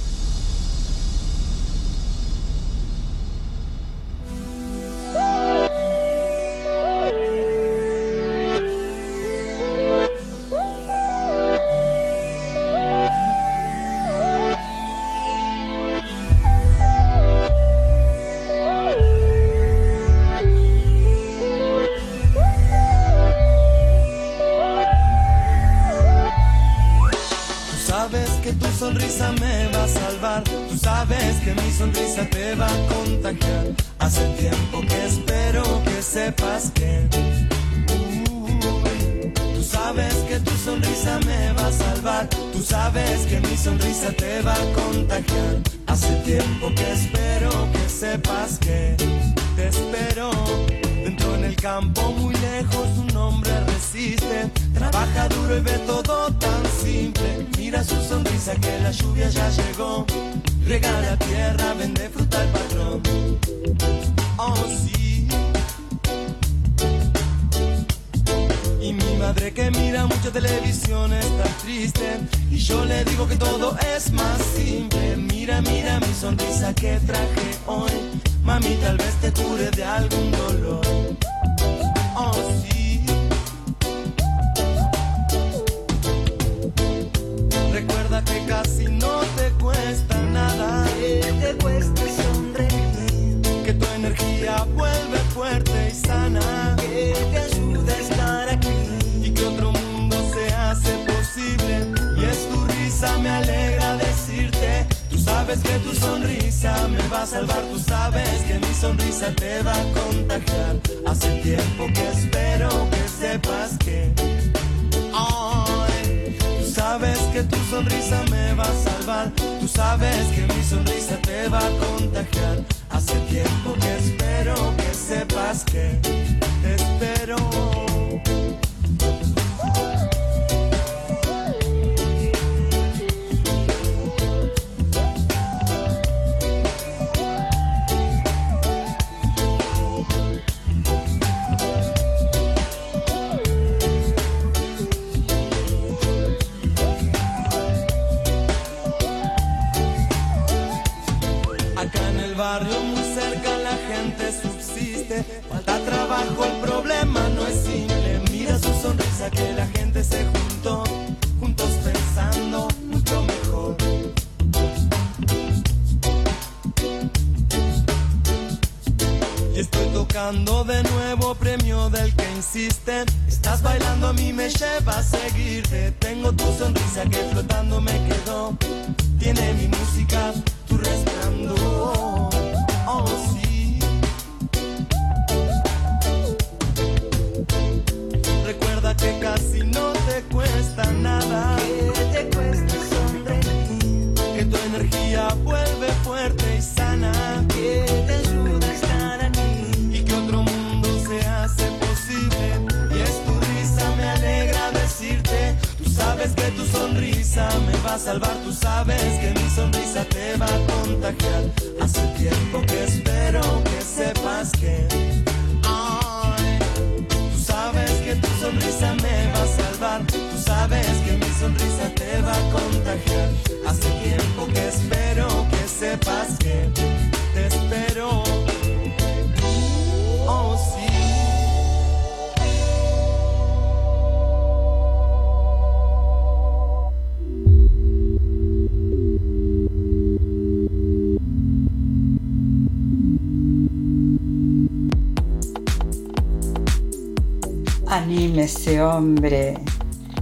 [248.41, 249.55] ese hombre?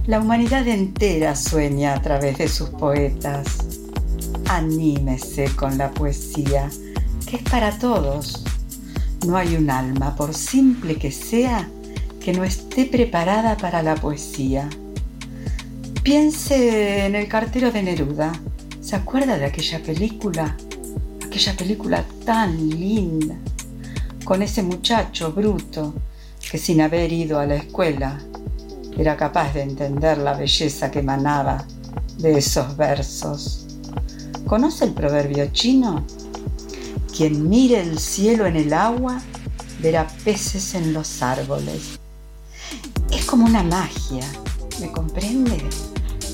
[0.05, 3.79] La humanidad entera sueña a través de sus poetas.
[4.47, 6.69] Anímese con la poesía,
[7.25, 8.43] que es para todos.
[9.25, 11.69] No hay un alma, por simple que sea,
[12.19, 14.69] que no esté preparada para la poesía.
[16.03, 18.31] Piense en el cartero de Neruda.
[18.81, 20.55] ¿Se acuerda de aquella película?
[21.25, 23.35] Aquella película tan linda,
[24.23, 25.93] con ese muchacho bruto
[26.49, 28.19] que sin haber ido a la escuela
[28.97, 31.63] era capaz de entender la belleza que emanaba
[32.17, 33.67] de esos versos.
[34.47, 36.05] ¿Conoce el proverbio chino?
[37.15, 39.21] Quien mire el cielo en el agua
[39.81, 41.99] verá peces en los árboles.
[43.11, 44.25] Es como una magia,
[44.81, 45.57] ¿me comprende?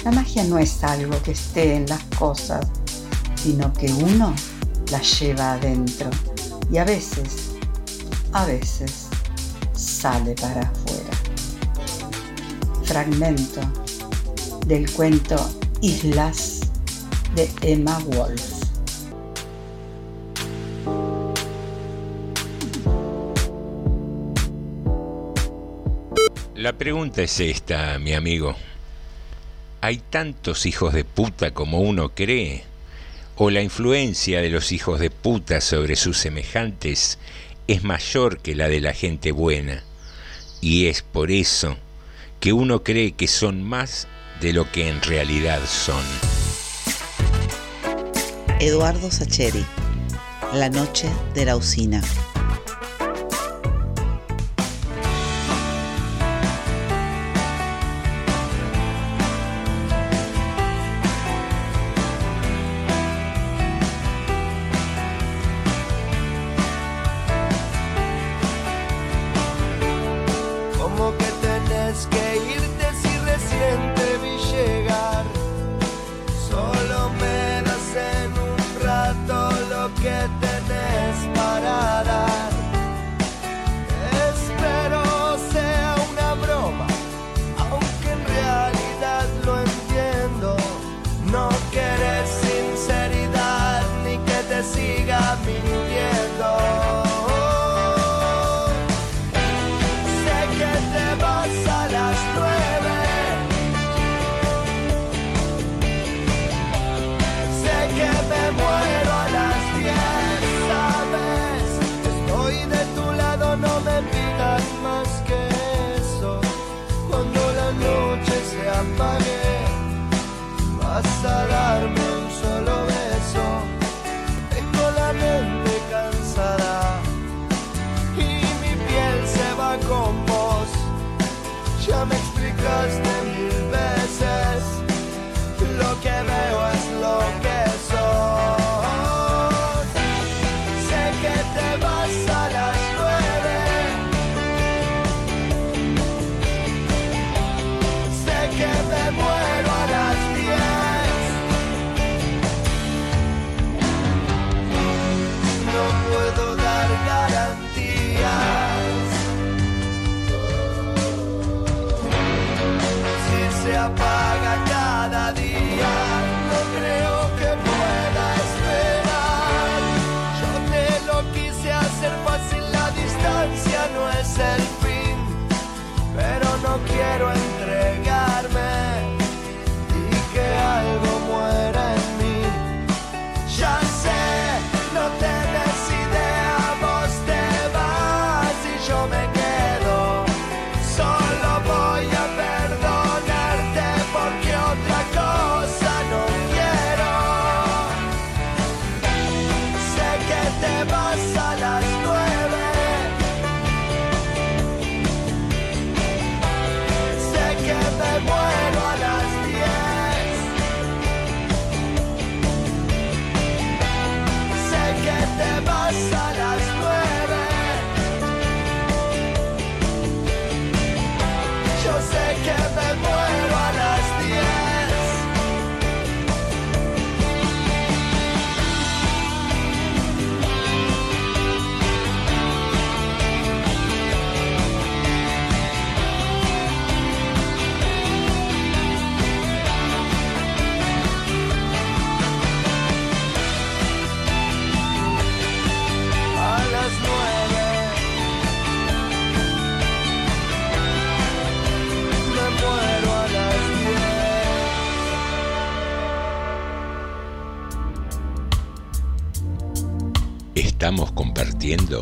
[0.05, 2.65] La magia no es algo que esté en las cosas,
[3.35, 4.33] sino que uno
[4.91, 6.09] la lleva adentro.
[6.71, 7.51] Y a veces,
[8.31, 9.04] a veces
[10.05, 11.09] sale para afuera.
[12.83, 13.61] Fragmento
[14.67, 15.35] del cuento
[15.81, 16.59] Islas
[17.33, 18.39] de Emma Wolf.
[26.53, 28.55] La pregunta es esta, mi amigo.
[29.81, 32.63] ¿Hay tantos hijos de puta como uno cree?
[33.37, 37.17] ¿O la influencia de los hijos de puta sobre sus semejantes
[37.65, 39.83] es mayor que la de la gente buena?
[40.65, 41.77] Y es por eso
[42.39, 44.07] que uno cree que son más
[44.41, 46.03] de lo que en realidad son.
[48.59, 49.63] Eduardo Sacheri,
[50.55, 52.01] La noche de la usina.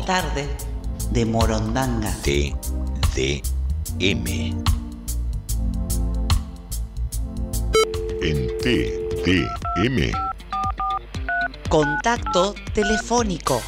[0.06, 0.46] Tarde
[1.12, 2.12] de Morondanga.
[2.22, 3.42] TDM.
[8.20, 10.12] En TDM
[11.70, 13.62] Contacto telefónico.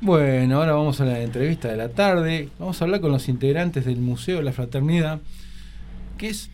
[0.00, 2.48] Bueno, ahora vamos a la entrevista de la tarde.
[2.60, 5.20] Vamos a hablar con los integrantes del Museo de la Fraternidad,
[6.16, 6.50] que es,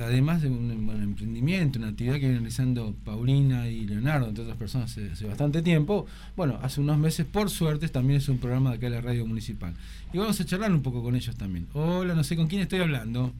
[0.00, 4.56] además de un, bueno, emprendimiento, una actividad que viene realizando Paulina y Leonardo, entre otras
[4.58, 6.06] personas, hace, hace bastante tiempo.
[6.36, 9.26] Bueno, hace unos meses, por suerte, también es un programa de acá de la radio
[9.26, 9.74] municipal.
[10.12, 11.66] Y vamos a charlar un poco con ellos también.
[11.74, 13.32] Hola, no sé con quién estoy hablando.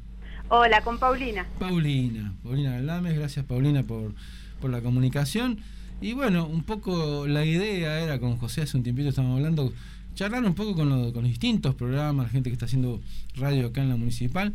[0.48, 1.46] Hola, con Paulina.
[1.58, 4.14] Paulina, Paulina Galdames, gracias Paulina por,
[4.60, 5.58] por la comunicación.
[6.00, 9.72] Y bueno, un poco la idea era con José, hace un tiempito estábamos hablando,
[10.14, 13.00] charlar un poco con, lo- con los distintos programas, la gente que está haciendo
[13.36, 14.52] radio acá en la municipal.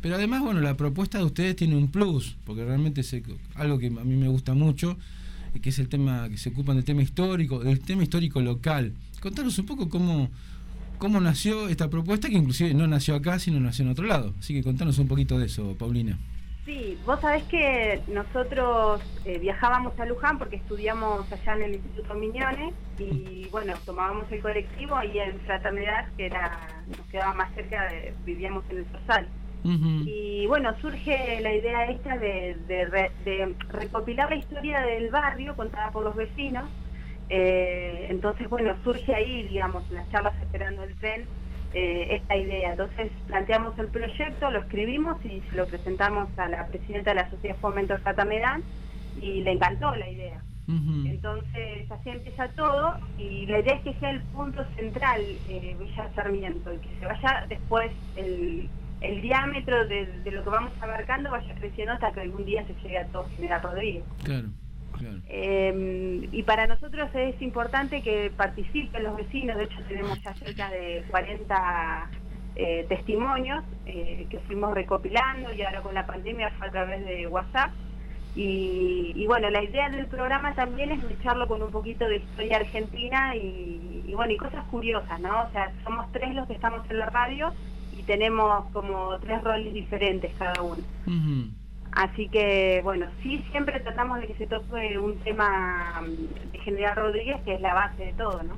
[0.00, 3.16] Pero además, bueno, la propuesta de ustedes tiene un plus, porque realmente es
[3.54, 4.96] algo que a mí me gusta mucho,
[5.60, 8.92] que es el tema, que se ocupan del tema histórico, del tema histórico local.
[9.20, 10.30] Contanos un poco cómo,
[10.98, 14.34] cómo nació esta propuesta, que inclusive no nació acá, sino nació en otro lado.
[14.38, 16.16] Así que contanos un poquito de eso, Paulina.
[16.68, 22.14] Sí, vos sabés que nosotros eh, viajábamos a Luján porque estudiamos allá en el Instituto
[22.14, 27.88] Miñones y bueno, tomábamos el colectivo ahí en Fraternidad, que era nos quedaba más cerca,
[27.88, 29.26] de, vivíamos en el Sorsal.
[30.04, 35.54] Y bueno, surge la idea esta de, de re- de recopilar la historia del barrio
[35.56, 36.70] contada por los vecinos.
[37.28, 41.28] Eh, entonces, bueno, surge ahí, digamos, en las charlas esperando el tren,
[41.72, 42.70] eh, esta idea.
[42.72, 47.30] Entonces planteamos el proyecto, lo escribimos y se lo presentamos a la presidenta de la
[47.30, 48.64] Sociedad Fomento de Fatamedán
[49.14, 50.44] y le encantó la idea.
[51.02, 56.12] Entonces así empieza todo y la idea es que sea el punto central eh, Villa
[56.14, 61.30] Sarmiento y que se vaya después el, el diámetro de, de lo que vamos abarcando
[61.30, 64.04] vaya creciendo hasta que algún día se llegue a todo General Rodríguez.
[64.24, 64.48] Claro,
[64.96, 65.18] claro.
[65.28, 70.70] Eh, y para nosotros es importante que participen los vecinos, de hecho tenemos ya cerca
[70.70, 72.10] de 40
[72.56, 77.26] eh, testimonios eh, que fuimos recopilando y ahora con la pandemia fue a través de
[77.28, 77.70] WhatsApp.
[78.34, 82.58] Y, y bueno, la idea del programa también es mezclarlo con un poquito de historia
[82.58, 85.42] argentina y, y bueno, y cosas curiosas, ¿no?
[85.42, 87.52] O sea, somos tres los que estamos en la radio
[88.08, 90.82] tenemos como tres roles diferentes cada uno.
[91.92, 96.96] Así que, bueno, sí siempre tratamos de que se toque un tema mm, de General
[96.96, 98.54] Rodríguez, que es la base de todo, ¿no?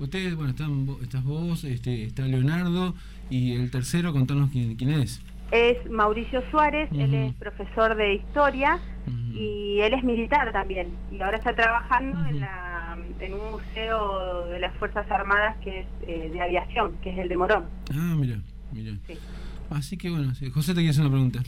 [0.00, 2.94] Ustedes, bueno, están, estás vos, este, está Leonardo
[3.28, 5.22] y el tercero, contanos quién, quién es.
[5.52, 8.78] Es Mauricio Suárez, él es profesor de historia
[9.34, 10.88] y él es militar también.
[11.12, 12.69] Y ahora está trabajando en, la,
[13.20, 17.28] en un museo de las Fuerzas Armadas que es eh, de aviación, que es el
[17.28, 17.64] de Morón.
[17.92, 18.40] Ah, mira,
[18.72, 18.92] mira.
[19.70, 20.50] Así que bueno, sí.
[20.50, 21.42] José te quiere hacer una pregunta.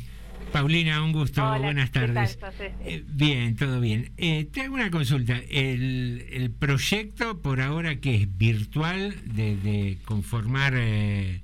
[0.52, 2.39] Paulina, un gusto, Hola, buenas ¿qué tal, tardes.
[2.81, 4.12] Eh, bien, todo bien.
[4.19, 5.39] Eh, te hago una consulta.
[5.51, 11.40] El, el proyecto por ahora que es virtual de, de conformar eh,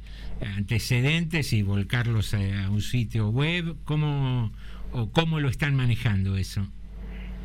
[0.56, 4.52] antecedentes y volcarlos a, a un sitio web, ¿cómo,
[4.92, 6.66] o cómo lo están manejando eso?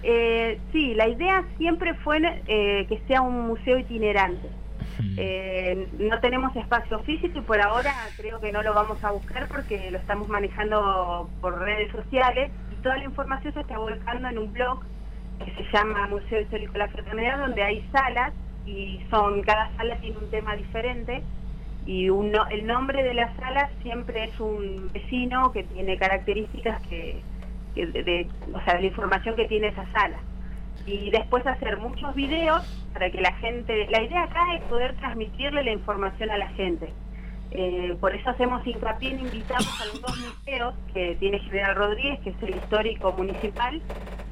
[0.04, 4.50] Eh, sí, la idea siempre fue eh, que sea un museo itinerante.
[5.18, 9.48] Eh, no tenemos espacio físico y por ahora creo que no lo vamos a buscar
[9.48, 14.38] porque lo estamos manejando por redes sociales y toda la información se está volcando en
[14.38, 14.82] un blog
[15.44, 18.34] que se llama Museo Histórico de la Fraternidad donde hay salas
[18.68, 21.24] y son cada sala tiene un tema diferente
[21.86, 27.22] y uno, el nombre de la sala siempre es un vecino que tiene características que,
[27.33, 27.33] que
[27.76, 30.18] de, de- o sea, de la información que tiene esa sala.
[30.86, 32.62] Y después hacer muchos videos
[32.94, 36.92] para que la gente, la idea acá es poder transmitirle la información a la gente.
[37.52, 42.20] Eh, por eso hacemos hincapié en invitamos a los dos museos que tiene General Rodríguez,
[42.22, 43.82] que es el histórico municipal,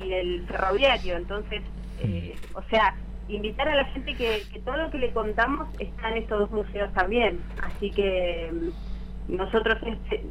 [0.03, 1.15] y el ferroviario.
[1.17, 1.61] Entonces,
[1.99, 2.95] eh, o sea,
[3.27, 6.91] invitar a la gente que, todo lo que le contamos está en estos dos museos
[6.93, 7.39] también.
[7.61, 8.51] Así que
[9.31, 9.77] nosotros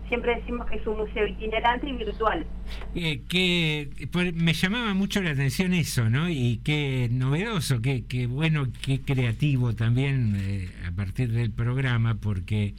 [0.09, 2.47] siempre decimos que es un museo itinerante y virtual.
[2.95, 3.89] Eh, que
[4.35, 6.29] me llamaba mucho la atención eso, ¿no?
[6.29, 12.75] Y qué novedoso, qué, qué bueno, qué creativo también eh, a partir del programa, porque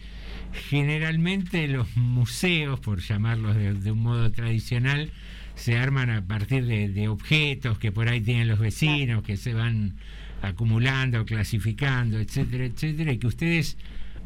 [0.70, 5.10] generalmente los museos, por llamarlos de, un modo tradicional,
[5.56, 9.54] se arman a partir de, de objetos que por ahí tienen los vecinos, que se
[9.54, 9.96] van
[10.44, 13.78] acumulando, clasificando, etcétera, etcétera, y que ustedes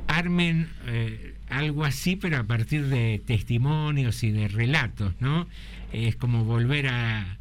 [0.07, 5.47] armen eh, algo así, pero a partir de testimonios y de relatos, ¿no?
[5.91, 7.37] Es como volver a,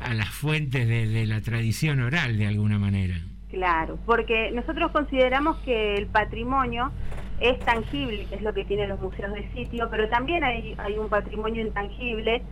[0.00, 3.16] a las fuentes de, de la tradición oral, de alguna manera.
[3.50, 6.92] Claro, porque nosotros consideramos que el patrimonio
[7.40, 11.08] es tangible, es lo que tienen los museos de sitio, pero también hay, hay un
[11.08, 12.42] patrimonio intangible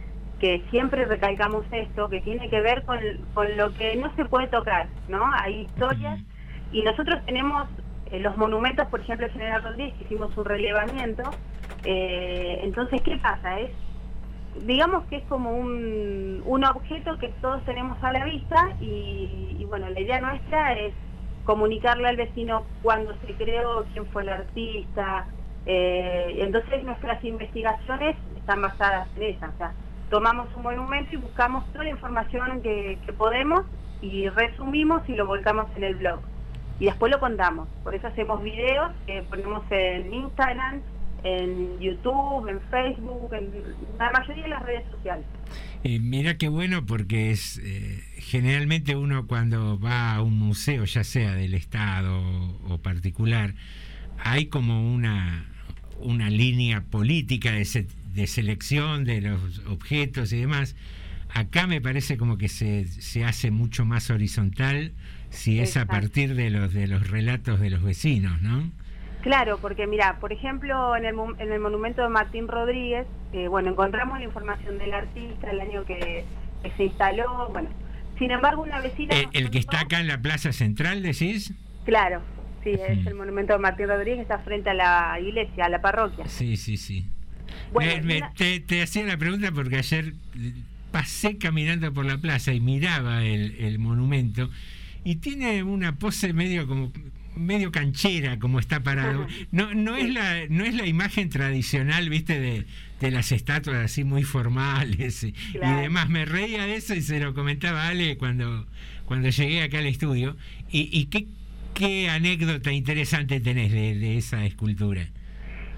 [0.40, 2.98] que siempre recalcamos esto, que tiene que ver con,
[3.34, 5.24] con lo que no se puede tocar, ¿no?
[5.34, 6.20] Hay historias
[6.72, 7.68] y nosotros tenemos
[8.10, 11.22] eh, los monumentos, por ejemplo, el General Rodríguez, hicimos un relevamiento,
[11.84, 13.60] eh, entonces, ¿qué pasa?
[13.60, 13.70] Es
[14.64, 19.90] digamos que es como un, un objeto que todos tenemos a la vista y, bueno,
[19.90, 20.94] la idea nuestra es
[21.44, 25.26] comunicarle al vecino cuándo se creó, quién fue el artista.
[25.66, 29.46] eh, entonces nuestras investigaciones están basadas en eso.
[29.46, 29.72] O sea,
[30.10, 33.64] tomamos un monumento y buscamos toda la información que podemos
[34.00, 36.20] y resumimos y lo volcamos en el blog.
[36.80, 37.68] Y después lo contamos.
[37.82, 40.80] Por eso hacemos videos que ponemos en Instagram,
[41.24, 43.50] en YouTube, en Facebook, en
[43.98, 45.24] la mayoría de las redes sociales.
[45.84, 51.02] Eh, mira qué bueno porque es eh, generalmente uno cuando va a un museo, ya
[51.04, 52.20] sea del Estado
[52.68, 53.54] o, particular,
[54.18, 55.46] hay como una,
[55.98, 60.76] una línea política de, se- de selección de los objetos y demás.
[61.32, 64.92] Acá me parece como que se, se hace mucho más horizontal
[65.36, 68.70] si es a partir de los de los relatos de los vecinos, ¿no?
[69.22, 73.70] Claro, porque mira, por ejemplo, en el, en el monumento de Martín Rodríguez, eh, bueno,
[73.70, 76.24] encontramos la información del artista, el año que,
[76.62, 77.68] que se instaló, bueno.
[78.18, 79.14] Sin embargo, una vecina...
[79.14, 81.52] El, el que está acá en la Plaza Central, decís.
[81.84, 82.22] Claro,
[82.64, 86.26] sí, es el monumento de Martín Rodríguez, está frente a la iglesia, a la parroquia.
[86.28, 87.04] Sí, sí, sí.
[87.72, 90.52] Bueno, Me- te, te hacía la pregunta porque ayer eh,
[90.92, 94.50] pasé caminando por la plaza y miraba el, el monumento
[95.06, 96.90] y tiene una pose medio como
[97.36, 99.24] medio canchera como está parado.
[99.52, 102.66] No, no es la, no es la imagen tradicional, viste, de,
[102.98, 106.08] de las estatuas así muy formales y, demás.
[106.08, 108.66] Me reía de eso y se lo comentaba a Ale cuando,
[109.04, 110.36] cuando llegué acá al estudio.
[110.72, 111.28] ¿Y, y qué,
[111.72, 115.06] qué anécdota interesante tenés de, de esa escultura?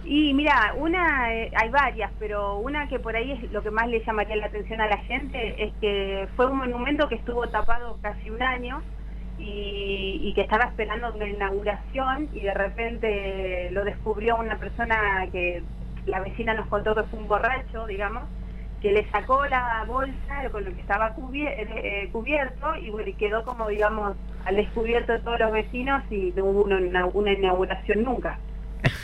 [0.06, 3.88] Y mira, una, eh, hay varias, pero una que por ahí es lo que más
[3.88, 7.98] le llamaría la atención a la gente es que fue un monumento que estuvo tapado
[8.00, 8.82] casi un año
[9.39, 15.62] y, y que estaba esperando una inauguración y de repente lo descubrió una persona que
[16.06, 18.24] la vecina nos contó que fue un borracho, digamos,
[18.81, 23.44] que le sacó la bolsa con lo que estaba cubier- eh, cubierto y bueno, quedó
[23.44, 28.39] como, digamos, al descubierto de todos los vecinos y no hubo una, una inauguración nunca.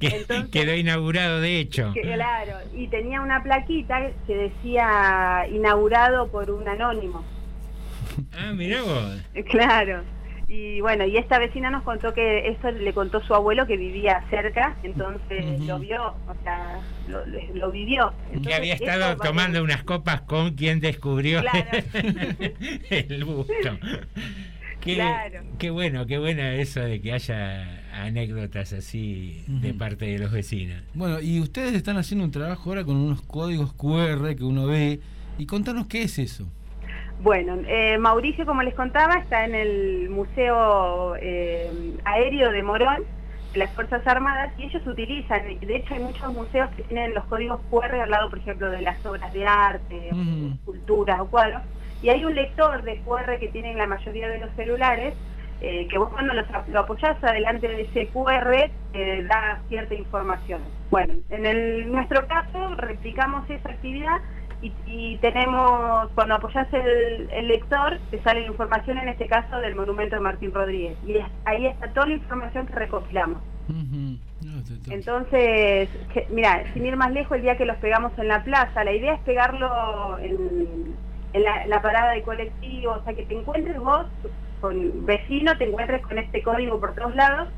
[0.00, 1.92] Que quedó inaugurado de hecho.
[1.92, 7.22] Que- claro, y tenía una plaquita que decía inaugurado por un anónimo.
[8.38, 9.16] Ah, mirá vos.
[9.50, 10.02] Claro.
[10.50, 14.24] Y bueno, y esta vecina nos contó que esto le contó su abuelo que vivía
[14.30, 17.20] cerca, entonces lo vio, o sea, lo,
[17.54, 18.14] lo vivió.
[18.42, 21.66] Que había estado tomando unas copas con quien descubrió Claro.
[22.90, 23.78] el busto.
[24.80, 25.42] Qué, Claro.
[25.58, 30.82] qué bueno, qué buena eso de que haya anécdotas así de parte de los vecinos.
[30.94, 35.00] Bueno, y ustedes están haciendo un trabajo ahora con unos códigos QR que uno ve.
[35.36, 36.48] Y contanos qué es eso.
[37.20, 43.02] Bueno, eh, Mauricio, como les contaba, está en el Museo eh, Aéreo de Morón,
[43.52, 47.24] de las Fuerzas Armadas, y ellos utilizan, de hecho hay muchos museos que tienen los
[47.24, 51.62] códigos QR al lado, por ejemplo, de las obras de arte, o esculturas o cuadros,
[52.02, 55.14] y hay un lector de QR que tienen la mayoría de los celulares,
[55.60, 60.60] eh, que vos cuando los lo apoyás adelante de ese QR te da cierta información.
[60.88, 64.18] Bueno, en el, nuestro caso replicamos esa actividad
[64.60, 69.58] y, y tenemos, cuando apoyás el, el lector, te sale la información en este caso
[69.60, 70.98] del monumento de Martín Rodríguez.
[71.02, 73.42] Y es- ahí está toda la información que recopilamos.
[74.90, 75.90] Entonces,
[76.30, 79.14] mira, sin ir más lejos, el día que los pegamos en la plaza, la idea
[79.14, 80.98] es pegarlo en,
[81.32, 84.06] en la, la parada de colectivo, o sea, que te encuentres vos
[84.60, 87.48] con vecino, te encuentres con este código por todos lados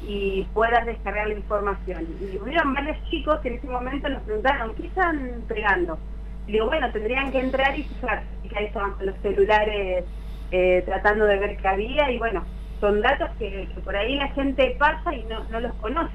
[0.00, 2.06] y puedas descargar la información.
[2.20, 6.00] Y hubieron varios chicos que en ese momento nos preguntaron, ¿qué están pegando?
[6.46, 10.04] Digo, bueno, tendrían que entrar y fijarse, y que ahí estaban con los celulares
[10.50, 12.44] eh, tratando de ver qué había, y bueno,
[12.80, 16.14] son datos que, que por ahí la gente pasa y no, no los conoce.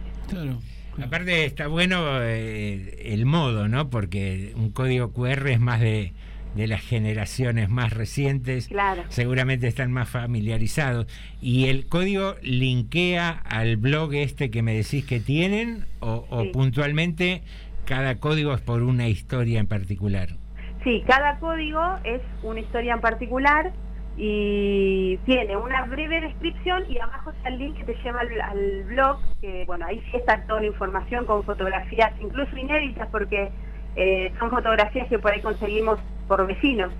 [1.01, 3.89] Aparte está bueno eh, el modo, ¿no?
[3.89, 6.13] Porque un código QR es más de,
[6.55, 8.69] de las generaciones más recientes.
[8.69, 9.03] Claro.
[9.09, 11.05] Seguramente están más familiarizados.
[11.41, 15.85] ¿Y el código linkea al blog este que me decís que tienen?
[15.99, 17.41] ¿O, puntualmente
[17.85, 20.29] cada código es por una historia en particular?
[20.83, 23.71] Sí, cada código es una historia en particular
[24.17, 28.83] y tiene una breve descripción y abajo está el link que te lleva al, al
[28.85, 33.49] blog, que bueno, ahí sí está toda la información con fotografías, incluso inéditas porque
[33.95, 36.91] eh, son fotografías que por ahí conseguimos por vecinos.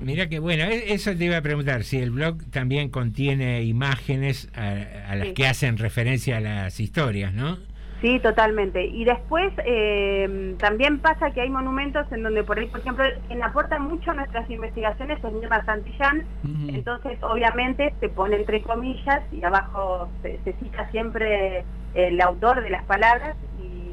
[0.00, 4.50] Mira que bueno, e- eso te iba a preguntar, si el blog también contiene imágenes
[4.54, 5.34] a, a las Sí.
[5.34, 7.58] que hacen referencia a las historias, ¿no?
[8.04, 8.84] Sí, totalmente.
[8.84, 13.42] Y después eh, también pasa que hay monumentos en donde por ahí, por ejemplo, quien
[13.42, 16.26] aporta mucho a nuestras investigaciones es Mirna Santillán,
[16.68, 21.64] entonces obviamente se pone entre comillas y abajo se, se cita siempre
[21.94, 23.36] el autor de las palabras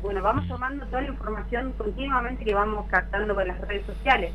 [0.02, 4.34] bueno, vamos tomando toda la información continuamente que vamos captando con las redes sociales.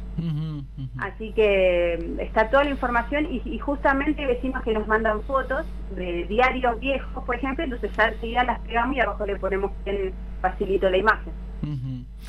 [0.98, 5.66] Así que mm, está toda la información y, y justamente vecinos que nos mandan fotos
[5.94, 10.12] de diarios viejos, por ejemplo, entonces ya enseguida las pegamos y abajo le ponemos bien
[10.40, 11.32] facilito la imagen.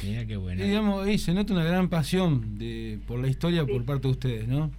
[0.03, 0.63] Mira qué bueno.
[0.63, 4.47] Y, digamos, se nota una gran pasión de, por la historia por parte de ustedes,
[4.47, 4.71] ¿no?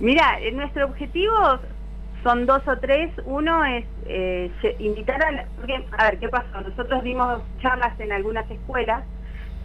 [0.00, 1.34] Mira, eh, nuestro objetivo
[2.22, 3.10] son dos o tres.
[3.24, 5.30] Uno es eh, invitar a...
[5.32, 6.60] la- porque, a ver, ¿qué pasó?
[6.60, 9.04] Nosotros dimos charlas en algunas escuelas,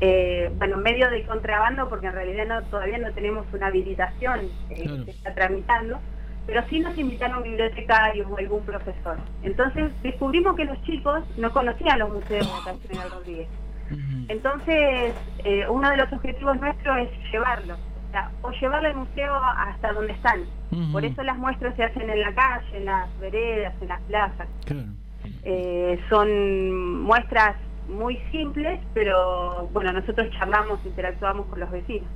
[0.01, 4.39] eh, bueno, medio de contrabando, porque en realidad no todavía no tenemos una habilitación
[4.69, 5.99] eh, que se está tramitando,
[6.45, 9.17] pero sí nos invitaron bibliotecarios o algún profesor.
[9.43, 13.47] Entonces descubrimos que los chicos no conocían los museos de en General Rodríguez.
[14.27, 15.13] Entonces,
[15.43, 17.77] eh, uno de los objetivos nuestros es llevarlos,
[18.14, 20.41] o, sea, o llevarlo al museo hasta donde están.
[20.91, 24.48] Por eso las muestras se hacen en la calle, en las veredas, en las plazas.
[25.44, 27.56] Eh, son muestras
[27.90, 32.07] muy simples, pero bueno, nosotros charlamos, interactuamos con los vecinos.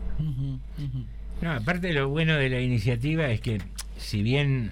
[1.42, 3.60] No, aparte lo bueno de la iniciativa es que
[3.98, 4.72] si bien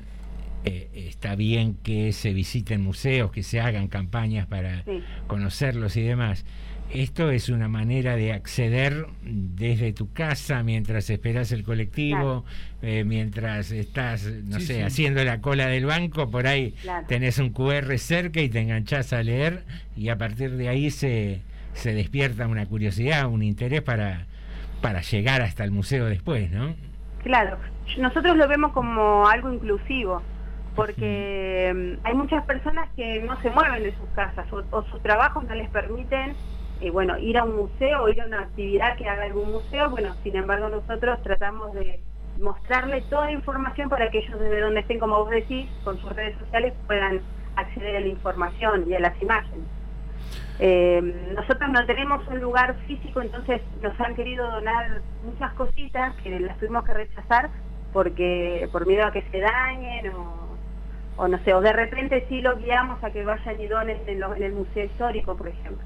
[0.63, 5.03] eh, está bien que se visiten museos, que se hagan campañas para Sí.
[5.27, 6.43] conocerlos y demás,
[6.91, 12.45] esto es una manera de acceder desde tu casa mientras esperas el colectivo,
[12.81, 14.81] eh, mientras estás, no Sí, sé, sí.
[14.81, 17.05] haciendo la cola del banco, por ahí Claro.
[17.07, 19.63] tenés un QR cerca y te enganchás a leer
[19.97, 21.41] y a partir de ahí se,
[21.73, 24.27] se despierta una curiosidad, un interés para,
[24.81, 26.75] para llegar hasta el museo después, ¿no?
[27.23, 27.57] Claro,
[27.97, 30.21] nosotros lo vemos como algo inclusivo,
[30.75, 35.43] porque hay muchas personas que no se mueven de sus casas o, o sus trabajos
[35.45, 36.33] no les permiten
[36.81, 39.89] eh, bueno, ir a un museo o ir a una actividad que haga algún museo,
[39.89, 42.01] bueno, sin embargo nosotros tratamos de
[42.39, 46.13] mostrarle toda la información para que ellos desde donde estén, como vos decís, con sus
[46.13, 47.21] redes sociales puedan
[47.55, 49.65] acceder a la información y a las imágenes.
[50.59, 56.39] Eh, nosotros no tenemos un lugar físico, entonces nos han querido donar muchas cositas que
[56.39, 57.49] las tuvimos que rechazar
[57.91, 60.11] porque por miedo a que se dañen
[61.17, 64.43] o, no sé, o de repente sí lo guiamos a que vayan y donen en
[64.43, 65.85] el Museo Histórico, por ejemplo.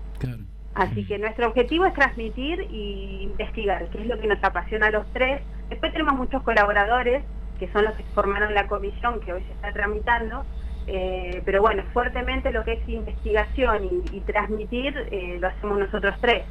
[0.75, 4.91] Así que nuestro objetivo es transmitir y investigar, que es lo que nos apasiona a
[4.91, 5.41] los tres.
[5.69, 7.23] Después tenemos muchos colaboradores,
[7.59, 10.45] que son los que formaron la comisión que hoy se está tramitando,
[10.87, 16.15] eh, pero bueno, fuertemente lo que es investigación y, y transmitir eh, lo hacemos nosotros
[16.21, 16.43] tres.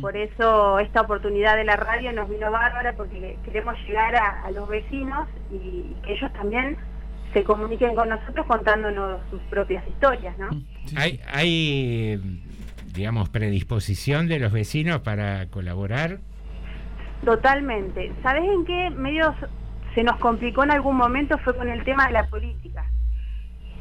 [0.00, 4.52] Por eso esta oportunidad de la radio nos vino bárbara porque queremos llegar a, a
[4.52, 6.76] los vecinos y, y que ellos también
[7.32, 10.50] se comuniquen con nosotros contándonos sus propias historias, ¿no?
[10.96, 12.20] ¿Hay, hay,
[12.96, 16.18] digamos, predisposición de los vecinos para colaborar?
[17.24, 18.12] Totalmente.
[18.22, 19.34] ¿Sabes en qué medio
[19.94, 21.38] se nos complicó en algún momento?
[21.38, 22.84] Fue con el tema de la política.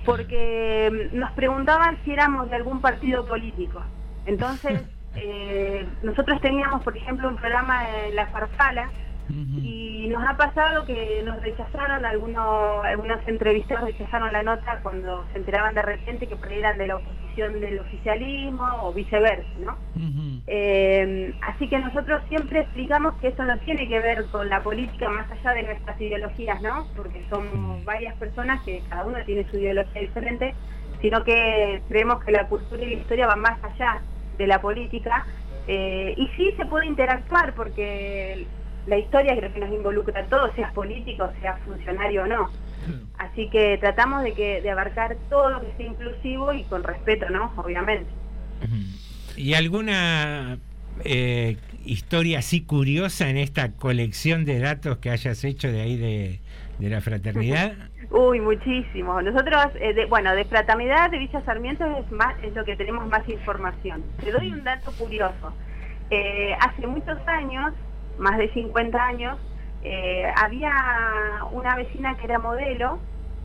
[0.05, 3.81] Porque mm, nos preguntaban si éramos de algún partido político.
[4.25, 4.83] Entonces,
[5.15, 8.89] eh, nosotros teníamos, por ejemplo, un programa en La Farfala
[9.29, 15.39] y nos ha pasado que nos rechazaron, algunos, algunos entrevistados rechazaron la nota cuando se
[15.39, 19.77] enteraban de repente que por ahí eran de la oposición del oficialismo o viceversa, ¿no?
[20.47, 25.09] Eh, así que nosotros siempre explicamos que esto no tiene que ver con la política
[25.09, 26.87] más allá de nuestras ideologías, ¿no?
[26.95, 30.53] Porque somos varias personas que cada uno tiene su ideología diferente,
[31.01, 34.01] sino que creemos que la cultura y la historia van más allá
[34.37, 35.25] de la política.
[35.67, 38.45] Eh, y sí se puede interactuar porque
[38.87, 42.49] la historia creo que nos involucra a todos, seas político, seas funcionario o no.
[43.17, 47.29] Así que tratamos de que de abarcar todo lo que sea inclusivo y con respeto,
[47.29, 47.51] ¿no?
[47.57, 48.09] Obviamente.
[49.37, 50.57] ¿Y alguna
[51.03, 56.39] eh, historia así curiosa en esta colección de datos que hayas hecho de ahí de,
[56.79, 57.73] de la fraternidad?
[58.11, 59.21] Uy, muchísimo.
[59.21, 63.07] Nosotros, eh, de- bueno, de fraternidad de Villa Sarmiento es, más, es lo que tenemos
[63.07, 64.03] más información.
[64.23, 65.53] Te doy un dato curioso.
[66.11, 67.73] Eh, hace muchos años,
[68.17, 69.37] más de 50 años,
[69.83, 70.73] eh, había
[71.51, 72.99] una vecina que era modelo,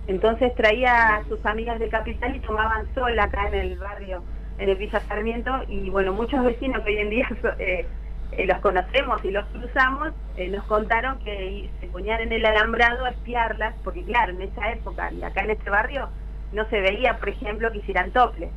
[0.07, 4.23] entonces traía a sus amigas de capital y tomaban sol acá en el barrio,
[4.59, 7.29] en el Villa Sarmiento, y bueno, muchos vecinos que hoy en día
[7.59, 7.87] eh,
[8.33, 10.13] eh, los conocemos y los cruzamos,
[10.51, 15.13] nos contaron que se ponían en el alambrado a espiarlas, porque claro, en esa época
[15.13, 16.09] y acá en este barrio
[16.53, 18.51] no se veía, por ejemplo, que hicieran tople.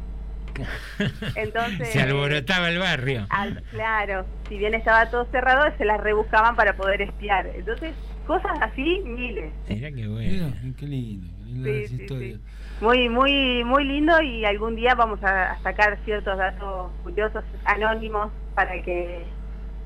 [1.35, 3.25] Entonces, Se alborotaba el barrio.
[3.29, 7.47] al- claro, si bien estaba todo cerrado, se las rebuscaban para poder espiar.
[7.55, 7.93] Entonces,
[8.27, 9.51] cosas así, miles.
[9.67, 10.53] Mira qué bueno.
[10.61, 11.27] Mira, qué lindo,
[11.63, 12.37] qué Sí, sí, historia.
[12.81, 18.31] Muy, muy, muy lindo y algún día vamos a, a sacar ciertos datos curiosos, anónimos,
[18.55, 19.23] para que,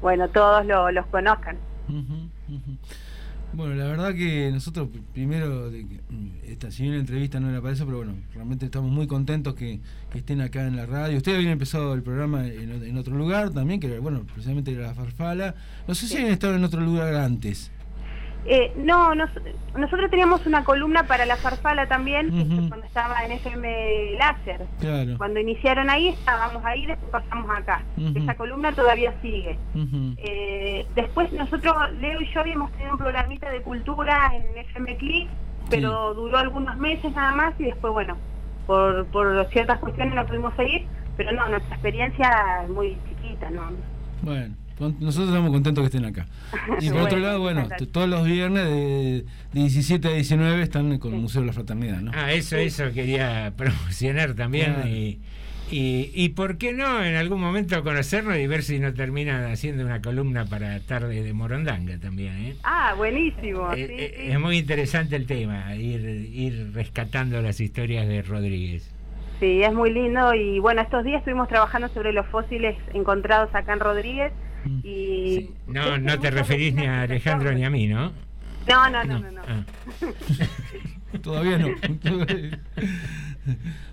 [0.01, 1.57] bueno, todos lo- los conozcan.
[3.53, 7.49] Bueno, la verdad que nosotros primero, de que, mm, esta, si bien la entrevista no
[7.49, 9.79] era para eso, pero bueno, realmente estamos muy contentos que,
[10.11, 11.17] que estén acá en la radio.
[11.17, 14.93] Ustedes habían empezado el programa en otro lugar también, que era, bueno, precisamente era la
[14.93, 15.55] Farfala.
[15.87, 17.71] No sé si habían estado en otro lugar antes.
[18.49, 19.29] Eh, no, nos-
[19.77, 22.29] nosotros teníamos una columna para la farfala también,
[22.69, 24.65] cuando estaba en FM Láser.
[24.79, 25.17] Claro.
[25.17, 27.83] Cuando iniciaron ahí, estábamos ahí, después pasamos acá.
[28.15, 29.59] Esa columna todavía sigue.
[30.17, 35.29] Eh, después nosotros, Leo y yo habíamos tenido un programita de cultura en FM Click,
[35.69, 38.15] pero duró algunos meses nada más y después, bueno,
[38.65, 40.85] por, por ciertas cuestiones no pudimos seguir,
[41.17, 43.71] pero no, nuestra experiencia es muy chiquita, ¿no?
[44.21, 46.27] Bueno, nosotros estamos contentos que estén acá.
[46.81, 51.13] Y por otro lado, bueno, todos los viernes de, de 17 a 19 están con
[51.13, 52.11] el Museo de la Fraternidad, ¿no?
[52.13, 54.73] Ah, eso, eso quería promocionar también.
[54.73, 54.89] Claro.
[54.89, 55.19] Y,
[55.69, 59.83] y, y por qué no en algún momento conocernos y ver si no terminan haciendo
[59.83, 62.33] una columna para tarde de Morondanga también.
[62.45, 62.55] ¿eh?
[62.63, 63.73] Ah, buenísimo.
[63.73, 64.31] Eh, sí, eh, sí.
[64.31, 68.93] Es muy interesante el tema, ir, ir rescatando las historias de Rodríguez.
[69.39, 73.73] Sí, es muy lindo y bueno, estos días estuvimos trabajando sobre los fósiles encontrados acá
[73.73, 74.31] en Rodríguez
[74.83, 75.51] y...
[75.67, 78.11] No, no te referís ni a Alejandro ni a mí, ¿no?
[78.67, 79.31] No, no, no, no.
[79.31, 79.41] no.
[79.47, 79.63] Ah.
[81.21, 81.67] Todavía no.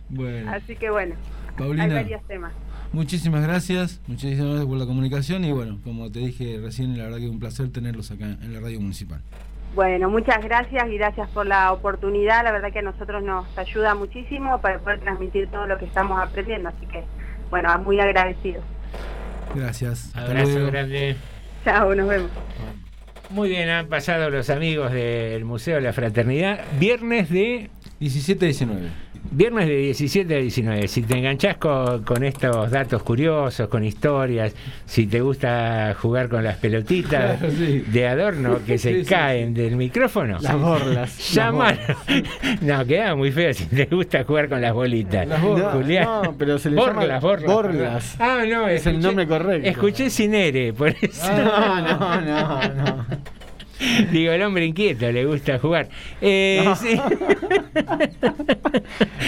[0.09, 1.15] bueno, Así que bueno,
[1.57, 1.85] Paulina.
[1.85, 2.53] hay varios temas.
[2.93, 7.19] muchísimas gracias, muchísimas gracias por la comunicación y bueno, como te dije recién, la verdad
[7.19, 9.21] que es un placer tenerlos acá en la radio municipal.
[9.75, 12.45] Bueno, muchas gracias y gracias por la oportunidad.
[12.45, 16.21] La verdad que a nosotros nos ayuda muchísimo para poder transmitir todo lo que estamos
[16.21, 16.69] aprendiendo.
[16.69, 17.03] Así que,
[17.51, 18.65] bueno, muy agradecidos.
[19.55, 20.07] Gracias.
[20.15, 20.67] Hasta Abrazo luego.
[20.71, 21.17] grande.
[21.65, 22.31] Chao, nos vemos.
[23.31, 26.61] Muy bien, han pasado los amigos del Museo de la Fraternidad.
[26.79, 27.71] Viernes de
[28.05, 28.83] 17 a 19.
[29.31, 30.87] Viernes de 17 a 19.
[30.87, 34.55] Si te enganchás con, con estos datos curiosos, con historias,
[34.85, 37.85] si te gusta jugar con las pelotitas Claro, sí.
[37.87, 41.33] de adorno que se Sí, sí, caen del micrófono, Las borlas.
[41.35, 41.79] Llámalo.
[42.61, 45.27] No, queda muy feo si te gusta jugar con las bolitas.
[45.27, 45.73] Las borlas.
[45.75, 46.05] Julián.
[46.05, 47.53] No, pero se le borlas, llama borlas.
[47.53, 48.17] borlas.
[48.21, 49.69] Ah, no, Es el escuché- nombre correcto.
[49.69, 51.33] Escuché Cinere, por eso.
[51.33, 53.07] No, no, no, no.
[54.13, 55.89] Digo, el hombre inquieto le gusta jugar.
[56.21, 56.77] Eh, No.
[56.77, 57.01] sí.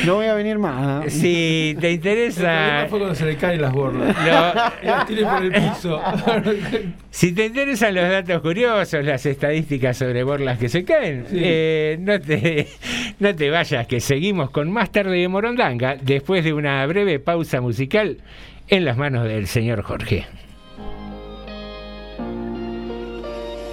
[0.04, 1.04] No voy a venir más.
[1.04, 1.10] ¿no?
[1.10, 2.40] Si te El interesa.
[2.42, 4.16] problema fue cuando se le caen las borlas.
[4.16, 4.62] No.
[4.82, 6.00] Las tiré por el piso.
[7.10, 11.36] Si te interesan los datos curiosos, las estadísticas sobre borlas que se caen, Sí.
[11.40, 12.68] eh, no, te,
[13.18, 17.60] no te vayas, que seguimos con más tarde de Morondanga, después de una breve pausa
[17.60, 18.18] musical
[18.68, 20.26] en las manos del señor Jorge.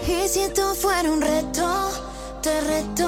[0.06, 1.90] Y si esto fuera un reto,
[2.42, 3.08] te reto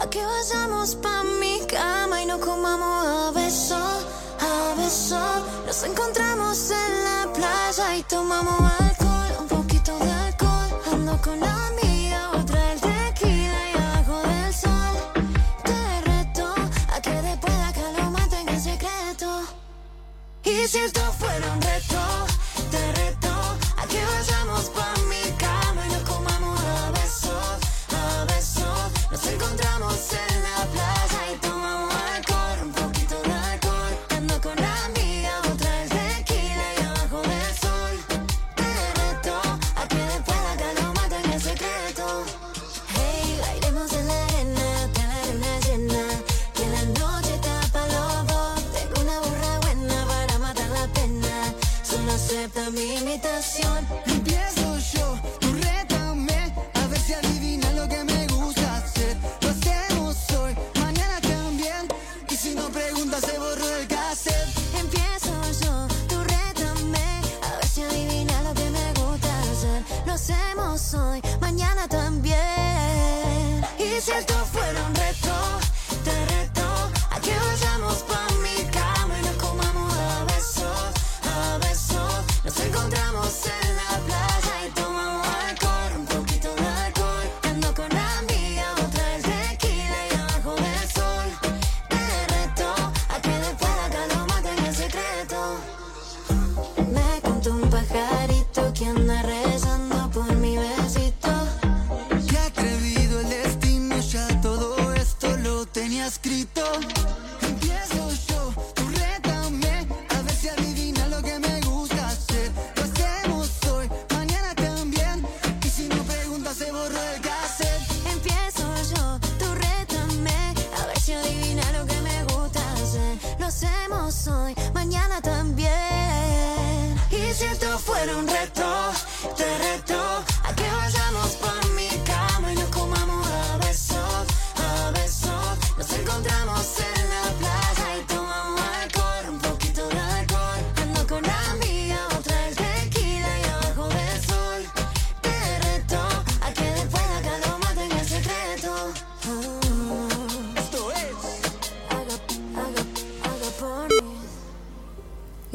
[0.00, 5.18] a que vayamos pa' mi cama y nos comamos a beso, a beso.
[5.66, 10.70] Nos encontramos en la playa y tomamos alcohol, un poquito de alcohol.
[10.92, 14.96] Ando con la amiga, otra el tequila y abajo del sol.
[15.64, 16.54] Te reto
[16.94, 19.42] a que después de acá lo en secreto.
[20.44, 22.25] Y si esto fuera un reto,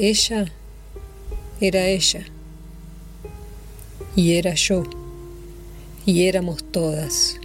[0.02, 0.46] Ella
[1.60, 2.24] era ella.
[4.16, 4.82] Y era yo.
[6.04, 7.36] Y éramos todas,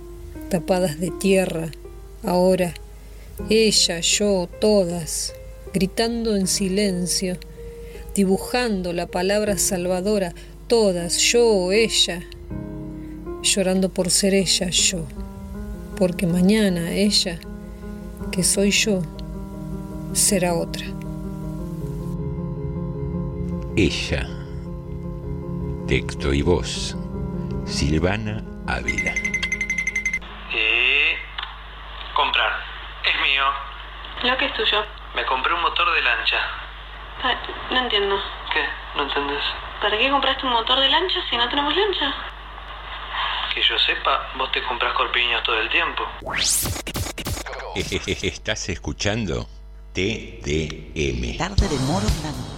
[0.49, 1.69] tapadas de tierra,
[2.23, 2.73] ahora,
[3.51, 5.35] ella, yo, todas,
[5.71, 7.37] gritando en silencio,
[8.15, 10.33] dibujando la palabra salvadora,
[10.65, 12.23] todas, yo, ella,
[13.43, 15.05] llorando por ser ella, yo,
[15.95, 17.37] porque mañana ella,
[18.31, 19.03] que soy yo,
[20.13, 20.96] será otra.
[23.77, 24.25] Ella.
[25.87, 26.95] Texto y voz.
[27.65, 29.13] Silvana Ávila.
[30.51, 31.13] Y
[32.15, 32.53] comprar.
[33.05, 33.43] Es mío.
[34.23, 34.83] Lo que es tuyo.
[35.15, 36.37] Me compré un motor de lancha.
[37.23, 37.35] Ah,
[37.71, 38.15] No entiendo.
[38.51, 38.63] ¿Qué?
[38.95, 39.43] ¿No entendés?
[39.79, 42.15] ¿Para qué compraste un motor de lancha si no tenemos lancha?
[43.53, 46.03] Que yo sepa, vos te compras corpiños todo el tiempo.
[47.75, 49.47] Estás escuchando
[49.93, 51.37] TDM.
[51.37, 51.77] Tarde de.
[51.77, 52.56] Traes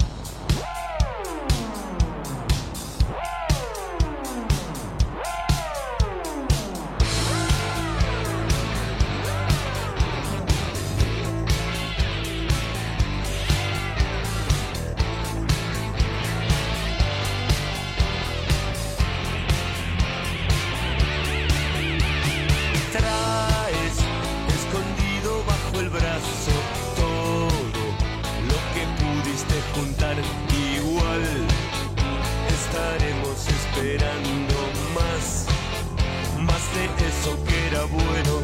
[33.90, 34.56] esperando
[34.94, 35.48] más,
[36.40, 38.42] más de eso que era bueno.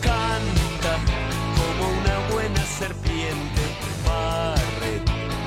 [0.00, 0.98] Canta
[1.56, 3.62] como una buena serpiente,
[4.06, 5.02] barre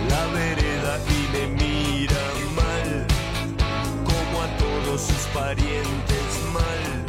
[0.09, 2.21] la vereda y me mira
[2.55, 3.07] mal,
[4.03, 7.05] como a todos sus parientes mal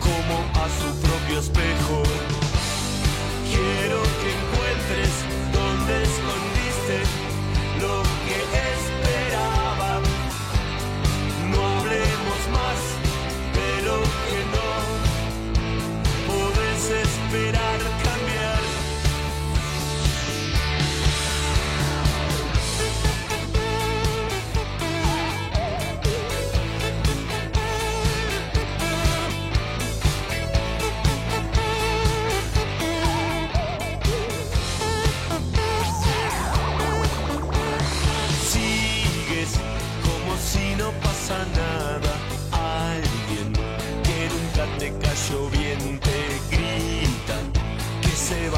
[0.00, 2.02] como a su propio espejo.
[3.50, 5.33] Quiero que encuentres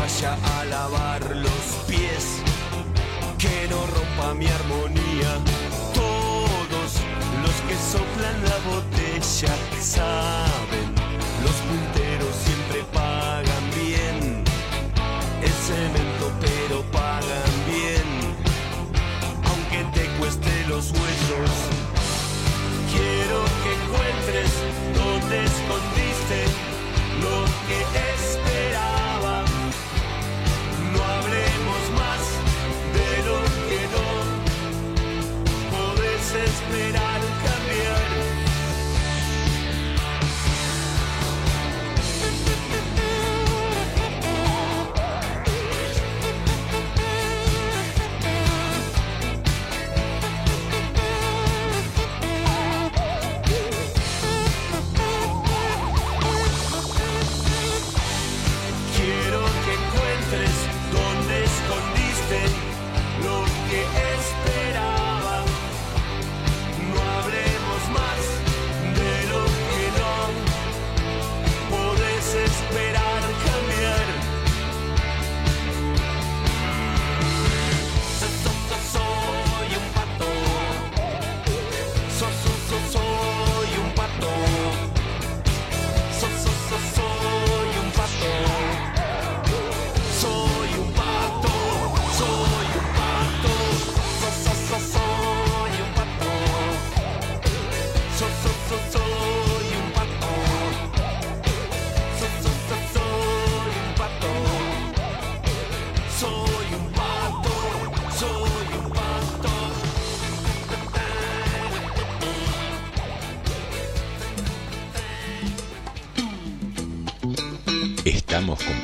[0.07, 2.25] vaya a lavar los pies,
[3.39, 5.33] que no rompa mi armonía.
[5.95, 6.91] Todos
[7.43, 10.89] los que soplan la botella saben,
[11.45, 14.45] los punteros siempre pagan bien.
[15.43, 18.07] Es cemento pero pagan bien
[19.51, 21.53] aunque te cueste los huesos.
[22.93, 24.53] Quiero que encuentres
[25.01, 26.39] donde escondiste
[27.23, 27.79] lo que
[28.15, 28.56] esperaba.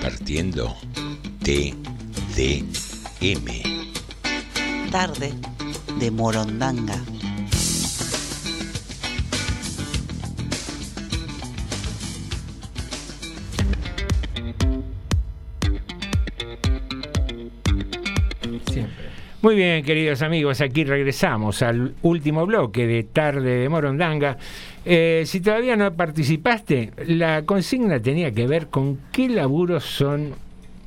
[0.03, 0.75] Compartiendo
[1.45, 1.79] TDM.
[4.91, 5.33] Tarde
[6.01, 6.97] de Morondanga.
[19.43, 24.37] Muy bien, queridos amigos, aquí regresamos al último bloque de Tarde de Morondanga.
[24.85, 30.35] Eh, si todavía no participaste, la consigna tenía que ver con qué laburos son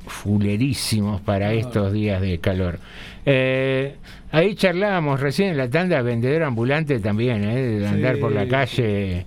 [0.08, 2.80] fulerísimos para estos días de calor.
[3.26, 3.96] Eh,
[4.32, 8.22] ahí charlábamos recién en la tanda, vendedor ambulante también, eh, de andar Sí.
[8.22, 9.26] por la calle.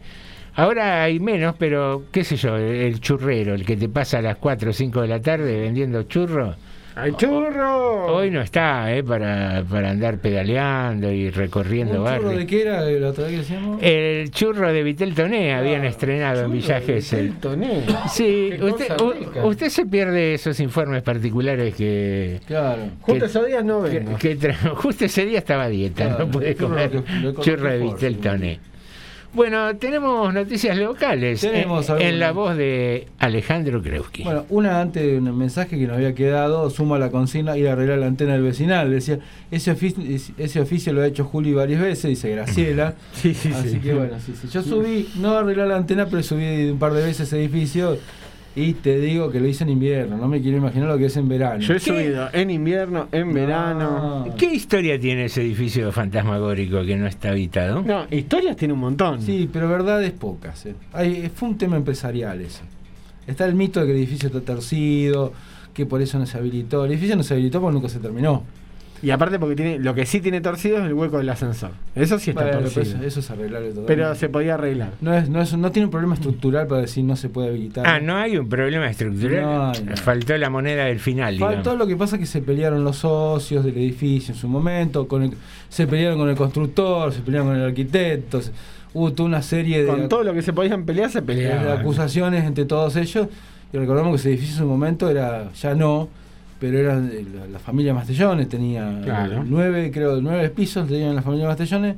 [0.54, 4.36] Ahora hay menos, pero qué sé yo, el churrero, el que te pasa a las
[4.36, 6.56] 4 o 5 de la tarde vendiendo churros.
[7.00, 8.06] ¡Ay, churro!
[8.12, 9.04] Hoy no está, ¿eh?
[9.04, 12.36] Para, para andar pedaleando y recorriendo ¿Un churro barrios.
[12.38, 13.78] de qué era la otra vez que decíamos?
[13.80, 17.34] El churro de Vitel Toné habían estrenado en Villa Gesell.
[18.10, 18.88] Sí, Qué usted,
[19.44, 22.40] usted se pierde esos informes particulares que.
[22.46, 22.82] Claro.
[23.02, 24.18] Justo esos días no vengo.
[24.18, 24.36] que
[24.74, 27.42] justo ese día estaba a dieta, Claro, no el churro comer lo que- lo que
[27.42, 28.60] churro de Vitel Toné.
[29.34, 34.22] Bueno, tenemos noticias locales Tenemos en, en la voz de Alejandro Kreuski.
[34.24, 37.72] Bueno, una antes de un mensaje que nos había quedado, suma la consigna, ir a
[37.72, 38.90] arreglar la antena del vecinal.
[38.90, 39.18] Decía,
[39.50, 40.02] ese oficio,
[40.38, 42.94] ese oficio lo ha hecho Juli varias veces, dice Graciela.
[43.12, 43.78] Sí, sí, Así sí.
[43.80, 44.48] que bueno, sí, sí.
[44.48, 47.98] Yo subí, no arreglar la antena, pero subí un par de veces ese edificio
[48.56, 51.16] y te digo que lo hice en invierno, no me quiero imaginar lo que es
[51.16, 51.60] en verano.
[51.60, 54.26] Yo he subido en invierno, en verano.
[54.36, 57.82] ¿Qué historia tiene ese edificio fantasmagórico que no está habitado?
[57.82, 59.22] No, historias tiene un montón.
[59.22, 60.66] Sí, pero verdades pocas.
[60.66, 60.74] eh.
[60.92, 62.62] Hay, fue un tema empresarial ese.
[63.26, 65.32] Está el mito de que el edificio está torcido,
[65.74, 66.84] que por eso no se habilitó.
[66.84, 68.42] El edificio no se habilitó porque nunca se terminó.
[69.02, 71.70] Y aparte porque tiene lo que sí tiene torcido es el hueco del ascensor.
[71.94, 72.82] Eso sí está pero torcido.
[72.82, 73.94] eso, eso es arreglable totalmente.
[73.94, 74.90] Pero se podía arreglar.
[75.00, 77.86] No, es, no, es, no tiene un problema estructural para decir no se puede habilitar.
[77.86, 79.42] Ah, no hay un problema estructural.
[79.42, 79.96] No no.
[79.96, 81.78] Faltó la moneda del final, Faltó digamos.
[81.78, 85.22] lo que pasa es que se pelearon los socios del edificio en su momento, con
[85.22, 85.32] el-
[85.68, 88.50] se pelearon con el constructor, se pelearon con el arquitecto, se-
[88.94, 91.78] hubo toda una serie de, Con todo lo que se podían pelear, se de peleaban.
[91.78, 93.28] acusaciones entre todos ellos.
[93.72, 96.08] Y recordamos que ese edificio en su momento era, ya no,
[96.58, 99.44] pero era de la, la familia Mastellones, tenía Claro.
[99.46, 101.96] nueve, creo, nueve pisos tenían la familia Mastellones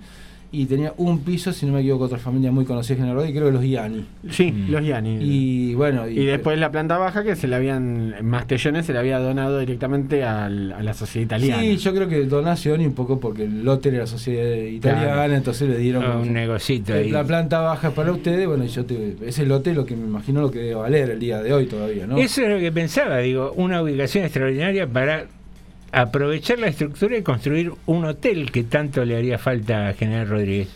[0.53, 3.41] y tenía un piso, si no me equivoco, otra familia muy conocida en General Rodríguez,
[3.41, 4.05] creo que los Iani.
[4.31, 4.71] Sí, Mm.
[4.73, 5.19] los Yanni.
[5.21, 9.19] Y bueno, Y después la planta baja que se le habían, Mastellones se le había
[9.21, 11.63] donado directamente al- a la sociedad italiana.
[11.63, 15.13] Sí, yo creo que donación y un poco porque el lote era la sociedad italiana,
[15.15, 15.35] Claro.
[15.35, 17.11] entonces le dieron como- un negocito ahí.
[17.11, 20.07] la planta baja es para ustedes, bueno, y yo te, ese lote lo que me
[20.07, 22.19] imagino lo que debe valer el día de hoy todavía, ¿no?
[22.19, 25.27] Eso es lo que pensaba, digo, una ubicación extraordinaria para
[25.93, 30.69] aprovechar la estructura y construir un hotel que tanto le haría falta a General Rodríguez.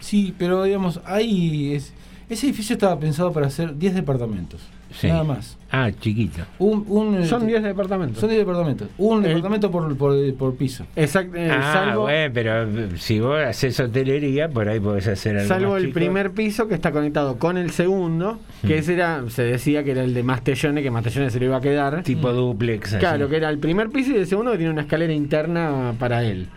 [0.00, 1.92] Sí, pero digamos, ahí es,
[2.28, 5.06] ese edificio estaba pensado para hacer 10 departamentos, Sí.
[5.08, 5.56] nada más.
[5.72, 6.42] Ah, chiquito.
[6.58, 8.18] Un, un, Son eh, 10 departamentos.
[8.18, 10.84] son 10 departamentos, un El- departamento por, por, por piso.
[10.96, 15.36] Exacto, eh, ah, salvo, bueno, pero eh, si vos haces hotelería, por ahí podés hacer
[15.36, 15.94] algo salvo más el chico.
[15.94, 18.78] primer piso que está conectado con el segundo, que Mm.
[18.78, 21.60] ese era, se decía que era el de Mastellones, que Mastellones se lo iba a
[21.60, 22.02] quedar.
[22.02, 22.88] Tipo duplex.
[22.94, 22.98] así.
[22.98, 26.24] Claro, que era el primer piso y el segundo que tiene una escalera interna para
[26.24, 26.48] él.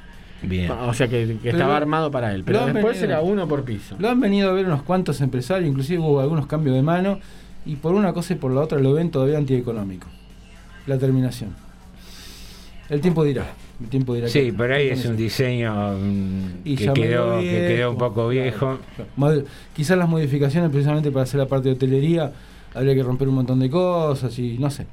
[0.42, 0.70] Bien.
[0.72, 2.44] O sea que, que Pero estaba armado para él.
[2.46, 3.96] Pero después venido- era uno por piso.
[4.00, 7.20] Lo han venido a ver unos cuantos empresarios, inclusive hubo algunos cambios de mano,
[7.66, 10.08] y por una cosa y por la otra lo ven todavía antieconómico.
[10.86, 11.56] La terminación.
[12.90, 13.46] El tiempo dirá.
[13.82, 17.92] El tiempo dirá Sí, por ahí es un diseño mm, Y que quedó, que quedó
[17.92, 18.80] un poco viejo.
[19.16, 19.44] Claro.
[19.76, 22.32] Quizás las modificaciones precisamente para hacer la parte de hotelería
[22.74, 24.86] habría que romper un montón de cosas y no sé.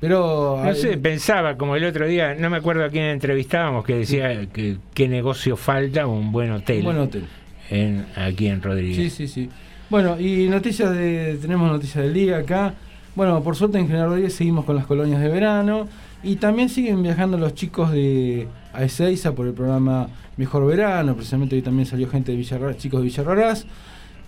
[0.00, 3.94] Pero No sé, pensaba como el otro día, no me acuerdo a quién entrevistábamos, que
[3.94, 6.78] decía que qué negocio falta un buen hotel.
[6.78, 7.24] Un buen hotel.
[7.70, 8.96] En, aquí en Rodríguez.
[8.96, 9.48] Sí, sí, sí.
[9.92, 11.36] Bueno, y noticias de.
[11.38, 12.72] Tenemos noticias del día acá.
[13.14, 15.86] Bueno, por suerte en General Rodríguez seguimos con las colonias de verano.
[16.22, 20.08] Y también siguen viajando los chicos de a Ezeiza por el programa
[20.38, 21.14] Mejor Verano.
[21.14, 23.66] Precisamente hoy también salió gente de Villarra, chicos de Villarrarás.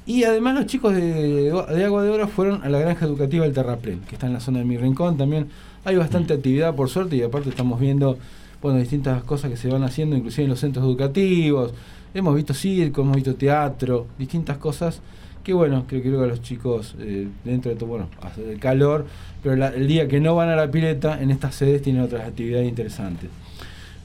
[0.04, 3.54] Y además los chicos de, de Agua de Oro fueron a la granja educativa del
[3.54, 5.48] Terraplén, que está en la zona de Mi Rincón también.
[5.86, 8.18] Hay bastante actividad por suerte y aparte estamos viendo
[8.60, 11.72] bueno, distintas cosas que se van haciendo, inclusive en los centros educativos.
[12.12, 15.00] Hemos visto circo, hemos visto teatro, distintas cosas
[15.44, 19.06] que bueno, creo, creo que los chicos eh, dentro de todo, bueno, hace el calor,
[19.42, 22.26] pero la- el día que no van a la pileta, en estas sedes tienen otras
[22.26, 23.30] actividades interesantes.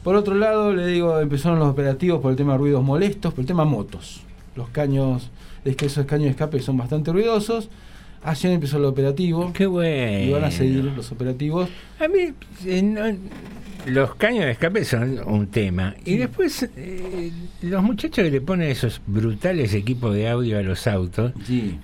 [0.03, 3.41] Por otro lado, le digo, empezaron los operativos por el tema de ruidos molestos, por
[3.41, 4.21] el tema motos.
[4.55, 5.29] Los caños,
[5.65, 7.69] es que esos caños de escape son bastante ruidosos.
[8.23, 9.51] Ayer empezó el operativo.
[9.53, 10.19] Qué bueno.
[10.25, 11.69] Y van a seguir los operativos.
[11.99, 12.33] A mí,
[12.65, 13.17] eh, no-
[13.89, 15.95] los caños de escape son un tema.
[16.05, 20.87] Y después, eh, los muchachos que le ponen esos brutales equipos de audio a los
[20.87, 21.33] autos,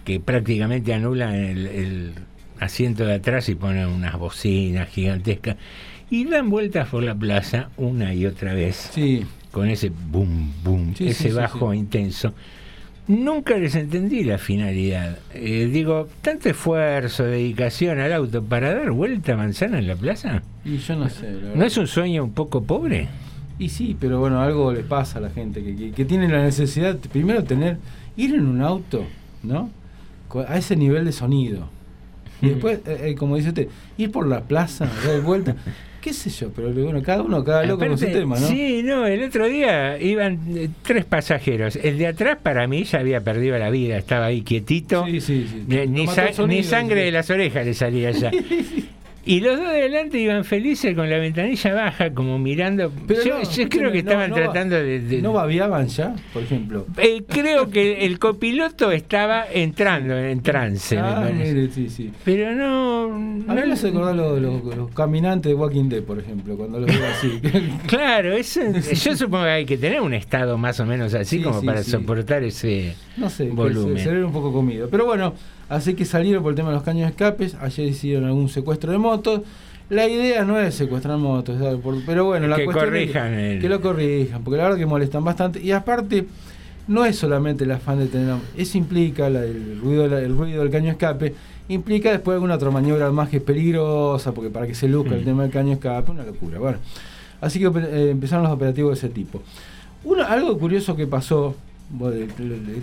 [0.04, 2.14] que prácticamente anulan el, el
[2.60, 5.58] asiento de atrás y ponen unas bocinas gigantescas,
[6.10, 8.92] y dan vueltas por la plaza una y otra vez.
[9.52, 12.34] Con ese boom, boom, Sí, ese bajo intenso.
[13.08, 15.20] Nunca les entendí la finalidad.
[15.34, 20.44] Eh, digo, tanto esfuerzo, dedicación al auto para dar vuelta manzana en la plaza.
[20.66, 21.32] Y yo no sé.
[21.54, 23.08] ¿No es un sueño un poco pobre?
[23.60, 26.44] Y sí, pero bueno, algo le pasa a la gente que, que, que tiene la
[26.44, 27.78] necesidad, de, primero, tener,
[28.18, 29.06] ir en un auto,
[29.44, 29.70] ¿no?
[30.48, 31.70] A ese nivel de sonido.
[32.42, 33.68] Y después, eh, eh, como dice usted,
[33.98, 35.56] ir por la plaza, dar vuelta,
[36.02, 38.46] qué sé yo, pero bueno, cada uno, cada loco con su Aparte, tema, ¿no?
[38.48, 41.78] Sí, no, el otro día iban eh, tres pasajeros.
[41.78, 45.06] El de atrás para mí ya había perdido la vida, estaba ahí quietito.
[45.06, 45.20] Ni,
[45.88, 48.32] ni Lo mató sa- el sonido, ni sangre de las orejas le salía ya.
[49.28, 52.92] Y los dos de adelante iban felices con la ventanilla baja, como mirando.
[53.08, 55.88] Pero yo no, yo escúcheme, creo que no, estaban no tratando de, de- ¿No babiaban
[55.88, 56.86] ya, por ejemplo?
[56.98, 60.96] Eh, creo que el copiloto estaba entrando en trance.
[60.96, 61.54] me Ah, parece.
[61.54, 62.12] mire, sí, sí.
[62.24, 63.06] Pero no.
[63.06, 66.56] A mí no me hace acordar los, los- los caminantes de Walking Dead, por ejemplo,
[66.56, 67.42] cuando los veo así.
[67.88, 71.44] Claro, eso, yo supongo que hay que tener un estado más o menos así Sí,
[71.44, 73.98] como para soportar ese no sé, volumen.
[73.98, 74.88] se, se ve un poco comido.
[74.90, 75.34] Pero bueno,
[75.70, 77.56] así que salieron por el tema de los caños de escapes.
[77.62, 79.42] Ayer hicieron algún secuestro de motos.
[79.90, 81.58] La idea no es secuestrar motos,
[82.08, 84.86] pero bueno, la Que cuestión es corrijan el- que lo corrijan, porque la verdad que
[84.88, 85.60] molestan bastante.
[85.62, 86.26] Y aparte,
[86.88, 88.36] no es solamente el afán de tener.
[88.58, 91.36] Eso implica la- el, ruido, la- el ruido del caño de escape.
[91.68, 95.22] Implica después alguna otra maniobra más que es peligrosa, porque para que se luzca el
[95.22, 95.26] Mm.
[95.26, 96.58] tema del caño de escape, una locura.
[96.60, 96.78] Bueno,
[97.42, 99.42] así que eh, empezaron los operativos de ese tipo.
[100.04, 101.56] Uno, algo curioso que pasó,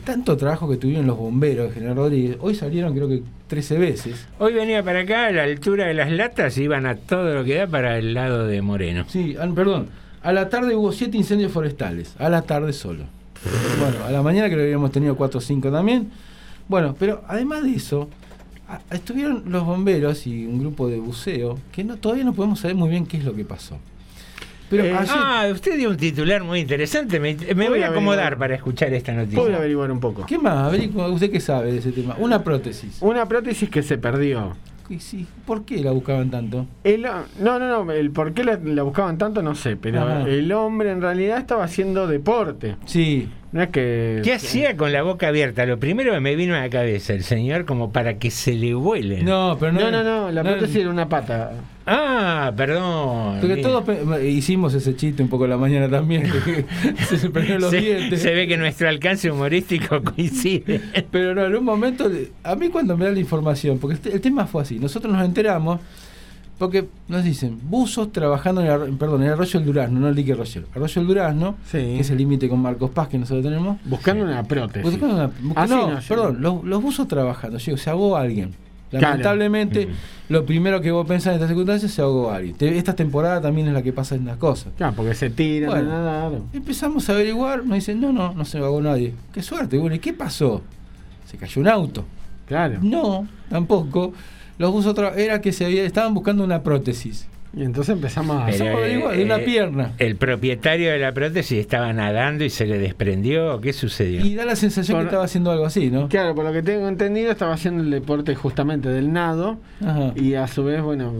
[0.05, 4.27] tanto trabajo que tuvieron los bomberos de General Rodríguez, hoy salieron creo que 13 veces.
[4.39, 7.57] Hoy venía para acá, a la altura de las latas, iban a todo lo que
[7.57, 9.05] da para el lado de Moreno.
[9.09, 9.89] Sí, perdón,
[10.23, 13.05] a la tarde hubo 7 incendios forestales, a la tarde solo.
[13.79, 16.11] Bueno, a la mañana creo que habíamos tenido 4 o 5 también.
[16.69, 18.09] Bueno, pero además de eso,
[18.91, 22.89] estuvieron los bomberos y un grupo de buceo que no, todavía no podemos saber muy
[22.89, 23.79] bien qué es lo que pasó.
[24.73, 27.21] Pero Eh, ayer- ah, usted dio un titular muy interesante.
[27.21, 29.39] Me, me voy a acomodar para escuchar esta noticia.
[29.39, 30.25] Voy a averiguar un poco.
[30.25, 30.69] ¿Qué más?
[30.69, 32.17] Averigua, ¿Usted qué sabe de ese tema?
[32.19, 32.97] Una prótesis.
[33.03, 34.57] Una prótesis que se perdió.
[34.89, 36.67] Y sí, ¿Por qué la buscaban tanto?
[36.85, 40.23] El- no, no, no, el por qué la, la buscaban tanto no sé, pero Ajá.
[40.29, 42.77] el hombre en realidad estaba haciendo deporte.
[42.87, 43.29] Sí.
[43.53, 44.21] No es que...
[44.25, 45.67] ¿Qué hacía con la boca abierta?
[45.67, 48.73] Lo primero que me vino a la cabeza, el señor, como para que se le
[48.73, 49.23] vuele.
[49.23, 49.81] No, pero no.
[49.81, 51.53] No, no, no, la no- prótesis era una pata.
[51.87, 53.39] Ah, perdón.
[53.41, 53.69] Porque Mira.
[53.69, 56.25] todos hicimos ese chiste un poco en la mañana también.
[57.09, 58.23] se se perdieron los se, dientes.
[58.23, 60.81] se ve que nuestro alcance humorístico coincide.
[61.11, 62.11] Pero no, en un momento,
[62.45, 65.81] a mí cuando me dan la información, porque el tema fue así, nosotros nos enteramos,
[66.59, 70.09] porque nos dicen, buzos trabajando en el, arro- perdón, en el arroyo del Durazno, no
[70.09, 70.63] el dique Arroyo.
[70.73, 73.79] Arroyo del Durazno, que es el límite con Marcos Paz que nosotros tenemos.
[73.85, 74.89] Buscando una prótesis.
[74.89, 78.51] Buscando una- Así no, perdón, los, los buzos trabajando, llegó, se ahogó alguien.
[78.99, 79.07] Claro.
[79.09, 79.89] Lamentablemente,
[80.29, 82.55] lo primero que vos pensás en estas circunstancias se ahogó alguien.
[82.57, 84.73] Te- Esta temporada también es la que pasa en las cosas.
[84.77, 85.89] Claro, porque se tiran Bueno.
[86.53, 89.15] Empezamos a averiguar, nos dicen, no, no, no se ahogó nadie.
[89.33, 90.63] Qué suerte, bueno, ¿y qué pasó?
[91.27, 92.05] Se cayó un auto.
[92.47, 92.79] Claro.
[92.83, 94.13] No, tampoco.
[94.59, 97.27] Los buzos tra- era que se había, estaban buscando una prótesis.
[97.55, 98.45] Y entonces empezamos a...
[98.47, 99.93] A averiguar, de una eh, pierna.
[99.99, 103.61] El propietario de la prótesis estaba nadando y se le desprendió.
[103.61, 104.25] ¿Qué sucedió?
[104.25, 106.09] Y da la sensación Por- que estaba haciendo algo así, ¿no?
[106.09, 110.13] Claro, por lo que tengo entendido, estaba haciendo el deporte justamente del nado Ajá.
[110.17, 111.13] y a su vez, bueno,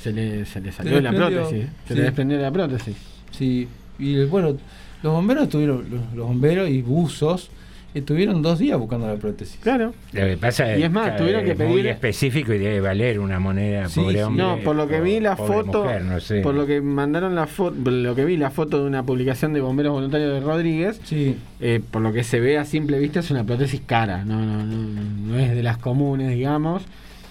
[0.00, 1.66] se le, se le salió Se la prótesis.
[1.88, 1.98] Se sí.
[1.98, 2.96] le desprendió la prótesis.
[3.32, 3.68] Sí,
[3.98, 4.56] y bueno,
[5.02, 7.50] los bomberos estuvieron, los, los bomberos y buzos
[7.94, 9.58] estuvieron dos días buscando la prótesis.
[9.62, 9.92] Claro.
[10.12, 12.80] Lo que pasa Y es más, que tuvieron que es muy pedir- específico y debe
[12.80, 14.22] valer una moneda, Sí, pobre sí.
[14.22, 14.44] hombre.
[14.44, 16.40] No, por lo que vi la foto, mujer, no sé.
[16.40, 19.60] por lo que mandaron la foto, lo que vi la foto de una publicación de
[19.60, 21.36] bomberos voluntarios de Rodríguez, Sí.
[21.60, 24.64] eh, por lo que se ve a simple vista es una prótesis cara, no, no,
[24.64, 24.76] no,
[25.26, 26.82] no es de las comunes, digamos,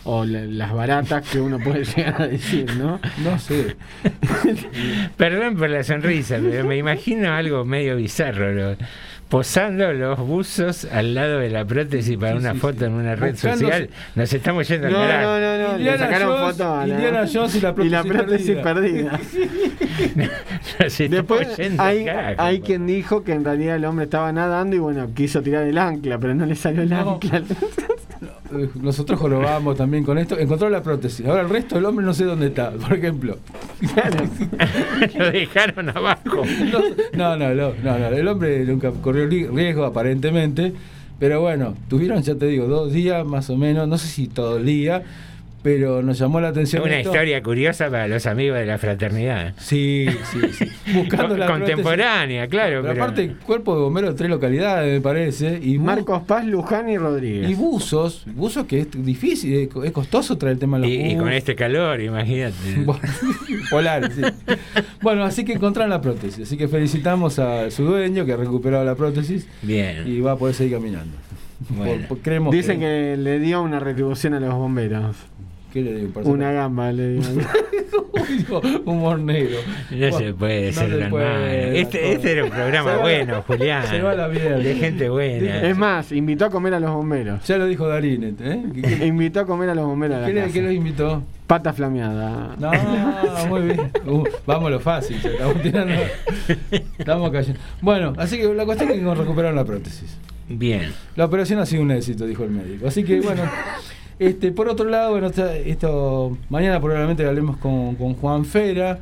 [0.03, 2.99] o la- las baratas que uno puede llegar a decir, ¿no?
[3.23, 3.75] No sé.
[5.17, 8.51] Perdón por la sonrisa, pero me imagino algo medio bizarro.
[8.53, 8.77] lo-
[9.31, 12.85] posando los buzos al lado de la prótesis para Sí, una sí, foto sí.
[12.85, 13.89] en una red Buscándose- social.
[14.15, 15.21] Nos estamos yendo al carajo.
[15.21, 18.11] no, no, no, le Indiana sacaron Jones, foto a la, Indiana Jones y la prótesis,
[18.11, 19.11] prótesis perdida.
[20.79, 22.41] Nos estamos Después yendo al hay, carajo.
[22.41, 25.77] hay quien dijo que en realidad el hombre estaba nadando y bueno, quiso tirar el
[25.77, 27.13] ancla, pero no le salió el No.
[27.13, 27.41] ancla.
[28.53, 30.37] Eh, Nosotros jorobamos también con esto.
[30.37, 31.25] Encontró la prótesis.
[31.25, 33.37] Ahora el resto del hombre no sé dónde está, por ejemplo.
[35.17, 36.43] Lo dejaron abajo.
[37.13, 40.73] No, no, no, no, no, El hombre nunca corrió riesgo aparentemente.
[41.19, 44.57] Pero bueno, tuvieron, ya te digo, dos días más o menos, no sé si todo
[44.57, 45.03] el día,
[45.63, 46.83] pero nos llamó la atención.
[46.83, 47.09] Una esto.
[47.09, 49.53] historia curiosa para los amigos de la fraternidad.
[49.57, 50.65] Sí, sí, sí.
[50.93, 52.81] Buscando la Contemporánea, claro.
[52.81, 55.59] Pero pero- aparte, cuerpo de bomberos de tres localidades, me parece.
[55.61, 57.49] Y Marcos Paz, Luján y Rodríguez.
[57.49, 61.11] Y buzos, buzos que es difícil, es co- es costoso traer el tema de los
[61.11, 62.55] y, con este calor, imagínate.
[63.69, 64.21] Polar, sí.
[65.01, 66.47] Bueno, así que encontraron la prótesis.
[66.47, 70.03] Así que felicitamos a su dueño que ha recuperado la prótesis Bien.
[70.07, 71.15] y va a poder seguir caminando.
[71.69, 71.91] Bueno.
[72.07, 75.15] Por- por- creemos Dicen que le dio una retribución a los bomberos.
[75.71, 76.21] ¿Qué le digo?
[76.23, 77.23] Una gamba, le digo.
[78.31, 79.57] Dijo, humor negro.
[79.89, 81.45] No se puede ser tan malo.
[81.47, 83.87] Este, este era un programa Se bueno, Julián.
[83.87, 84.57] Se va la mierda.
[84.57, 85.67] De gente buena.
[85.67, 87.45] Es más, invitó a comer a los bomberos.
[87.45, 88.63] Ya lo dijo Darín, ¿eh?
[88.73, 90.53] ¿Qué, invitó a comer a los bomberos a la qué casa.
[90.53, 91.23] qué los invitó?
[91.47, 92.55] Pata flameada.
[92.57, 92.71] No,
[93.49, 93.91] muy bien.
[94.05, 95.93] Uh, vamos a lo fácil, estamos tirando.
[96.97, 97.59] Estamos cayendo.
[97.81, 100.17] Bueno, así que la cuestión es que recuperaron la prótesis.
[100.47, 100.93] Bien.
[101.15, 102.87] La operación ha sido un éxito, dijo el médico.
[102.87, 103.43] Así que bueno,
[104.21, 105.31] este, por otro lado, bueno,
[105.65, 108.99] esto, mañana probablemente hablemos con, con Juan Fera,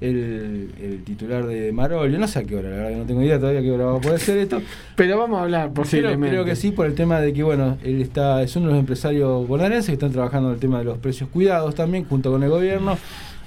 [0.00, 2.18] el, el titular de Marolio.
[2.18, 3.84] No sé a qué hora, la verdad que no tengo idea todavía a qué hora
[3.84, 4.62] va a poder ser esto.
[4.96, 6.28] Pero vamos a hablar Creo, posiblemente.
[6.30, 8.80] creo que sí, por el tema de que, bueno, él está, es uno de los
[8.80, 12.42] empresarios bonaerenses que están trabajando en el tema de los precios cuidados también, junto con
[12.42, 12.96] el gobierno.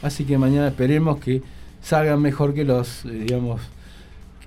[0.04, 1.42] Así que mañana esperemos que
[1.82, 3.62] salgan mejor que los, eh, digamos,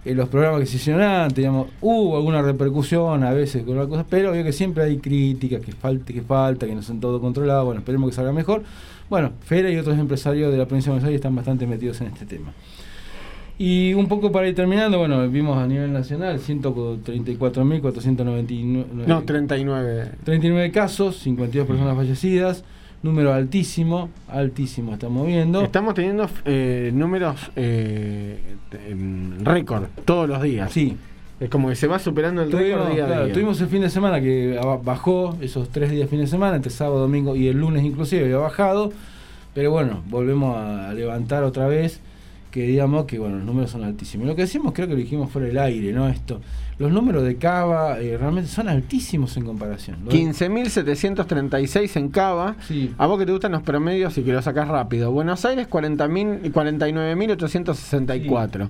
[0.04, 3.88] que los programas que se hicieron antes, digamos, hubo alguna repercusión a veces con algunas
[3.88, 7.20] cosas, pero veo que siempre hay críticas, que falte, que falta, que no son todo
[7.20, 8.62] controlado, bueno, esperemos que salga mejor.
[9.10, 12.08] Bueno, Fera y otros empresarios de la provincia de Buenos Aires están bastante metidos en
[12.08, 12.52] este tema.
[13.58, 20.12] Y un poco para ir terminando, bueno, vimos a nivel nacional 134.499 No, 39.
[20.22, 22.62] 39 casos, 52 personas fallecidas,
[23.02, 25.62] número altísimo, altísimo estamos viendo.
[25.62, 28.38] Estamos teniendo eh, números eh,
[28.88, 30.72] em, récord todos los días.
[30.72, 30.96] Sí.
[31.40, 33.32] Es como que se va superando el récord día a claro, día.
[33.32, 36.98] tuvimos el fin de semana que bajó esos tres días fin de semana, entre sábado,
[36.98, 38.92] domingo y el lunes inclusive había bajado,
[39.54, 42.00] pero bueno, volvemos a levantar otra vez
[42.50, 44.26] que digamos que bueno, los números son altísimos.
[44.26, 46.08] Lo que decimos creo que lo dijimos fuera del aire, ¿no?
[46.08, 46.40] Esto,
[46.78, 49.98] los números de Cava eh, realmente son altísimos en comparación.
[50.04, 52.56] Lo de- 15.736 en Cava.
[52.96, 55.10] A vos que te gustan los promedios y que lo sacás rápido.
[55.12, 58.68] Buenos Aires 40.000 49.864.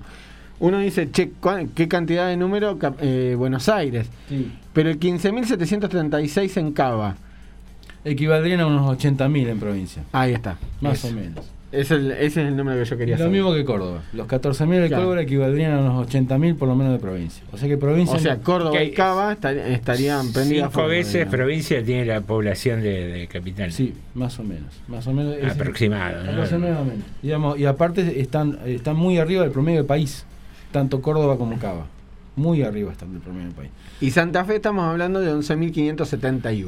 [0.61, 4.09] Uno dice, che, ¿cuál- ¿qué cantidad de número eh, Buenos Aires?
[4.27, 4.51] Sí.
[4.73, 7.15] Pero el 15.736 en Cava.
[8.03, 10.03] Equivaldrían a unos 80.000 en provincia.
[10.11, 10.57] Ahí está.
[10.81, 11.45] Más o menos.
[11.71, 13.31] Es el, ese es el número que yo quería Lo saber.
[13.33, 14.01] mismo que Córdoba.
[14.13, 15.03] Los 14.000 de Claro.
[15.03, 17.43] Córdoba equivaldrían a unos 80.000 por lo menos de provincia.
[17.51, 18.15] O sea que provincia...
[18.15, 21.35] O sea, Córdoba Que y Cava estar- estarían prendidas Cinco veces digamos.
[21.35, 23.71] provincia tiene la población de, de capital.
[23.71, 24.73] Sí, más o menos.
[24.87, 25.35] Más o menos.
[25.37, 26.31] es- Aproximado, ¿no?
[26.31, 27.05] Aproximadamente.
[27.21, 30.25] Digamos, y aparte están, están muy arriba del promedio del país.
[30.71, 31.85] Tanto Córdoba como Cava.
[32.35, 33.71] Muy arriba están del promedio del país.
[34.01, 36.65] Y Santa Fe estamos hablando de 11.571.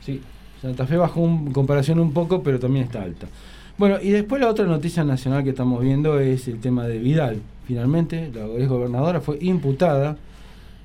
[0.00, 0.20] Sí,
[0.60, 3.26] Santa Fe bajó en comparación un poco, pero también está alta.
[3.76, 7.40] Bueno, y después la otra noticia nacional que estamos viendo es el tema de Vidal.
[7.66, 10.16] Finalmente, la ex gobernadora fue imputada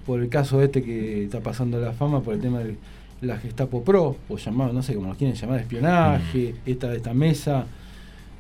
[0.06, 2.76] por el caso este que está pasando la fama, por el tema de
[3.22, 7.66] la Gestapo Pro, o llamado, no sé cómo lo quieren llamar, espionaje, esta, esta mesa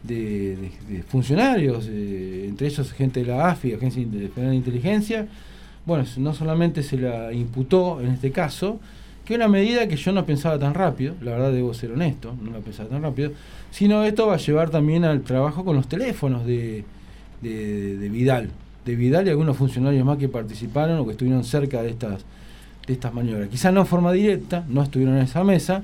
[0.01, 4.01] de, de- de funcionarios, eh, entre ellos gente de la AFI, Agencia
[4.34, 5.27] Federal de Inteligencia.
[5.85, 8.80] Bueno, no solamente se la imputó en este caso,
[9.30, 12.49] que una medida que yo no pensaba tan rápido, la verdad debo ser honesto, no
[12.49, 13.31] la pensaba tan rápido,
[13.69, 16.84] sino esto va a llevar también al trabajo con los teléfonos de,
[17.39, 18.49] de, Vidal,
[18.85, 22.26] de Vidal y algunos funcionarios más que participaron o que estuvieron cerca de estas,
[22.88, 23.49] de estas maniobras.
[23.49, 25.84] Quizás no en forma directa, no estuvieron en esa mesa,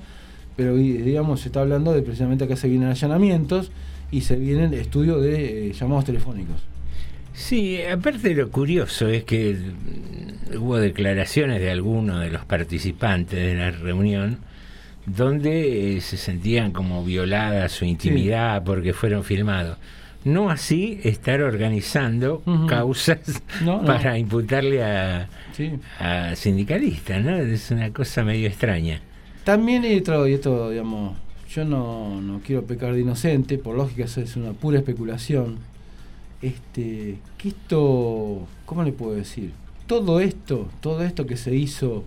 [0.56, 3.70] pero digamos se está hablando de precisamente acá se vienen allanamientos
[4.10, 6.64] y se vienen estudios de eh, llamados telefónicos.
[7.36, 13.56] Sí, aparte lo curioso es que mm, hubo declaraciones de algunos de los participantes de
[13.56, 14.38] la reunión
[15.06, 19.78] donde eh, se sentían como violada su intimidad porque fueron filmados.
[20.24, 23.20] No así estar organizando causas
[23.64, 23.86] No, no.
[23.86, 25.74] para imputarle a, Sí.
[26.00, 27.36] a sindicalistas, ¿no?
[27.38, 29.02] Es una cosa medio extraña.
[29.44, 31.16] También otro, y esto, digamos,
[31.54, 35.60] yo no, no quiero pecar de inocente, por lógica eso es una pura especulación.
[36.42, 39.52] Este, que esto, ¿cómo le puedo decir?
[39.88, 42.04] Todo esto, todo esto que se hizo,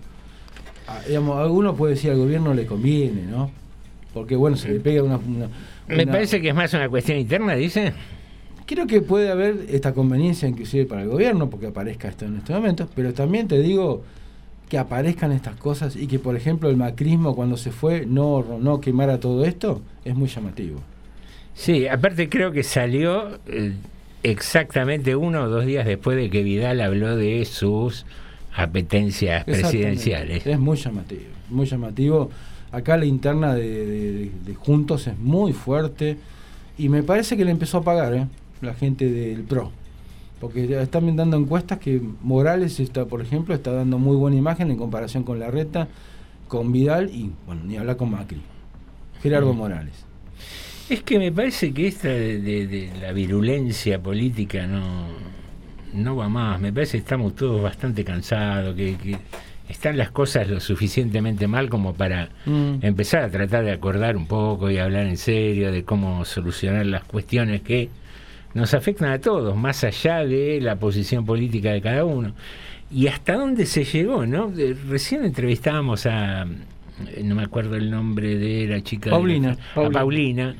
[0.87, 3.51] a- digamos, alguno puede decir al gobierno le conviene, ¿no?
[4.13, 5.17] Porque bueno, se le pega una...
[5.17, 5.49] una-
[5.87, 7.93] Me parece que es más una cuestión interna, dice.
[8.65, 12.55] Creo que puede haber esta conveniencia inclusive para el gobierno, porque aparezca esto en estos
[12.55, 14.03] momentos, pero también te digo
[14.69, 18.79] que aparezcan estas cosas y que, por ejemplo, el macrismo cuando se fue no, no
[18.79, 20.79] quemara todo esto, es muy llamativo.
[21.55, 23.73] Sí, aparte creo que salió eh,
[24.23, 28.05] exactamente uno o dos días después de que Vidal habló de sus
[28.55, 30.45] apetencias presidenciales.
[30.45, 32.29] Es muy llamativo, muy llamativo.
[32.71, 36.17] Acá la interna de, de- de Juntos es muy fuerte
[36.77, 38.27] y me parece que le empezó a pagar ¿eh?
[38.61, 39.71] la gente del PRO.
[40.39, 44.71] Porque ya están dando encuestas que Morales, está, por ejemplo, está dando muy buena imagen
[44.71, 45.87] en comparación con Larreta,
[46.47, 48.41] con Vidal y, bueno, ni hablar con Macri.
[49.21, 49.57] Gerardo Mm.
[49.57, 49.93] Morales.
[50.89, 55.07] Es que me parece que esta de, de- de la virulencia política no,
[55.93, 56.59] no va más.
[56.59, 59.17] Me parece que estamos todos bastante cansados, que, que
[59.69, 62.79] están las cosas lo suficientemente mal como para Mm.
[62.81, 67.03] empezar a tratar de acordar un poco y hablar en serio de cómo solucionar las
[67.03, 67.89] cuestiones que
[68.55, 72.33] nos afectan a todos, más allá de la posición política de cada uno.
[72.91, 74.51] Y hasta dónde se llegó, ¿no?
[74.87, 76.47] Recién entrevistábamos a,
[77.23, 79.05] no me acuerdo el nombre de la chica.
[79.05, 79.91] de la- Paulina, a Paulina.
[79.99, 80.55] Paulina.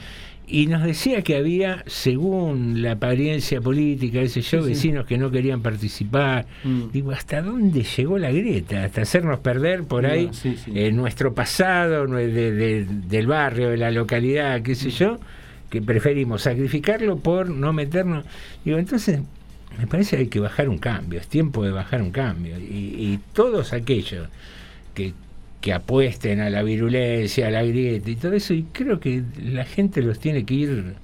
[0.52, 4.70] Y nos decía que había, según la apariencia política, ese yo, Sí, sí.
[4.70, 6.48] vecinos que no querían participar.
[6.64, 6.90] Mm.
[6.92, 8.84] Digo, ¿hasta dónde llegó la grieta?
[8.84, 13.78] Hasta hacernos perder por No, ahí sí, eh, nuestro pasado de- de- del barrio, de
[13.78, 14.76] la localidad, qué Mm.
[14.76, 15.20] sé yo,
[15.70, 18.26] que preferimos sacrificarlo por no meternos.
[18.66, 19.22] Digo, entonces,
[19.78, 22.58] me parece que hay que bajar un cambio, es tiempo de bajar un cambio.
[22.58, 22.64] Y,
[22.98, 24.28] y todos aquellos
[24.96, 25.14] que,
[25.62, 29.66] que apuesten a la virulencia, a la grieta y todo eso, y creo que la
[29.66, 30.96] gente los tiene que ir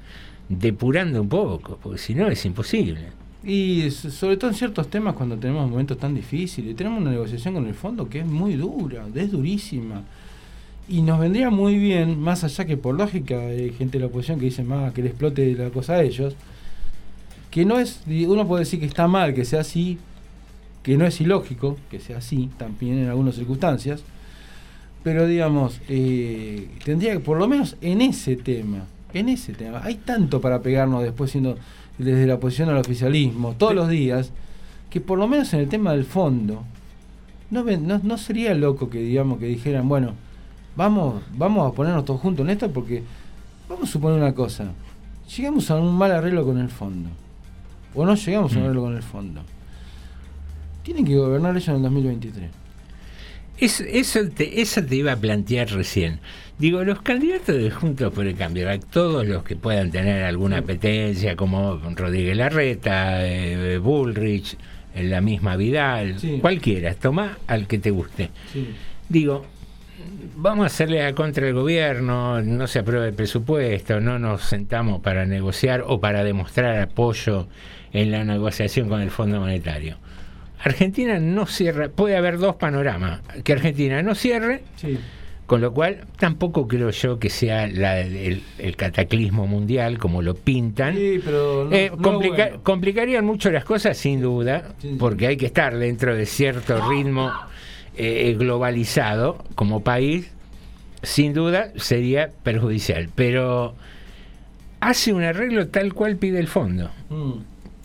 [0.48, 3.02] depurando un poco, porque si no es imposible.
[3.44, 7.68] Y sobre todo en ciertos temas cuando tenemos momentos tan difíciles, tenemos una negociación con
[7.68, 10.03] el fondo que es muy dura, es durísima.
[10.88, 14.40] Y nos vendría muy bien, más allá que por lógica hay gente de la oposición
[14.40, 16.36] que dice más que le explote la cosa a ellos,
[17.52, 19.98] que no es, uno puede decir que está mal que sea así,
[20.84, 24.03] que no es ilógico que sea así, también en algunas circunstancias,
[25.06, 29.95] pero digamos, eh, tendría que, por lo menos en ese tema, en ese tema, hay
[29.95, 31.57] tanto para pegarnos después siendo
[31.99, 34.32] desde la oposición al oficialismo, todos los días,
[34.90, 36.64] que por lo menos en el tema del fondo,
[37.52, 40.14] no, ven- no, no sería loco que digamos que dijeran, bueno,
[40.76, 43.03] vamos, vamos a ponernos todos juntos en esto porque
[43.69, 44.72] vamos a suponer una cosa,
[45.38, 47.10] llegamos a un mal arreglo con el fondo,
[47.94, 48.65] o no llegamos a un Mm.
[48.65, 49.41] arreglo con el fondo.
[50.82, 52.49] Tienen que gobernar ellos en el 2023.
[53.57, 56.19] Es- eso, te, eso te iba a plantear recién.
[56.57, 61.36] Digo, los candidatos de Juntos por el Cambio, todos los que puedan tener alguna apetencia,
[61.36, 64.57] como Rodríguez Larreta, eh, Bullrich,
[64.95, 66.38] la misma Vidal, Sí.
[66.41, 68.30] cualquiera, toma al que te guste.
[68.53, 68.69] Sí.
[69.10, 69.45] Digo,
[70.38, 75.02] vamos a hacerle a contra el gobierno, no se aprueba el presupuesto, no nos sentamos
[75.02, 77.48] para negociar o para demostrar apoyo
[77.91, 79.98] en la negociación con el Fondo Monetario.
[80.65, 84.97] Argentina no cierra, puede haber dos panoramas, que Argentina no cierre, Sí.
[85.45, 90.33] con lo cual tampoco creo yo que sea la- el, el cataclismo mundial como lo
[90.33, 90.95] pintan.
[90.95, 92.63] Sí, pero no- Eh, no complica- bueno.
[92.63, 94.95] complicarían mucho las cosas sin duda, Sí.
[94.99, 97.31] porque hay que estar dentro de cierto ritmo
[97.97, 100.29] eh, globalizado como país,
[101.03, 103.75] sin duda sería perjudicial, pero
[104.81, 106.89] hace un arreglo tal cual pide el fondo.
[107.09, 107.31] Mm.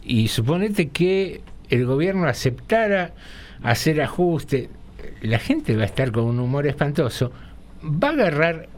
[0.02, 3.12] Y suponete que el gobierno aceptara
[3.62, 4.68] hacer ajuste,
[5.22, 7.32] la gente va a estar con un humor espantoso,
[7.84, 8.68] va a agarrar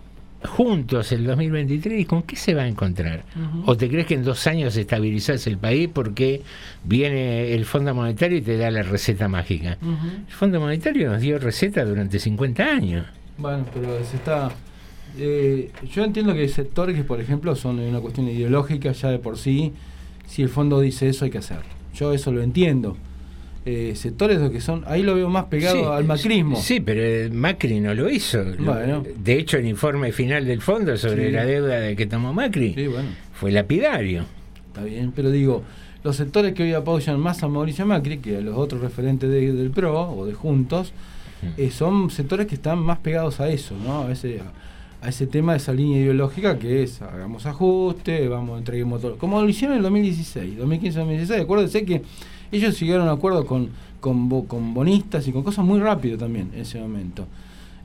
[0.44, 3.22] juntos el 2023 y con qué se va a encontrar.
[3.64, 6.42] ¿O te crees que en dos años estabilizás el país porque
[6.82, 9.78] viene el Fondo Monetario y te da la receta mágica?
[9.80, 13.06] El Fondo Monetario nos dio receta durante 50 años.
[13.38, 14.50] Bueno, pero se está.
[15.16, 19.18] eh, yo entiendo que hay sectores que, por ejemplo, son una cuestión ideológica ya de
[19.20, 19.72] por sí.
[20.26, 21.64] Si el fondo dice eso, hay que hacerlo.
[21.94, 22.96] Yo eso lo entiendo.
[23.64, 24.82] Eh, sectores que son.
[24.88, 26.56] Ahí lo veo más pegado Sí, al macrismo.
[26.56, 28.42] Sí, pero Macri no lo hizo.
[28.58, 29.04] Bueno.
[29.16, 31.32] De hecho, el informe final del fondo sobre Sí.
[31.32, 33.08] la deuda de que tomó Macri Sí, bueno.
[33.34, 34.24] fue lapidario.
[34.66, 35.62] Está bien, pero digo,
[36.02, 39.52] los sectores que hoy apoyan más a Mauricio Macri que a los otros referentes de-
[39.52, 40.92] del PRO o de Juntos,
[41.56, 44.02] eh, son sectores que están más pegados a eso, ¿no?
[44.02, 44.10] A
[44.40, 44.52] a
[45.08, 49.18] ese tema, a esa línea ideológica que es hagamos ajuste, vamos, entreguemos todo.
[49.18, 52.02] Como lo hicieron en el 2016, 2015-2016, acuérdense que
[52.52, 53.70] ellos siguieron a acuerdo con,
[54.00, 57.26] con, con bonistas y con cosas muy rápido también en ese momento.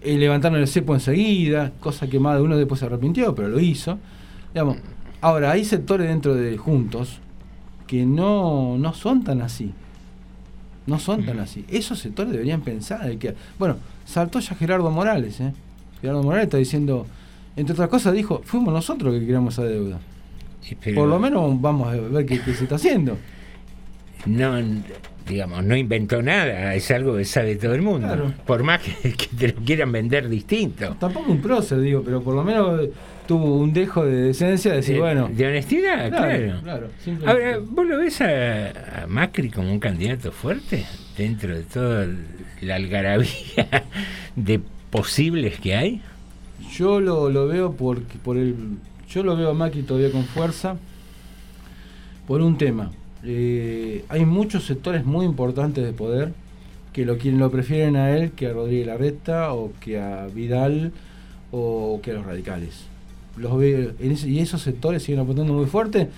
[0.01, 3.59] Eh, levantaron el cepo enseguida, cosa que más de uno después se arrepintió, pero lo
[3.59, 3.97] hizo.
[4.53, 4.77] Digamos,
[5.21, 7.19] ahora, hay sectores dentro de Juntos
[7.87, 9.73] que no, no son tan así.
[10.85, 11.65] No son tan así.
[11.67, 13.17] Esos sectores deberían pensar.
[13.17, 15.39] que, bueno, saltó ya Gerardo Morales.
[15.41, 15.53] ¿eh?
[16.01, 17.05] Gerardo Morales está diciendo,
[17.55, 19.99] entre otras cosas, dijo, fuimos nosotros que creamos esa deuda.
[20.83, 23.17] Pero Por lo menos vamos a ver qué, qué se está haciendo.
[24.25, 24.55] No,
[25.27, 28.07] digamos, no inventó nada, es algo que sabe todo el mundo.
[28.07, 28.33] Claro.
[28.45, 30.95] Por más que, que te lo quieran vender distinto.
[30.99, 32.89] Tampoco un prócer, digo, pero por lo menos
[33.27, 35.29] tuvo un dejo de decencia de decir, De- bueno.
[35.31, 36.59] de honestidad, claro.
[36.63, 36.87] claro.
[37.25, 40.85] Ahora, ¿vos lo ves a, a Macri como un candidato fuerte
[41.17, 42.07] dentro de toda
[42.61, 43.83] la algarabía
[44.35, 46.01] de posibles que hay?
[46.71, 48.55] Yo lo, lo veo por, por el.
[49.09, 50.77] Yo lo veo a Macri todavía con fuerza
[52.27, 52.91] por un tema.
[53.23, 56.33] Eh, hay muchos sectores muy importantes de poder
[56.93, 60.91] que lo quieren, lo prefieren a él que a Rodríguez Larreta o que a Vidal
[61.51, 62.85] o que a los radicales.
[63.37, 63.61] Los
[63.99, 66.09] ese- y esos sectores siguen apuntando muy fuerte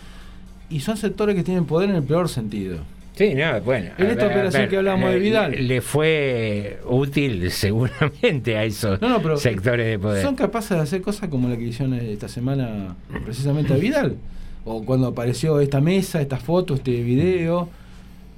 [0.70, 2.80] y son sectores que tienen poder en el peor sentido.
[3.20, 3.90] Sí, no, bueno.
[3.98, 5.68] En esta ver, operación ver, que hablábamos de le- Vidal.
[5.68, 10.24] Le fue útil seguramente a esos No, no, pero sectores de poder.
[10.24, 14.16] Son capaces de hacer cosas como la que hicieron esta semana precisamente a Vidal.
[14.64, 17.68] O cuando apareció esta mesa, esta foto, este video.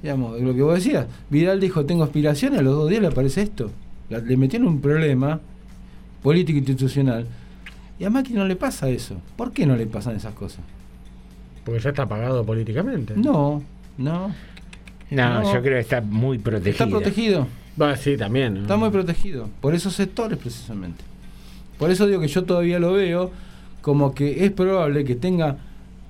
[0.02, 1.06] Digamos, lo que vos decías.
[1.30, 3.70] Vidal dijo, tengo aspiraciones, a los dos días le aparece esto.
[4.10, 5.38] La- le metieron un problema
[6.24, 7.26] político institucional.
[8.00, 9.20] Y a Macri no le pasa eso.
[9.36, 10.58] ¿Por qué no le pasan esas cosas?
[11.64, 13.14] Porque ya está pagado políticamente.
[13.16, 13.62] No,
[13.96, 14.34] no.
[15.14, 15.52] No, No.
[15.52, 16.70] yo creo que está muy protegido.
[16.72, 17.46] Está protegido.
[17.96, 18.54] Sí, también.
[18.54, 18.60] ¿no?
[18.62, 19.48] Está muy protegido.
[19.60, 21.04] Por esos sectores precisamente.
[21.78, 23.30] Por eso digo que yo todavía lo veo
[23.80, 25.56] como que es probable que tenga,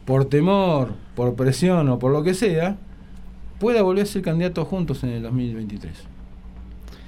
[0.04, 2.76] por temor, por presión o por lo que sea,
[3.58, 5.92] pueda volver a ser candidato juntos en el 2023.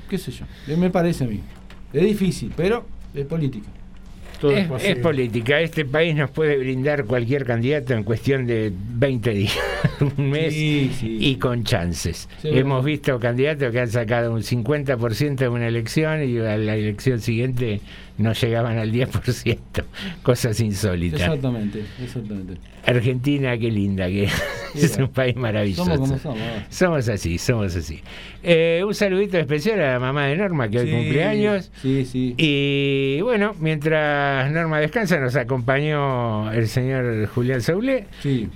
[0.09, 0.47] ¿Qué sé yo?
[0.77, 1.41] Me parece a mí.
[1.93, 3.69] Es difícil, pero es política.
[4.51, 5.61] Es, es política.
[5.61, 9.59] Este país nos puede brindar cualquier candidato en cuestión de 20 días,
[10.19, 12.29] un mes y con chances.
[12.43, 12.83] Sí, Hemos bueno.
[12.83, 17.81] visto candidatos que han sacado un 50% de una elección y a la elección siguiente
[18.19, 19.59] no llegaban al 10%.
[20.23, 21.21] Cosas insólitas.
[21.21, 22.55] Exactamente, exactamente.
[22.87, 24.29] Argentina, qué linda que
[24.75, 25.85] es un país maravilloso.
[25.85, 26.39] Somos como somos.
[26.69, 28.01] Somos así, somos así.
[28.43, 31.73] Eh, un saludito especial a la mamá de Norma que hoy Sí, cumple años.
[31.81, 32.35] Sí, sí.
[32.37, 38.07] Y bueno, mientras Norma descansa, nos acompañó el señor Julián Saulé,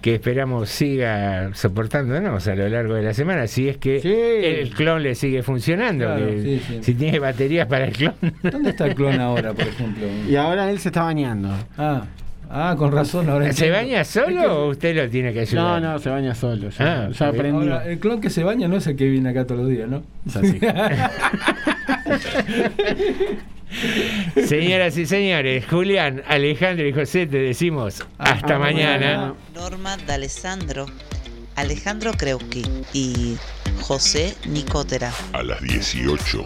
[0.02, 5.02] que esperamos siga soportándonos a lo largo de la semana, si es que el clon
[5.02, 6.04] le sigue funcionando.
[6.04, 6.60] Claro, que.
[6.82, 8.14] Si tiene baterías para el clon.
[8.42, 10.06] ¿Dónde está el clon ahora, por ejemplo?
[10.28, 11.50] Y ahora él se está bañando.
[11.76, 12.02] Ah,
[12.50, 13.28] ah con razón.
[13.28, 13.76] Ahora ¿Se entiendo.
[13.78, 15.82] baña solo o usted lo tiene que ayudar?
[15.82, 16.70] No, no, se baña solo.
[16.70, 17.68] Ya, Ah, ya aprendí.
[17.68, 19.88] Ahora, el clon que se baña no es el que viene acá todos los días,
[19.88, 20.02] ¿no?
[20.26, 20.60] Es así.
[24.46, 29.34] Señoras y señores, Julián, Alejandro y José, te decimos hasta mañana.
[29.54, 30.86] Norma D'Alessandro,
[31.56, 32.62] Alejandro Kreuski
[32.94, 33.36] y
[33.82, 35.12] José Nicotera.
[35.34, 36.44] A las 18.